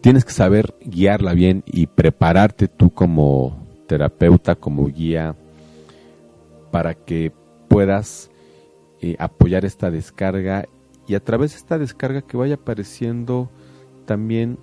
tienes 0.00 0.24
que 0.24 0.32
saber 0.32 0.74
guiarla 0.80 1.34
bien 1.34 1.62
y 1.66 1.86
prepararte 1.86 2.68
tú 2.68 2.90
como 2.90 3.56
terapeuta, 3.86 4.54
como 4.54 4.86
guía, 4.86 5.36
para 6.70 6.94
que 6.94 7.32
puedas 7.68 8.30
eh, 9.00 9.16
apoyar 9.18 9.64
esta 9.64 9.90
descarga 9.90 10.66
y 11.06 11.14
a 11.14 11.20
través 11.20 11.52
de 11.52 11.58
esta 11.58 11.78
descarga 11.78 12.22
que 12.22 12.36
vaya 12.36 12.54
apareciendo 12.54 13.50
también 14.06 14.58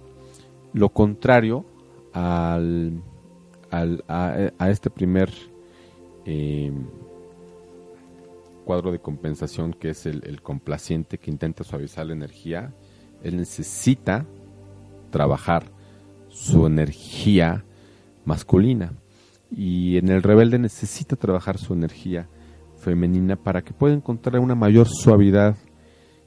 lo 0.74 0.90
contrario 0.90 1.66
al, 2.14 3.02
a, 3.72 4.70
este 4.70 4.90
primer 4.90 5.30
eh, 6.26 6.72
cuadro 8.70 8.92
de 8.92 9.00
compensación 9.00 9.74
que 9.74 9.90
es 9.90 10.06
el, 10.06 10.44
complaciente 10.44 11.18
que 11.18 11.32
intenta 11.32 11.64
suavizar 11.64 12.06
la 12.06 12.14
energía, 12.14 12.72
él 13.24 13.38
necesita 13.38 14.28
trabajar 15.10 15.64
su 16.28 16.68
energía 16.68 17.66
masculina. 18.26 18.94
Y 19.50 19.98
en 19.98 20.10
el 20.10 20.22
rebelde 20.22 20.60
necesita 20.60 21.16
trabajar 21.16 21.58
su 21.58 21.74
energía 21.74 22.30
femenina 22.78 23.38
para 23.38 23.64
que 23.64 23.74
pueda 23.74 23.96
encontrar 23.96 24.40
una 24.40 24.54
mayor 24.54 24.88
suavidad 24.88 25.56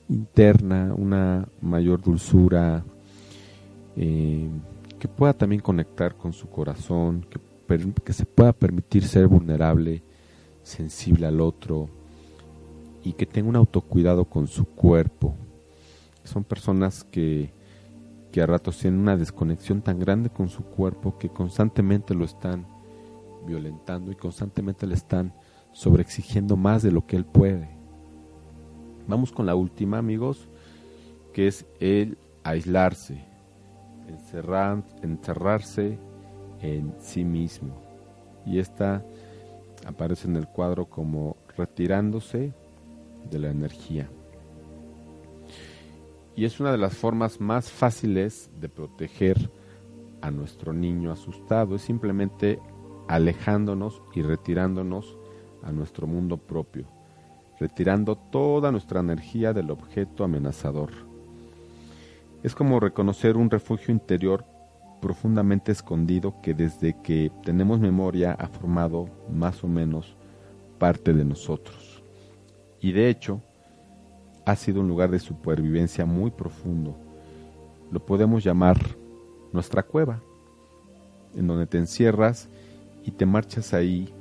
interna, 0.09 0.95
una 0.97 1.47
mayor 1.61 2.03
dulzura, 2.03 2.83
eh, 3.95 4.49
que 4.99 5.07
pueda 5.07 5.33
también 5.33 5.63
conectar 5.63 6.17
con 6.17 6.33
su 6.33 6.49
corazón, 6.51 7.25
que, 7.31 7.39
que 8.05 8.13
se 8.13 8.27
pueda 8.27 8.53
permitir 8.53 9.05
ser 9.05 9.29
vulnerable, 9.29 10.03
sensible 10.65 11.27
al 11.27 11.41
otro 11.41 12.02
y 13.03 13.13
que 13.15 13.27
tenga 13.27 13.49
un 13.49 13.57
autocuidado 13.57 14.25
con 14.25 14.47
su 14.47 14.65
cuerpo. 14.65 15.35
Son 16.25 16.45
personas 16.45 17.05
que, 17.05 17.51
que 18.31 18.43
a 18.43 18.47
ratos 18.47 18.79
tienen 18.79 19.01
una 19.01 19.17
desconexión 19.17 19.83
tan 19.83 19.99
grande 19.99 20.31
con 20.31 20.49
su 20.49 20.63
cuerpo 20.63 21.19
que 21.19 21.29
constantemente 21.29 22.15
lo 22.15 22.25
están 22.25 22.67
violentando 23.47 24.13
y 24.13 24.15
constantemente 24.15 24.87
le 24.87 24.95
están 24.95 25.33
sobreexigiendo 25.73 26.57
más 26.57 26.83
de 26.83 26.93
lo 26.93 27.07
que 27.07 27.17
él 27.17 27.25
puede. 27.25 27.69
Vamos 29.09 29.33
con 29.33 29.47
la 29.47 29.55
última, 29.55 29.99
amigos, 29.99 30.49
que 31.33 31.49
es 31.49 31.67
el 31.81 32.19
aislarse, 32.45 33.25
encerrar, 34.09 34.85
encerrarse 35.03 35.99
en 36.61 36.95
sí 37.01 37.25
mismo. 37.25 37.75
Y 38.47 38.59
esta 38.59 39.03
aparece 39.87 40.29
en 40.29 40.37
el 40.37 40.47
cuadro 40.47 40.87
como 40.87 41.37
retirándose 41.57 42.53
de 43.31 43.39
la 43.39 43.51
energía. 43.51 44.11
Y 46.35 46.45
es 46.45 46.61
una 46.61 46.73
de 46.73 46.79
las 46.79 46.95
formas 46.95 47.41
más 47.41 47.71
fáciles 47.71 48.51
de 48.59 48.69
proteger 48.69 49.51
a 50.23 50.31
nuestro 50.31 50.73
niño 50.73 51.13
asustado, 51.13 51.75
es 51.75 51.83
simplemente 51.83 52.59
alejándonos 53.09 54.01
y 54.15 54.23
retirándonos 54.23 55.19
a 55.63 55.73
nuestro 55.73 56.07
mundo 56.07 56.39
propio, 56.39 56.87
retirando 57.61 58.17
toda 58.17 58.73
nuestra 58.73 59.01
energía 59.01 59.53
del 59.53 59.71
objeto 59.71 60.25
amenazador. 60.25 60.91
Es 62.43 62.55
como 62.55 62.81
reconocer 62.81 63.37
un 63.37 63.51
refugio 63.51 63.93
interior 63.93 64.45
profundamente 65.01 65.73
escondido 65.73 66.41
que 66.43 66.55
desde 66.55 66.97
que 67.03 67.31
tenemos 67.45 67.81
memoria 67.81 68.33
ha 68.33 68.47
formado 68.47 69.09
más 69.31 69.63
o 69.65 69.69
menos 69.69 70.17
parte 70.79 71.13
de 71.13 71.25
nosotros. 71.25 71.82
Y 72.83 72.91
de 72.93 73.09
hecho, 73.09 73.41
ha 74.45 74.57
sido 74.57 74.81
un 74.81 74.89
lugar 74.89 75.11
de 75.11 75.21
supervivencia 75.21 76.05
muy 76.05 76.33
profundo. 76.33 76.97
Lo 77.93 78.05
podemos 78.05 78.43
llamar 78.43 78.77
nuestra 79.53 79.85
cueva, 79.85 80.21
en 81.37 81.47
donde 81.47 81.67
te 81.67 81.79
encierras 81.79 82.49
y 83.05 83.13
te 83.13 83.25
marchas 83.25 83.73
ahí 83.73 84.13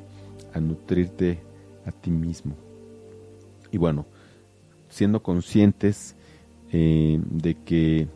a 0.53 0.59
nutrirte 0.59 1.39
a 1.85 1.91
ti 1.91 2.11
mismo. 2.11 2.55
Y 3.71 3.79
bueno, 3.79 4.05
siendo 4.89 5.23
conscientes 5.23 6.15
eh, 6.71 7.19
de 7.31 7.55
que 7.55 8.07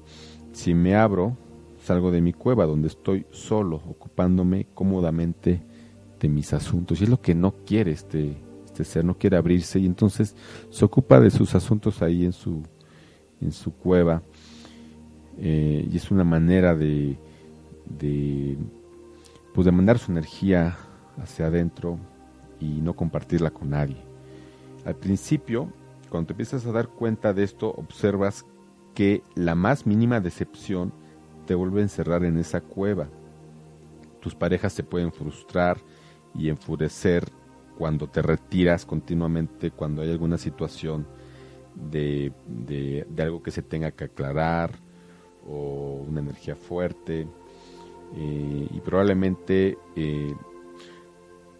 si 0.53 0.75
me 0.75 0.95
abro, 0.95 1.35
salgo 1.83 2.11
de 2.11 2.21
mi 2.21 2.33
cueva 2.33 2.67
donde 2.67 2.87
estoy 2.87 3.25
solo, 3.31 3.77
ocupándome 3.89 4.67
cómodamente 4.75 5.61
de 6.19 6.29
mis 6.29 6.53
asuntos. 6.53 7.01
Y 7.01 7.05
es 7.05 7.09
lo 7.09 7.21
que 7.21 7.33
no 7.33 7.53
quiere 7.65 7.91
este, 7.91 8.37
este 8.75 8.83
ser, 8.83 9.05
no 9.05 9.17
quiere 9.17 9.37
abrirse 9.37 9.79
y 9.79 9.85
entonces 9.85 10.35
se 10.69 10.83
ocupa 10.83 11.21
de 11.21 11.31
sus 11.31 11.55
asuntos 11.55 12.01
ahí 12.01 12.25
en 12.25 12.33
su, 12.33 12.61
en 13.39 13.53
su 13.53 13.73
cueva. 13.73 14.21
Eh, 15.37 15.87
y 15.89 15.95
es 15.95 16.11
una 16.11 16.25
manera 16.25 16.75
de, 16.75 17.17
de, 17.85 18.57
pues 19.53 19.63
de 19.63 19.71
mandar 19.71 19.97
su 19.97 20.11
energía 20.11 20.77
hacia 21.21 21.47
adentro 21.47 21.97
y 22.59 22.81
no 22.81 22.93
compartirla 22.93 23.49
con 23.49 23.69
nadie. 23.69 23.97
Al 24.85 24.95
principio, 24.95 25.71
cuando 26.09 26.27
te 26.27 26.33
empiezas 26.33 26.65
a 26.65 26.73
dar 26.73 26.89
cuenta 26.89 27.33
de 27.33 27.43
esto, 27.43 27.69
observas 27.77 28.45
que 28.93 29.23
la 29.35 29.55
más 29.55 29.85
mínima 29.85 30.19
decepción 30.19 30.91
te 31.45 31.55
vuelve 31.55 31.79
a 31.79 31.83
encerrar 31.83 32.25
en 32.25 32.37
esa 32.37 32.59
cueva. 32.59 33.07
Tus 34.19 34.35
parejas 34.35 34.73
se 34.73 34.83
pueden 34.83 35.13
frustrar 35.13 35.77
y 36.33 36.49
enfurecer 36.49 37.31
cuando 37.77 38.07
te 38.07 38.21
retiras 38.21 38.85
continuamente, 38.85 39.71
cuando 39.71 40.01
hay 40.01 40.11
alguna 40.11 40.37
situación 40.37 41.05
de, 41.75 42.31
de, 42.47 43.05
algo 43.17 43.43
que 43.43 43.51
se 43.51 43.61
tenga 43.61 43.91
que 43.91 44.05
aclarar 44.05 44.71
o 45.47 46.03
una 46.07 46.21
energía 46.21 46.55
fuerte. 46.55 47.27
Eh, 48.15 48.67
y 48.71 48.79
probablemente 48.81 49.77
eh, 49.95 50.33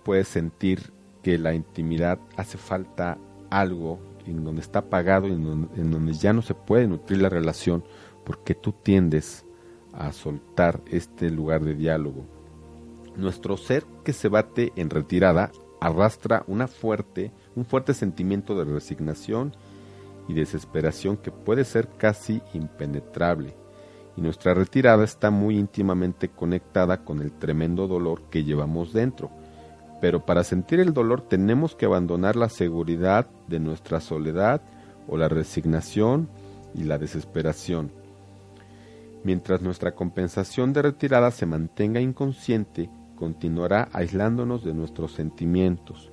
puedes 0.04 0.28
sentir 0.28 0.94
que 1.22 1.38
la 1.38 1.54
intimidad 1.54 2.20
hace 2.38 2.58
falta 2.58 3.18
algo 3.50 4.00
en 4.26 4.44
donde 4.44 4.62
está 4.62 4.80
apagado 4.80 5.28
y 5.28 5.32
en 5.32 5.92
donde 5.92 6.14
ya 6.14 6.34
no 6.34 6.42
se 6.42 6.54
puede 6.54 6.88
nutrir 6.88 7.22
la 7.22 7.30
relación 7.30 7.84
porque 8.24 8.56
tú 8.56 8.72
tiendes 8.72 9.46
a 9.94 10.12
soltar 10.12 10.82
este 10.92 11.30
lugar 11.30 11.64
de 11.64 11.76
diálogo. 11.76 12.26
Nuestro 13.16 13.56
ser 13.58 13.86
que 14.04 14.14
se 14.14 14.28
bate 14.28 14.74
en 14.76 14.90
retirada 14.90 15.52
arrastra 15.82 16.44
una 16.48 16.68
fuerte, 16.68 17.32
un 17.56 17.66
fuerte 17.66 17.94
sentimiento 17.94 18.56
de 18.56 18.66
resignación 18.66 19.56
y 20.28 20.34
desesperación 20.34 21.18
que 21.18 21.32
puede 21.32 21.66
ser 21.66 21.90
casi 21.98 22.42
impenetrable. 22.54 23.56
Y 24.18 24.22
nuestra 24.22 24.54
retirada 24.54 25.04
está 25.04 25.30
muy 25.30 25.58
íntimamente 25.58 26.30
conectada 26.30 27.04
con 27.04 27.22
el 27.22 27.32
tremendo 27.32 27.88
dolor 27.88 28.24
que 28.30 28.44
llevamos 28.44 28.94
dentro. 28.94 29.30
Pero 30.02 30.26
para 30.26 30.44
sentir 30.44 30.80
el 30.80 30.94
dolor 30.94 31.22
tenemos 31.22 31.76
que 31.76 31.86
abandonar 31.86 32.36
la 32.36 32.50
seguridad 32.50 33.28
de 33.48 33.60
nuestra 33.60 34.00
soledad 34.00 34.62
o 35.08 35.18
la 35.18 35.28
resignación 35.28 36.30
y 36.74 36.84
la 36.84 36.98
desesperación 36.98 37.92
Mientras 39.26 39.64
nuestra 39.64 39.96
compensación 39.96 40.72
de 40.72 40.84
retirada 40.84 41.32
se 41.32 41.48
mantenga 41.48 42.00
inconsciente, 42.00 42.92
continuará 43.16 43.90
aislándonos 43.94 44.64
de 44.64 44.74
nuestros 44.74 45.14
sentimientos. 45.14 46.12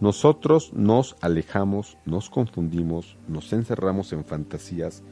Nosotros 0.00 0.72
nos 0.72 1.16
alejamos, 1.20 1.96
nos 2.04 2.28
confundimos, 2.30 3.16
nos 3.28 3.52
encerramos 3.52 4.12
en 4.12 4.24
fantasías, 4.24 5.02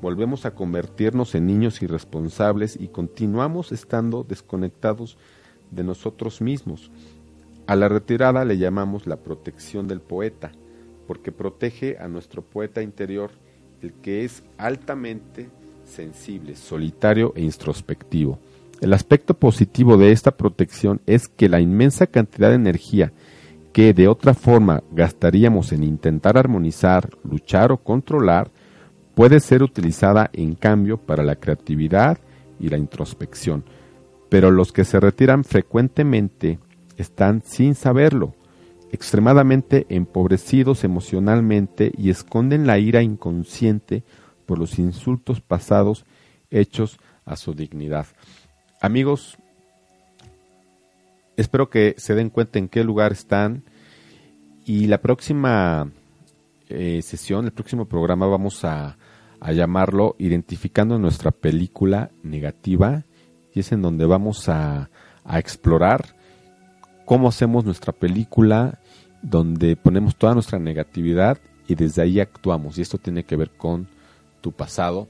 volvemos 0.00 0.46
a 0.46 0.54
convertirnos 0.54 1.34
en 1.34 1.46
niños 1.46 1.82
irresponsables 1.82 2.76
y 2.80 2.88
continuamos 2.88 3.70
estando 3.70 4.24
desconectados 4.24 5.18
de 5.70 5.84
nosotros 5.84 6.40
mismos. 6.40 6.90
A 7.66 7.76
la 7.76 7.88
retirada 7.88 8.44
le 8.44 8.58
llamamos 8.58 9.06
la 9.06 9.16
protección 9.16 9.86
del 9.86 10.00
poeta, 10.00 10.50
porque 11.06 11.32
protege 11.32 11.98
a 11.98 12.08
nuestro 12.08 12.42
poeta 12.42 12.82
interior, 12.82 13.30
el 13.82 13.92
que 13.92 14.24
es 14.24 14.42
altamente 14.58 15.50
sensible, 15.84 16.56
solitario 16.56 17.32
e 17.36 17.42
introspectivo. 17.42 18.38
El 18.80 18.94
aspecto 18.94 19.34
positivo 19.34 19.98
de 19.98 20.10
esta 20.10 20.30
protección 20.30 21.02
es 21.06 21.28
que 21.28 21.50
la 21.50 21.60
inmensa 21.60 22.06
cantidad 22.06 22.48
de 22.48 22.54
energía 22.54 23.12
que 23.72 23.94
de 23.94 24.08
otra 24.08 24.34
forma 24.34 24.82
gastaríamos 24.90 25.72
en 25.72 25.84
intentar 25.84 26.36
armonizar, 26.36 27.10
luchar 27.22 27.72
o 27.72 27.76
controlar, 27.76 28.50
puede 29.14 29.40
ser 29.40 29.62
utilizada 29.62 30.30
en 30.32 30.54
cambio 30.54 30.96
para 30.96 31.22
la 31.22 31.36
creatividad 31.36 32.18
y 32.58 32.68
la 32.68 32.78
introspección. 32.78 33.64
Pero 34.28 34.50
los 34.50 34.72
que 34.72 34.84
se 34.84 34.98
retiran 34.98 35.44
frecuentemente 35.44 36.58
están 36.96 37.42
sin 37.44 37.74
saberlo, 37.74 38.34
extremadamente 38.92 39.86
empobrecidos 39.88 40.84
emocionalmente 40.84 41.92
y 41.96 42.10
esconden 42.10 42.66
la 42.66 42.78
ira 42.78 43.02
inconsciente 43.02 44.04
por 44.46 44.58
los 44.58 44.78
insultos 44.78 45.40
pasados 45.40 46.04
hechos 46.50 46.98
a 47.24 47.36
su 47.36 47.54
dignidad. 47.54 48.06
Amigos, 48.82 49.36
espero 51.36 51.68
que 51.68 51.94
se 51.98 52.14
den 52.14 52.30
cuenta 52.30 52.58
en 52.58 52.66
qué 52.66 52.82
lugar 52.82 53.12
están 53.12 53.62
y 54.64 54.86
la 54.86 55.02
próxima 55.02 55.92
eh, 56.70 57.02
sesión, 57.02 57.44
el 57.44 57.52
próximo 57.52 57.84
programa 57.84 58.26
vamos 58.26 58.64
a, 58.64 58.96
llamarlo 59.54 60.16
identificando 60.18 60.98
nuestra 60.98 61.30
película 61.30 62.10
negativa 62.22 63.04
y 63.54 63.60
es 63.60 63.72
en 63.72 63.82
donde 63.82 64.06
vamos 64.06 64.48
a, 64.48 64.90
a 65.24 65.38
explorar 65.38 66.16
cómo 67.04 67.28
hacemos 67.28 67.64
nuestra 67.64 67.92
película, 67.92 68.80
donde 69.22 69.76
ponemos 69.76 70.16
toda 70.16 70.34
nuestra 70.34 70.58
negatividad 70.58 71.38
y 71.68 71.74
desde 71.74 72.02
ahí 72.02 72.20
actuamos. 72.20 72.78
Y 72.78 72.82
esto 72.82 72.98
tiene 72.98 73.24
que 73.24 73.36
ver 73.36 73.50
con 73.50 73.88
tu 74.40 74.52
pasado. 74.52 75.08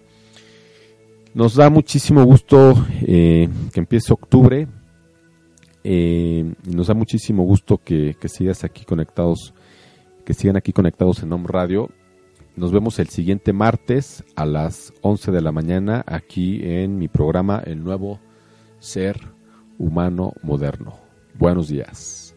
Eh, 1.30 1.32
eh, 1.32 1.34
nos 1.34 1.54
da 1.54 1.70
muchísimo 1.70 2.24
gusto 2.24 2.74
que 3.00 3.48
empiece 3.74 4.12
octubre. 4.12 4.68
Nos 5.84 6.86
da 6.86 6.94
muchísimo 6.94 7.44
gusto 7.44 7.78
que, 7.78 8.16
sigas 8.26 8.64
aquí 8.64 8.84
conectados, 8.84 9.54
que 10.24 10.34
sigan 10.34 10.56
aquí 10.56 10.72
conectados 10.72 11.22
en 11.22 11.32
Home 11.32 11.46
Radio. 11.48 11.88
Nos 12.56 12.72
vemos 12.72 12.98
el 12.98 13.08
siguiente 13.08 13.52
martes 13.52 14.24
a 14.34 14.44
las 14.44 14.92
11 15.02 15.30
de 15.30 15.40
la 15.40 15.52
mañana 15.52 16.04
aquí 16.06 16.60
en 16.62 16.98
mi 16.98 17.08
programa 17.08 17.62
El 17.64 17.82
Nuevo 17.82 18.20
Ser 18.80 19.20
Humano 19.78 20.32
Moderno. 20.42 20.98
Buenos 21.38 21.68
días. 21.68 22.34